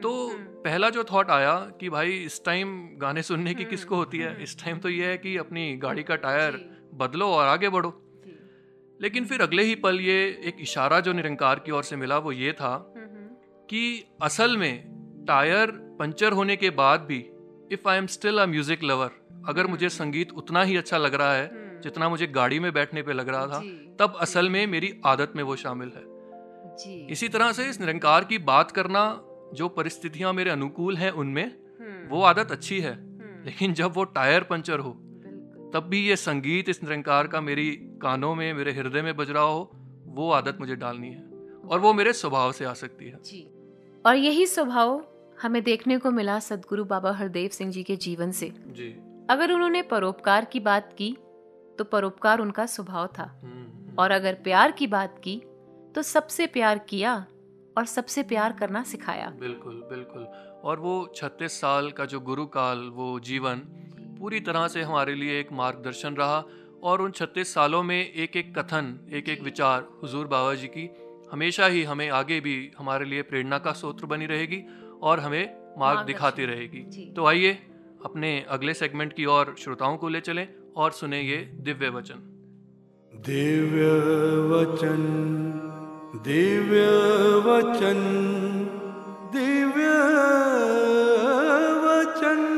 तो 0.01 0.11
पहला 0.63 0.89
जो 0.89 1.03
थॉट 1.03 1.29
आया 1.29 1.53
कि 1.79 1.89
भाई 1.89 2.11
इस 2.11 2.43
टाइम 2.45 2.77
गाने 2.97 3.21
सुनने 3.21 3.53
की 3.53 3.65
किसको 3.65 3.95
होती 3.95 4.17
है 4.17 4.43
इस 4.43 4.63
टाइम 4.63 4.79
तो 4.79 4.89
ये 4.89 5.05
है 5.05 5.17
कि 5.17 5.37
अपनी 5.37 5.75
गाड़ी 5.77 6.03
का 6.03 6.15
टायर 6.15 6.59
बदलो 6.93 7.27
और 7.27 7.47
आगे 7.47 7.69
बढ़ो। 7.69 7.93
लेकिन 8.99 9.25
फिर 9.25 9.41
अगले 9.41 9.63
ही 9.63 9.75
पल 9.75 9.99
ये 9.99 10.17
एक 10.45 10.57
इशारा 10.59 10.99
जो 10.99 11.13
निरंकार 11.13 11.59
की 11.59 11.71
ओर 11.71 11.83
से 11.83 11.95
मिला 11.95 12.17
वो 12.17 12.31
ये 12.31 12.53
था 12.53 12.93
कि 13.69 14.03
असल 14.21 14.57
में 14.57 15.25
टायर 15.27 15.71
पंचर 15.99 16.31
होने 16.31 16.55
के 16.55 16.69
बाद 16.69 16.99
भी 17.01 17.25
if 17.71 17.89
I 17.89 17.97
am 17.97 18.07
still 18.07 18.39
a 18.39 18.45
music 18.45 18.83
lover 18.83 19.11
अगर 19.47 19.67
मुझे 19.67 19.89
संगीत 19.89 20.31
उतना 20.31 20.63
ही 20.63 20.77
अच्छा 20.77 20.97
लग 20.97 21.13
रहा 21.13 21.33
है 21.33 21.64
जितना 21.85 22.09
मुझे 22.09 22.27
गाड़ी 22.27 22.59
में 22.59 22.71
बैठने 22.73 23.01
पे 23.01 23.13
लग 23.13 23.29
रहा 23.29 23.47
था 23.47 23.59
तब 23.99 24.17
असल 24.21 24.49
में 24.49 24.65
मेरी 24.67 24.93
आदत 25.05 25.33
में 25.35 25.43
वो 25.43 25.55
शामिल 25.55 25.91
है। 25.95 26.03
जी। 26.75 27.07
इसी 27.11 27.29
तरह 27.29 27.51
से 27.51 27.65
इस 27.65 27.79
निरंकार 27.81 28.23
की 28.23 28.37
बात 28.37 28.71
करना 28.71 29.03
जो 29.53 29.69
परिस्थितियाँ 29.69 30.33
मेरे 30.33 30.49
अनुकूल 30.49 30.97
हैं 30.97 31.11
उनमें 31.11 31.45
वो 32.09 32.21
आदत 32.21 32.51
अच्छी 32.51 32.79
है। 32.79 32.93
लेकिन 33.45 33.73
जब 33.73 33.93
वो 33.93 34.03
टायर 34.03 34.43
पंचर 34.43 34.79
हो 34.79 34.91
तब 35.73 35.87
भी 35.89 35.99
ये 36.07 36.15
संगीत 36.15 36.69
इस 36.69 36.83
निरंकार 36.83 37.27
का 37.27 37.41
मेरी 37.41 37.69
कानों 38.01 38.35
में 38.35 38.53
मेरे 38.53 38.71
हृदय 38.71 39.01
में 39.01 39.15
बज 39.15 39.31
रहा 39.31 39.43
हो 39.43 39.71
वो 40.05 40.31
आदत 40.31 40.57
मुझे 40.59 40.75
डालनी 40.75 41.09
है 41.09 41.23
और 41.67 41.79
वो 41.79 41.93
मेरे 41.93 42.13
स्वभाव 42.13 42.51
से 42.51 42.65
आ 42.65 42.73
सकती 42.73 43.05
है। 43.05 43.19
और 44.05 44.15
यही 44.15 44.45
स्वभाव 44.45 45.05
हमें 45.41 45.61
देखने 45.63 45.97
को 45.97 46.11
मिला 46.11 46.39
सदगुरु 46.39 46.85
बाबा 46.85 47.11
हरदेव 47.11 47.49
सिंह 47.49 47.71
जी 47.71 47.83
के 47.83 47.95
जीवन 47.95 48.31
से। 48.31 48.51
जी। 48.67 48.89
अगर 49.29 49.51
उन्होंने 49.51 49.81
परोपकार 49.81 50.45
की 50.45 50.59
बात 50.59 50.93
की 50.93 51.15
तो 51.77 51.83
परोपकार 51.83 52.39
उनका 52.39 52.65
स्वभाव 52.65 53.07
था। 53.07 53.23
और 53.99 54.11
अगर 54.11 54.33
प्यार 54.33 54.71
की 54.71 54.87
बात 54.87 55.19
की 55.23 55.41
तो 55.95 56.01
सबसे 56.01 56.47
प्यार 56.47 56.77
किया 56.77 57.25
और 57.77 57.85
सबसे 57.85 58.23
प्यार 58.23 58.53
करना 58.53 58.83
सिखाया। 58.83 59.29
बिल्कुल 59.29 59.75
बिल्कुल। 59.89 60.23
और 60.63 60.79
वो 60.79 61.13
छत्तीस 61.15 61.59
साल 61.61 61.91
का 61.91 62.05
जो 62.05 62.19
गुरु 62.19 62.45
काल 62.45 62.89
वो 62.89 63.19
जीवन 63.19 63.57
पूरी 64.19 64.39
तरह 64.39 64.67
से 64.67 64.81
हमारे 64.81 65.15
लिए 65.15 65.39
एक 65.39 65.51
मार्गदर्शन 65.51 66.15
रहा 66.15 66.43
और 66.83 67.01
उन 67.01 67.11
छत्तीस 67.11 67.53
सालों 67.53 67.83
में 67.83 68.11
एक 68.13 68.37
एक 68.37 68.59
कथन 68.59 68.99
एक 69.13 69.29
एक 69.29 69.41
विचार 69.41 69.87
हुजूर 70.01 70.27
बाबा 70.27 70.53
जी 70.53 70.67
की 70.67 70.89
हमेशा 71.31 71.65
ही 71.65 71.83
हमें 71.83 72.09
आगे 72.09 72.39
भी 72.39 72.71
हमारे 72.77 73.05
लिए 73.05 73.21
प्रेरणा 73.21 73.57
का 73.59 73.71
स्रोत 73.71 74.05
बनी 74.05 74.25
रहेगी 74.25 74.63
और 75.01 75.19
हमें 75.19 75.75
मार्ग 75.77 76.05
दिखाती 76.05 76.45
रहेगी। 76.45 77.11
तो 77.11 77.25
आइए 77.25 77.53
अपने 78.05 78.45
अगले 78.49 78.73
सेगमेंट 78.73 79.13
की 79.13 79.25
ओर 79.25 79.55
श्रोताओं 79.59 79.97
को 79.97 80.09
ले 80.09 80.19
चलें। 80.19 80.47
और 80.76 80.92
सुने 80.92 81.20
ये 81.20 81.36
दिव्य 81.60 81.88
वचन 81.88 82.20
दिव्य 83.12 83.88
वचन 84.50 85.02
दिव्य 86.24 86.84
वचन 87.46 88.00
दिव्य 89.32 89.88
वचन 91.84 92.48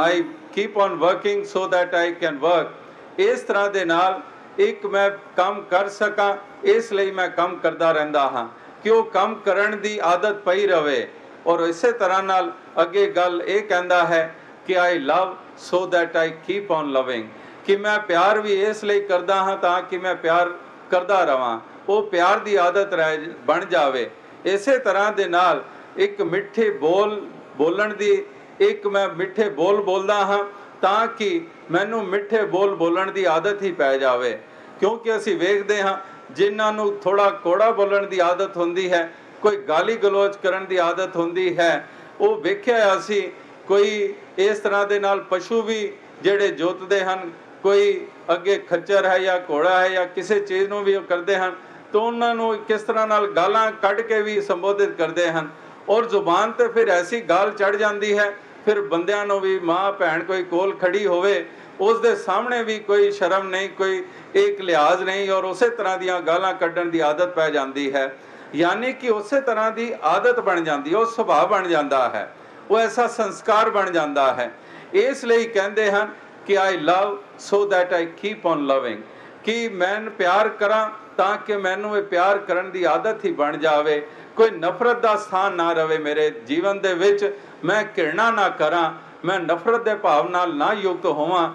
I 0.00 0.24
keep 0.52 0.76
on 0.76 0.98
working 0.98 1.44
so 1.44 1.66
that 1.68 1.94
I 1.94 2.12
can 2.14 2.40
work 2.40 2.76
ਇਸ 3.18 3.40
ਤਰ੍ਹਾਂ 3.42 3.70
ਦੇ 3.70 3.84
ਨਾਲ 3.84 4.20
ਇੱਕ 4.58 4.86
ਮੈਂ 4.86 5.10
ਕੰਮ 5.36 5.60
ਕਰ 5.70 5.88
ਸਕਾਂ 5.88 6.34
ਇਸ 6.66 6.92
ਲਈ 6.92 7.10
ਮੈਂ 7.10 7.28
ਕੰਮ 7.30 7.56
ਕਰਦਾ 7.56 7.90
ਰਹਿੰਦਾ 7.92 8.26
ਹਾਂ 8.28 8.46
ਕਿ 8.82 8.90
ਉਹ 8.90 9.04
ਕੰਮ 9.10 9.34
ਕਰਨ 9.44 9.80
ਦੀ 9.80 9.98
ਆਦਤ 10.04 10.40
ਪਈ 10.44 10.66
ਰਵੇ 10.66 11.06
ਔਰ 11.46 11.60
ਇਸੇ 11.68 11.92
ਤਰ੍ਹਾਂ 11.92 12.22
ਨਾਲ 12.22 12.52
ਅੱਗੇ 12.80 13.06
ਗੱਲ 13.10 13.42
ਇਹ 13.42 13.62
ਕਹਿੰਦਾ 13.62 14.04
ਹੈ 14.06 14.22
ਕਿ 14.67 14.77
I 14.77 14.99
love 14.99 15.35
so 15.57 15.89
that 15.95 16.17
I 16.21 16.27
keep 16.47 16.75
on 16.75 16.91
loving 16.97 17.23
ਕਿ 17.65 17.75
ਮੈਂ 17.75 17.99
ਪਿਆਰ 17.99 18.39
ਵੀ 18.41 18.53
ਇਸ 18.61 18.83
ਲਈ 18.83 19.01
ਕਰਦਾ 19.01 19.35
ਹਾਂ 19.35 19.57
ਤਾਂ 19.57 19.81
ਕਿ 19.81 19.97
ਮੈਂ 19.97 20.15
ਪਿਆਰ 20.15 20.49
ਕਰਦਾ 20.91 21.23
ਰਵਾਂ। 21.23 21.59
ਉਹ 21.89 22.03
ਪਿਆਰ 22.03 22.39
ਦੀ 22.39 22.55
ਆਦਤ 22.55 22.93
ਰਹਿ 22.93 23.17
ਬਣ 23.45 23.65
ਜਾਵੇ। 23.65 24.09
ਇਸੇ 24.45 24.77
ਤਰ੍ਹਾਂ 24.77 25.11
ਦੇ 25.11 25.25
ਨਾਲ 25.25 25.63
ਇੱਕ 25.97 26.21
ਮਿੱਠੇ 26.21 26.69
ਬੋਲ, 26.69 27.27
ਬੋਲਣ 27.57 27.93
ਦੀ 27.93 28.25
ਇੱਕ 28.59 28.87
ਮੈਂ 28.87 29.07
ਮਿੱਠੇ 29.07 29.49
ਬੋਲ 29.49 29.81
ਬੋਲਦਾ 29.83 30.15
ਹਾਂ 30.25 30.43
ਤਾਂ 30.81 31.07
ਕਿ 31.07 31.47
ਮੈਨੂੰ 31.71 32.03
ਮਿੱਠੇ 32.05 32.43
ਬੋਲ 32.45 32.75
ਬੋਲਣ 32.75 33.11
ਦੀ 33.11 33.23
ਆਦਤ 33.23 33.61
ਹੀ 33.61 33.71
ਪੈ 33.71 33.97
ਜਾਵੇ। 33.97 34.37
ਕਿਉਂਕਿ 34.79 35.15
ਅਸੀਂ 35.17 35.37
ਵੇਖਦੇ 35.37 35.81
ਹਾਂ, 35.81 35.97
ਜਿਨ੍ਹਾਂ 36.33 36.73
ਨੂੰ 36.73 36.97
ਥੋੜਾ 36.99 37.29
ਕੋੜਾ 37.29 37.71
ਬੋਲਣ 37.71 38.07
ਦੀ 38.07 38.19
ਆਦਤ 38.19 38.57
ਹੁੰਦੀ 38.57 38.91
ਹੈ, 38.91 39.13
ਕੋਈ 39.41 39.57
ਗਾਲੀ 39.57 39.95
ਗਲੋਚ 39.95 40.35
ਕਰਨ 40.43 40.65
ਦੀ 40.65 40.77
ਆਦਤ 40.77 41.15
ਹੁੰਦੀ 41.15 41.57
ਹੈ, 41.57 41.87
ਉਹ 42.19 42.41
ਵੇਖਿਆ 42.41 42.97
ਅਸੀਂ 42.97 43.23
ਕੋਈ 43.67 44.13
ਇਸ 44.37 44.59
ਤਰ੍ਹਾਂ 44.59 44.85
ਦੇ 44.87 44.99
ਨਾਲ 44.99 45.19
ਪਸ਼ੂ 45.19 45.61
ਵੀ 45.61 45.91
ਜਿਹੜੇ 46.23 46.47
ਜੋਤਦੇ 46.47 47.03
ਹਨ, 47.03 47.31
ਕੋਈ 47.63 48.05
ਅੱਗੇ 48.33 48.57
ਖੱਚਰ 48.69 49.05
ਹੈ 49.05 49.17
ਜਾਂ 49.19 49.39
ਘੋੜਾ 49.49 49.79
ਹੈ 49.79 49.89
ਜਾਂ 49.89 50.05
ਕਿਸੇ 50.05 50.39
ਚੀਜ਼ 50.39 50.69
ਨੂੰ 50.69 50.83
ਵੀ 50.83 50.95
ਉਹ 50.95 51.03
ਕਰਦੇ 51.03 51.35
ਹਨ, 51.35 51.55
ਤਾਂ 51.93 52.01
ਉਹਨਾਂ 52.01 52.33
ਨੂੰ 52.35 52.55
ਕਿਸ 52.57 52.81
ਤਰ੍ਹਾਂ 52.81 53.07
ਨਾਲ 53.07 53.27
ਗਾਲਾਂ 53.27 53.71
ਕੱਢ 53.71 54.01
ਕੇ 54.01 54.21
ਵੀ 54.21 54.41
ਸੰਬੋਧਿਤ 54.41 54.95
ਕਰਦੇ 54.97 55.29
ਹਨ। 55.31 55.49
ਔਰ 55.89 56.05
ਜ਼ੁਬਾਨ 56.05 56.51
ਤੇ 56.51 56.67
ਫਿਰ 56.67 56.89
ਐਸੀ 56.89 57.21
ਗਾਲ 57.21 57.51
ਚੜ 57.51 57.75
ਜਾਂਦੀ 57.75 58.17
ਹੈ, 58.17 58.31
ਫਿਰ 58.65 58.81
ਬੰਦਿਆਂ 58.81 59.25
ਨੂੰ 59.25 59.39
ਵੀ 59.41 59.59
ਮਾਂ 59.59 59.91
ਭੈਣ 59.91 60.23
ਕੋਈ 60.23 60.43
ਕੋਲ 60.43 60.75
ਖੜੀ 60.75 61.05
ਹੋਵੇ, 61.05 61.45
ਉਸ 61.79 61.99
ਦੇ 61.99 62.15
ਸਾਹਮਣੇ 62.15 62.63
ਵੀ 62.63 62.79
ਕੋਈ 62.79 63.11
ਸ਼ਰਮ 63.11 63.49
ਨਹੀਂ, 63.49 63.69
ਕੋਈ 63.69 64.03
ਇੱਕ 64.35 64.61
ਲਿਹਾਜ਼ 64.61 65.03
ਨਹੀਂ, 65.03 65.29
ਔਰ 65.31 65.43
ਉਸੇ 65.43 65.69
ਤਰ੍ਹਾਂ 65.69 65.97
ਦੀਆਂ 65.97 66.21
ਗਾਲਾਂ 66.21 66.53
ਕੱਢਣ 66.53 66.89
ਦੀ 66.89 66.99
ਆਦਤ 66.99 67.35
ਪੈ 67.35 67.49
ਜਾਂਦੀ 67.49 67.93
ਹੈ। 67.93 68.15
ਯਾਨੀ 68.55 68.93
ਕਿ 68.93 69.09
ਉਸੇ 69.09 69.41
ਤਰ੍ਹਾਂ 69.41 69.71
ਦੀ 69.71 69.93
ਆਦਤ 70.03 70.39
ਬਣ 70.39 70.61
ਜਾਂਦੀ 70.61 70.93
ਹੈ, 70.93 70.97
ਉਹ 70.97 71.05
ਸੁਭਾਅ 71.05 71.45
ਬਣ 71.45 71.67
ਜਾਂਦਾ 71.67 72.09
ਹੈ। 72.09 72.33
ਉਹ 72.70 72.78
ਐਸਾ 72.78 73.06
ਸੰਸਕਾਰ 73.06 73.70
ਬਣ 73.70 73.90
ਜਾਂਦਾ 73.90 74.32
ਹੈ 74.34 74.50
ਇਸ 74.94 75.24
ਲਈ 75.24 75.46
ਕਹਿੰਦੇ 75.46 75.90
ਹਨ 75.90 76.10
ਕਿ 76.46 76.58
I 76.58 76.76
love 76.76 77.16
so 77.38 77.64
that 77.66 77.92
I 77.92 78.06
keep 78.16 78.46
on 78.46 78.66
loving 78.66 79.02
ਕਿ 79.44 79.68
ਮੈਂ 79.68 80.00
ਪਿਆਰ 80.18 80.48
ਕਰਾਂ 80.48 80.88
ਤਾਂ 81.16 81.36
ਕਿ 81.36 81.56
ਮੈਨੂੰ 81.56 81.96
ਇਹ 81.96 82.02
ਪਿਆਰ 82.02 82.38
ਕਰਨ 82.38 82.70
ਦੀ 82.70 82.84
ਆਦਤ 82.84 83.24
ਹੀ 83.24 83.32
ਬਣ 83.32 83.56
ਜਾਵੇ 83.56 84.00
ਕੋਈ 84.36 84.50
ਨਫ਼ਰਤ 84.50 85.00
ਦਾ 85.00 85.14
ਸਥਾਨ 85.16 85.56
ਨਾ 85.56 85.72
ਰਵੇ 85.72 85.98
ਮੇਰੇ 85.98 86.30
ਜੀਵਨ 86.46 86.80
ਦੇ 86.80 86.94
ਵਿੱਚ 86.94 87.32
ਮੈਂ 87.64 87.82
ਘਿਰਣਾ 87.98 88.30
ਨਾ 88.30 88.48
ਕਰਾਂ 88.48 88.90
ਮੈਂ 89.24 89.40
ਨਫ਼ਰਤ 89.40 89.82
ਦੇ 89.84 89.94
ਭਾਵ 89.96 90.28
ਨਾਲ 90.30 90.54
ਨਾ 90.56 90.72
ਯੁਕਤ 90.72 91.06
ਹੋਵਾਂ 91.06 91.48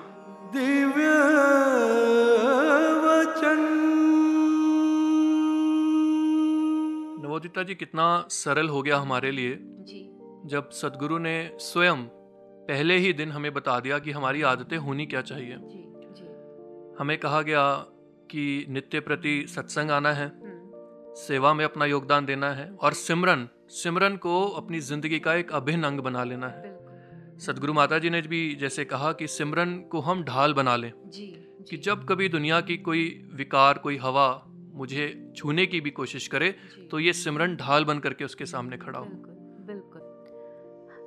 दिव्य 0.47 1.13
वचन 3.03 3.63
नवोदिता 7.23 7.63
जी 7.63 7.75
कितना 7.75 8.05
सरल 8.31 8.69
हो 8.69 8.81
गया 8.81 8.97
हमारे 8.97 9.31
लिए 9.31 9.55
जी 9.85 10.01
जब 10.46 10.70
सदगुरु 10.70 11.18
ने 11.18 11.56
स्वयं 11.60 12.02
पहले 12.68 12.96
ही 12.96 13.12
दिन 13.12 13.32
हमें 13.32 13.52
बता 13.54 13.78
दिया 13.80 13.98
कि 13.98 14.10
हमारी 14.10 14.42
आदतें 14.42 14.76
होनी 14.76 15.06
क्या 15.06 15.20
चाहिए 15.20 15.56
जी 15.56 15.84
जी। 16.16 16.26
हमें 16.98 17.18
कहा 17.18 17.42
गया 17.42 17.62
कि 18.30 18.66
नित्य 18.68 19.00
प्रति 19.00 19.44
सत्संग 19.48 19.90
आना 19.90 20.12
है 20.12 20.26
हम्म, 20.26 21.14
सेवा 21.14 21.54
में 21.54 21.64
अपना 21.64 21.84
योगदान 21.84 22.26
देना 22.26 22.50
है 22.50 22.70
और 22.72 22.92
सिमरन 22.92 23.48
सिमरन 23.70 24.16
को 24.16 24.44
अपनी 24.46 24.80
ज़िंदगी 24.80 25.18
का 25.18 25.34
एक 25.34 25.52
अभिन्न 25.52 25.84
अंग 25.84 26.00
बना 26.00 26.24
लेना 26.24 26.48
है। 26.48 26.78
सदगुरु 27.38 27.72
माता 27.72 27.98
जी 27.98 28.10
ने 28.10 28.20
भी 28.22 28.54
जैसे 28.54 28.84
कहा 28.84 29.12
कि 29.12 29.26
सिमरन 29.26 29.78
को 29.78 30.00
हम 30.00 30.24
ढाल 30.24 30.54
बना 30.54 30.76
लें 30.76 30.92
जी 31.06 31.26
कि 31.70 31.76
जब 31.76 32.06
कभी 32.08 32.28
दुनिया 32.28 32.60
की 32.60 32.76
कोई 32.76 33.30
विकार 33.34 33.78
कोई 33.78 33.96
हवा 33.96 34.28
मुझे 34.74 35.32
छूने 35.36 35.66
की 35.66 35.80
भी 35.80 35.90
कोशिश 35.90 36.26
करे 36.28 36.54
तो 36.90 36.98
ये 36.98 37.12
सिमरन 37.12 37.56
ढाल 37.56 37.84
बन 37.84 37.98
करके 37.98 38.24
उसके 38.24 38.46
सामने 38.46 38.76
खड़ा 38.76 38.98
हो। 38.98 39.06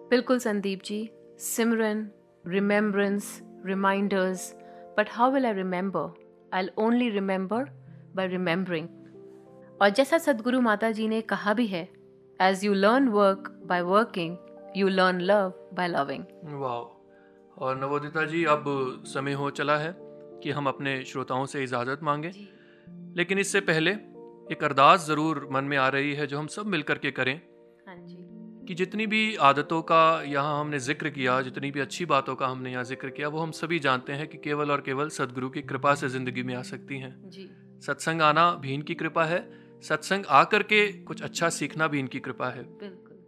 बिल्कुल 0.10 0.40
संदीप 0.40 0.82
जी 0.84 1.10
सिमरन 1.40 2.08
remembrance 2.48 3.40
reminders 3.66 4.54
but 4.98 5.08
how 5.12 5.32
will 5.32 5.46
I 5.46 5.54
remember 5.54 6.12
I 6.54 6.68
only 6.78 7.10
remember 7.10 7.70
by 8.16 8.28
remembering 8.28 8.88
और 9.82 9.90
जैसा 9.90 10.18
सदगुरु 10.18 10.62
माता 10.62 10.92
जी 10.92 11.08
ने 11.08 11.22
कहा 11.22 11.54
भी 11.54 11.68
है 11.68 11.84
as 12.42 12.66
you 12.66 12.74
learn 12.74 13.08
work 13.08 13.62
by 13.66 13.82
working 13.82 14.38
you 14.78 14.88
learn 14.88 15.22
love 15.22 15.54
by 15.74 15.88
loving 15.88 16.24
वाह 16.62 17.64
और 17.64 17.80
नवोदिता 17.82 18.26
जी 18.26 18.44
अब 18.44 18.64
समय 19.08 19.34
हो 19.34 19.50
चला 19.50 19.78
है 19.78 19.96
कि 20.44 20.52
हम 20.52 20.68
अपने 20.68 21.04
श्रोताओं 21.04 21.46
से 21.46 21.64
इजाज़त 21.64 22.00
मांगे। 22.04 22.32
लेकिन 23.18 23.40
इससे 23.40 23.60
पहले 23.62 23.92
एक 24.52 24.64
अरदास 24.64 25.08
ज़रूर 25.08 25.48
मन 25.52 25.64
में 25.64 25.78
आ 25.78 25.88
रही 25.88 26.14
है 26.14 26.28
जो 26.28 26.40
हम 26.40 26.48
सब 26.48 26.66
मिलकर 26.66 26.98
के 26.98 27.12
करें। 27.12 27.36
हाँ 27.88 27.96
जी। 27.96 28.23
कि 28.68 28.74
जितनी 28.74 29.06
भी 29.08 29.36
आदतों 29.42 29.82
का 29.82 30.22
यहाँ 30.24 30.60
हमने 30.60 30.80
ज़िक्र 30.80 31.10
किया 31.10 31.42
जितनी 31.42 31.72
भी 31.72 31.80
अच्छी 31.80 32.06
बातों 32.06 32.36
का 32.36 32.48
हमने 32.48 32.72
यहाँ 32.72 32.84
ज़िक्र 32.84 33.10
किया 33.10 33.28
वो 33.28 33.40
हम 33.40 33.52
सभी 33.52 33.80
जानते 33.80 34.14
हैं 34.14 34.28
कि 34.28 34.38
केवल 34.38 34.72
और 34.72 34.82
केवल 34.82 35.10
सदगुरु 35.10 35.50
की 35.50 35.62
कृपा 35.62 35.94
से 35.96 36.10
ज़िंदगी 36.10 36.44
में 36.44 36.54
आ 36.56 36.62
सकती 36.62 37.00
हैं। 37.00 37.30
जी। 37.30 37.50
सत्संग 37.86 38.22
आना 38.22 38.50
भी 38.62 38.74
इनकी 38.74 38.96
कृपा 38.96 39.26
है 39.26 39.40
सत्संग 39.84 40.26
आकर 40.32 40.64
के 40.64 40.88
कुछ 41.04 41.22
अच्छा 41.24 41.50
सीखना 41.50 41.88
भी 41.88 42.00
इनकी 42.00 42.20
कृपा 42.20 42.50
है। 42.50 42.64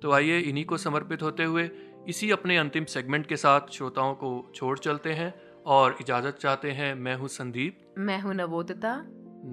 तो 0.02 0.12
आइए 0.12 0.40
इन्हीं 0.40 0.66
को 0.66 0.78
समर्पित 0.78 1.22
होते 1.22 1.44
हुए 1.44 1.70
इसी 2.08 2.32
अपने 2.32 2.58
अंतिम 2.58 2.86
सेगमेंट 2.86 3.26
के 3.28 3.38
साथ 3.38 3.72
श्रोताओं 3.72 4.14
को 4.16 4.32
छोड़ 4.56 4.78
चलते 4.80 5.14
हैं 5.14 5.34
और 5.68 5.98
इजाज़त 6.02 6.38
चाहते 6.42 6.72
हैं 6.72 6.94
मैं 6.96 7.16
हूँ 7.16 7.28
संदीप। 7.28 7.94
मैं 7.98 8.20
हूँ 8.22 8.34
नवोदिता। 8.34 8.96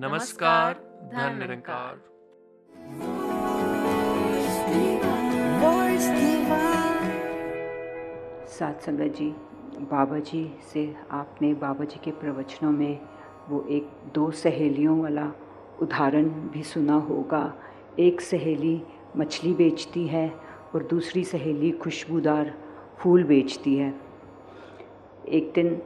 नमस्कार 0.01 0.75
धन 1.05 1.19
धन 1.19 1.39
निरंकार। 1.39 3.22
सात 8.47 8.81
संगत 8.83 9.15
जी, 9.19 9.29
बाबा 9.81 10.19
जी 10.19 10.55
से 10.73 10.95
आपने 11.11 11.55
बाबा 11.55 11.85
जी 11.85 12.01
के 12.05 12.11
प्रवचनों 12.11 12.73
में 12.73 13.01
वो 13.49 13.67
एक 13.71 13.89
दो 14.15 14.31
सहेलियों 14.31 15.03
वाला 15.03 15.33
उदाहरण 15.83 16.25
भी 16.25 16.63
सुना 16.63 16.95
होगा। 16.95 17.55
एक 17.99 18.21
सहेली 18.21 18.83
मछली 19.17 19.55
बेचती 19.55 20.07
है 20.07 20.33
और 20.75 20.83
दूसरी 20.83 21.25
सहेली 21.25 21.71
खुशबूदार 21.71 22.55
फूल 22.99 23.25
बेचती 23.25 23.77
है। 23.77 23.95
एक 25.29 25.53
दिन 25.55 25.83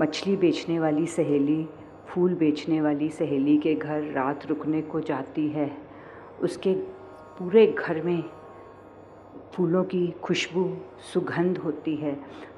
मछली 0.00 0.36
बेचने 0.36 0.80
वाली 0.80 1.06
सहेली, 1.06 1.68
फूल 2.08 2.34
बेचने 2.34 2.80
वाली 2.80 3.08
सहेली 3.08 3.58
के 3.58 3.74
घर 3.74 4.02
रात 4.02 4.46
रुकने 4.46 4.82
को 4.82 5.00
जाती 5.00 5.48
है। 5.48 5.76
उसके 6.42 6.74
पूरे 7.38 7.66
घर 7.66 8.02
में 8.02 8.24
फूलों 9.54 9.84
की 9.84 10.06
खुशबू 10.22 10.76
सुगंध 11.12 11.58
होती 11.58 11.94
है, 11.96 12.14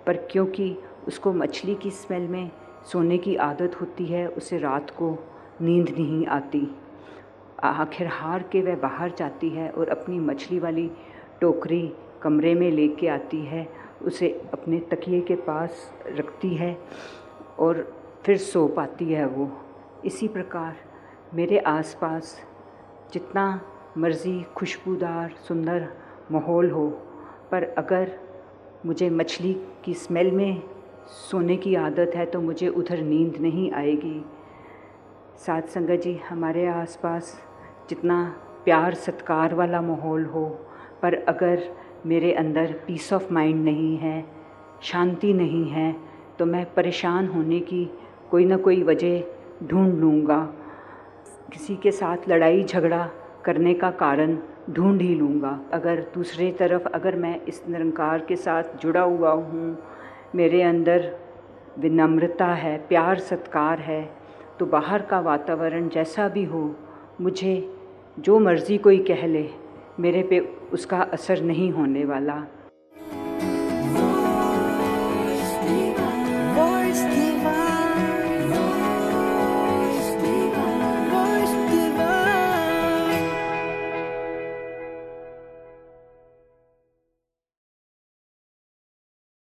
पर 0.06 0.16
क्योंकि 0.30 0.76
उसको 1.08 1.32
मछली 1.32 1.74
की 1.74 1.90
स्मेल 1.90 2.28
में 2.28 2.50
सोने 2.92 3.18
की 3.18 3.36
आदत 3.36 3.80
होती 3.80 4.06
है, 4.06 4.26
उसे 4.28 4.58
रात 4.58 4.90
को 4.90 5.10
नींद 5.60 5.88
नहीं 5.88 6.26
आती। 6.26 6.66
आखिर 7.62 8.06
हार 8.06 8.42
के 8.42 8.62
वह 8.62 8.76
बाहर 8.76 9.12
जाती 9.18 9.48
है 9.48 9.70
और 9.70 9.88
अपनी 9.88 10.18
मछली 10.18 10.58
वाली 10.58 10.90
टोकरी 11.40 11.92
कमरे 12.22 12.54
में 12.54 12.70
लेके 12.70 13.08
आती 13.08 13.40
है, 13.40 13.68
उसे 14.02 14.28
अपने 14.52 14.78
तकिए 14.90 15.20
के 15.20 15.34
पास 15.34 15.90
रखती 16.06 16.54
है 16.54 16.76
और 17.58 17.86
फिर 18.24 18.38
सो 18.38 18.66
पाती 18.68 19.12
है 19.12 19.26
वो। 19.26 19.50
इसी 20.04 20.28
प्रकार 20.28 20.76
मेरे 21.34 21.58
आसपास 21.58 22.36
जितना 23.12 23.60
मर्ज़ी 23.98 24.42
खुशबूदार, 24.56 25.34
सुंदर 25.48 25.88
माहौल 26.32 26.70
हो, 26.70 26.86
पर 27.50 27.62
अगर 27.78 28.12
मुझे 28.86 29.08
मछली 29.10 29.52
की 29.84 29.94
स्मेल 29.94 30.30
में 30.30 30.62
सोने 31.08 31.56
की 31.56 31.74
आदत 31.74 32.12
है 32.14 32.24
तो 32.26 32.40
मुझे 32.40 32.68
उधर 32.68 33.00
नींद 33.00 33.36
नहीं 33.40 33.70
आएगी। 33.72 34.24
साथ 35.36 35.62
संगत 35.62 36.00
जी, 36.00 36.14
हमारे 36.28 36.66
आसपास 36.66 37.34
जितना 37.90 38.24
प्यार 38.64 38.94
सत्कार 38.94 39.54
वाला 39.54 39.80
माहौल 39.80 40.24
हो, 40.24 40.44
पर 41.02 41.14
अगर 41.14 41.62
मेरे 42.06 42.32
अंदर 42.32 42.72
पीस 42.86 43.12
ऑफ़ 43.12 43.32
माइंड 43.32 43.64
नहीं 43.64 43.96
है, 43.96 44.24
शांति 44.82 45.32
नहीं 45.32 45.68
है 45.68 45.94
तो 46.38 46.46
मैं 46.46 46.64
परेशान 46.74 47.28
होने 47.28 47.60
की 47.60 47.84
कोई 48.30 48.44
ना 48.44 48.56
कोई 48.56 48.82
वजह 48.82 49.22
ढूंढ 49.64 49.94
लूँगा। 49.94 50.42
किसी 51.52 51.76
के 51.76 51.90
साथ 51.90 52.28
लड़ाई 52.28 52.62
झगड़ा 52.64 53.08
करने 53.44 53.74
का 53.74 53.90
कारण 53.92 54.36
ढूंढ 54.70 55.00
ही 55.02 55.14
लूँगा। 55.14 55.58
अगर 55.72 56.00
दूसरी 56.14 56.50
तरफ़ 56.52 56.86
अगर 56.88 57.16
मैं 57.16 57.40
इस 57.42 57.62
निरंकार 57.68 58.24
के 58.28 58.36
साथ 58.36 58.76
जुड़ा 58.82 59.00
हुआ 59.00 59.32
हूँ, 59.32 59.76
मेरे 60.34 60.62
अंदर 60.62 61.10
विनम्रता 61.78 62.46
है, 62.46 62.76
प्यार, 62.78 63.18
सत्कार 63.20 63.80
है 63.80 64.02
तो 64.58 64.66
बाहर 64.66 65.02
का 65.02 65.20
वातावरण 65.20 65.88
जैसा 65.88 66.28
भी 66.28 66.44
हो, 66.44 66.74
मुझे 67.20 67.54
जो 68.18 68.38
मर्ज़ी 68.38 68.78
कोई 68.78 68.98
कह 69.04 69.26
ले, 69.26 69.48
मेरे 70.00 70.22
पे 70.22 70.38
उसका 70.72 71.00
असर 71.02 71.42
नहीं 71.42 71.70
होने 71.72 72.04
वाला। 72.04 72.44